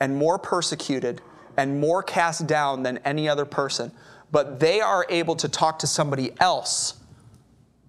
and 0.00 0.16
more 0.16 0.38
persecuted 0.38 1.22
and 1.56 1.80
more 1.80 2.02
cast 2.02 2.46
down 2.46 2.82
than 2.82 2.98
any 2.98 3.28
other 3.28 3.44
person. 3.44 3.90
But 4.30 4.60
they 4.60 4.80
are 4.80 5.06
able 5.08 5.36
to 5.36 5.48
talk 5.48 5.78
to 5.80 5.86
somebody 5.86 6.32
else 6.40 6.94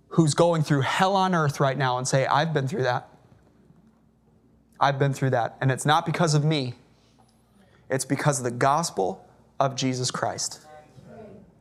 who's 0.10 0.34
going 0.34 0.64
through 0.64 0.82
hell 0.82 1.16
on 1.16 1.36
earth 1.36 1.60
right 1.60 1.78
now 1.78 1.98
and 1.98 2.08
say, 2.08 2.26
I've 2.26 2.54
been 2.54 2.68
through 2.68 2.84
that. 2.84 3.10
I've 4.80 5.00
been 5.00 5.14
through 5.14 5.32
that. 5.32 5.58
And 5.62 5.72
it's 5.72 5.86
not 5.86 6.06
because 6.06 6.34
of 6.34 6.44
me, 6.44 6.74
it's 7.90 8.06
because 8.06 8.40
of 8.40 8.44
the 8.44 8.52
gospel 8.52 9.26
of 9.60 9.76
Jesus 9.76 10.12
Christ. 10.12 10.62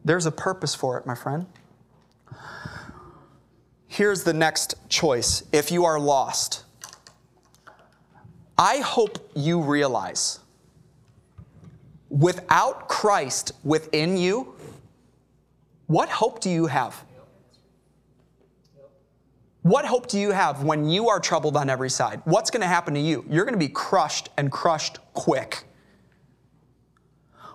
There's 0.05 0.27
a 0.27 0.33
purpose 0.33 0.75
for 0.75 0.99
it, 0.99 1.07
my 1.07 1.15
friend. 1.15 1.47
Here's 3.89 4.25
the 4.25 4.35
next 4.35 4.75
choice 4.89 5.43
if 5.53 5.71
you 5.71 5.85
are 5.85 5.99
lost. 5.99 6.65
I 8.59 8.79
hope 8.79 9.31
you 9.35 9.61
realize 9.61 10.41
without 12.09 12.89
Christ 12.89 13.53
within 13.65 14.17
you, 14.17 14.55
what 15.87 16.09
hope 16.09 16.41
do 16.41 16.51
you 16.51 16.67
have? 16.67 17.06
What 19.67 19.85
hope 19.85 20.07
do 20.07 20.17
you 20.17 20.31
have 20.31 20.63
when 20.63 20.89
you 20.89 21.09
are 21.09 21.19
troubled 21.19 21.57
on 21.57 21.69
every 21.69 21.91
side? 21.91 22.23
What's 22.25 22.53
going 22.53 22.61
to 22.61 22.69
happen 22.69 22.95
to 22.95 23.01
you? 23.01 23.25
You're 23.29 23.45
going 23.45 23.53
to 23.55 23.59
be 23.59 23.69
crushed 23.69 24.29
and 24.37 24.53
crushed 24.53 25.01
quick. 25.13 25.65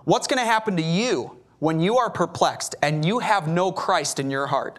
What's 0.04 0.26
going 0.26 0.38
to 0.38 0.44
happen 0.44 0.76
to 0.76 0.82
you 0.82 1.38
when 1.58 1.80
you 1.80 1.96
are 1.96 2.10
perplexed 2.10 2.74
and 2.82 3.02
you 3.02 3.20
have 3.20 3.48
no 3.48 3.72
Christ 3.72 4.20
in 4.20 4.30
your 4.30 4.46
heart, 4.46 4.78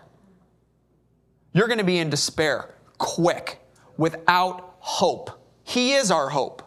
you're 1.53 1.65
going 1.65 1.79
to 1.79 1.83
be 1.83 1.97
in 1.97 2.11
despair 2.11 2.75
quick, 2.99 3.59
without 3.97 4.75
hope. 4.77 5.31
He 5.63 5.93
is 5.93 6.11
our 6.11 6.29
hope. 6.29 6.61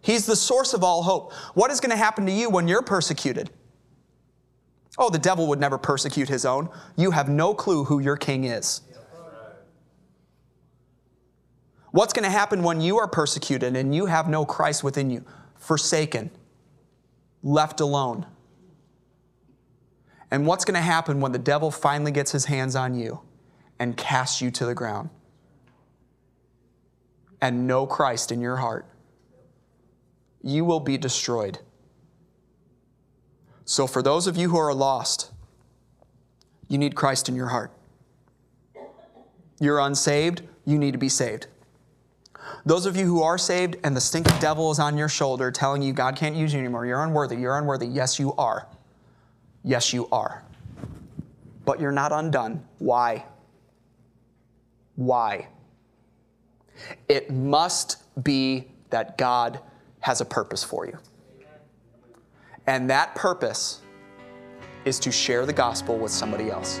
He's 0.00 0.24
the 0.24 0.36
source 0.36 0.72
of 0.72 0.82
all 0.82 1.02
hope. 1.02 1.34
What 1.52 1.70
is 1.70 1.80
going 1.80 1.90
to 1.90 1.98
happen 1.98 2.24
to 2.24 2.32
you 2.32 2.48
when 2.48 2.66
you're 2.66 2.80
persecuted? 2.80 3.50
Oh, 4.96 5.10
the 5.10 5.18
devil 5.18 5.46
would 5.48 5.60
never 5.60 5.76
persecute 5.76 6.30
his 6.30 6.46
own. 6.46 6.70
You 6.96 7.10
have 7.10 7.28
no 7.28 7.52
clue 7.52 7.84
who 7.84 7.98
your 7.98 8.16
king 8.16 8.44
is. 8.44 8.80
What's 11.90 12.12
going 12.12 12.24
to 12.24 12.30
happen 12.30 12.62
when 12.62 12.80
you 12.80 12.98
are 12.98 13.08
persecuted 13.08 13.74
and 13.76 13.94
you 13.94 14.06
have 14.06 14.28
no 14.28 14.44
Christ 14.44 14.84
within 14.84 15.10
you? 15.10 15.24
Forsaken, 15.56 16.30
left 17.42 17.80
alone. 17.80 18.26
And 20.30 20.46
what's 20.46 20.64
going 20.64 20.74
to 20.74 20.80
happen 20.80 21.20
when 21.20 21.32
the 21.32 21.38
devil 21.38 21.70
finally 21.70 22.12
gets 22.12 22.32
his 22.32 22.44
hands 22.44 22.76
on 22.76 22.94
you 22.94 23.20
and 23.78 23.96
casts 23.96 24.42
you 24.42 24.50
to 24.52 24.66
the 24.66 24.74
ground? 24.74 25.08
And 27.40 27.66
no 27.66 27.86
Christ 27.86 28.30
in 28.32 28.40
your 28.40 28.56
heart. 28.56 28.86
You 30.42 30.64
will 30.64 30.80
be 30.80 30.98
destroyed. 30.98 31.58
So, 33.64 33.86
for 33.86 34.02
those 34.02 34.26
of 34.26 34.36
you 34.36 34.50
who 34.50 34.58
are 34.58 34.74
lost, 34.74 35.30
you 36.68 36.78
need 36.78 36.94
Christ 36.94 37.28
in 37.28 37.34
your 37.34 37.48
heart. 37.48 37.70
You're 39.60 39.80
unsaved, 39.80 40.42
you 40.64 40.78
need 40.78 40.92
to 40.92 40.98
be 40.98 41.08
saved. 41.08 41.48
Those 42.66 42.86
of 42.86 42.96
you 42.96 43.06
who 43.06 43.22
are 43.22 43.38
saved 43.38 43.76
and 43.84 43.96
the 43.96 44.00
stinking 44.00 44.38
devil 44.40 44.70
is 44.70 44.78
on 44.78 44.96
your 44.96 45.08
shoulder 45.08 45.50
telling 45.50 45.82
you 45.82 45.92
God 45.92 46.16
can't 46.16 46.34
use 46.34 46.52
you 46.52 46.58
anymore, 46.58 46.86
you're 46.86 47.02
unworthy, 47.02 47.36
you're 47.36 47.56
unworthy. 47.56 47.86
Yes, 47.86 48.18
you 48.18 48.34
are. 48.36 48.66
Yes, 49.64 49.92
you 49.92 50.08
are. 50.10 50.44
But 51.64 51.80
you're 51.80 51.92
not 51.92 52.12
undone. 52.12 52.64
Why? 52.78 53.24
Why? 54.96 55.48
It 57.08 57.30
must 57.30 57.98
be 58.24 58.68
that 58.90 59.18
God 59.18 59.60
has 60.00 60.20
a 60.20 60.24
purpose 60.24 60.64
for 60.64 60.86
you. 60.86 60.98
And 62.66 62.88
that 62.90 63.14
purpose 63.14 63.80
is 64.84 64.98
to 65.00 65.10
share 65.10 65.46
the 65.46 65.52
gospel 65.52 65.98
with 65.98 66.12
somebody 66.12 66.50
else. 66.50 66.80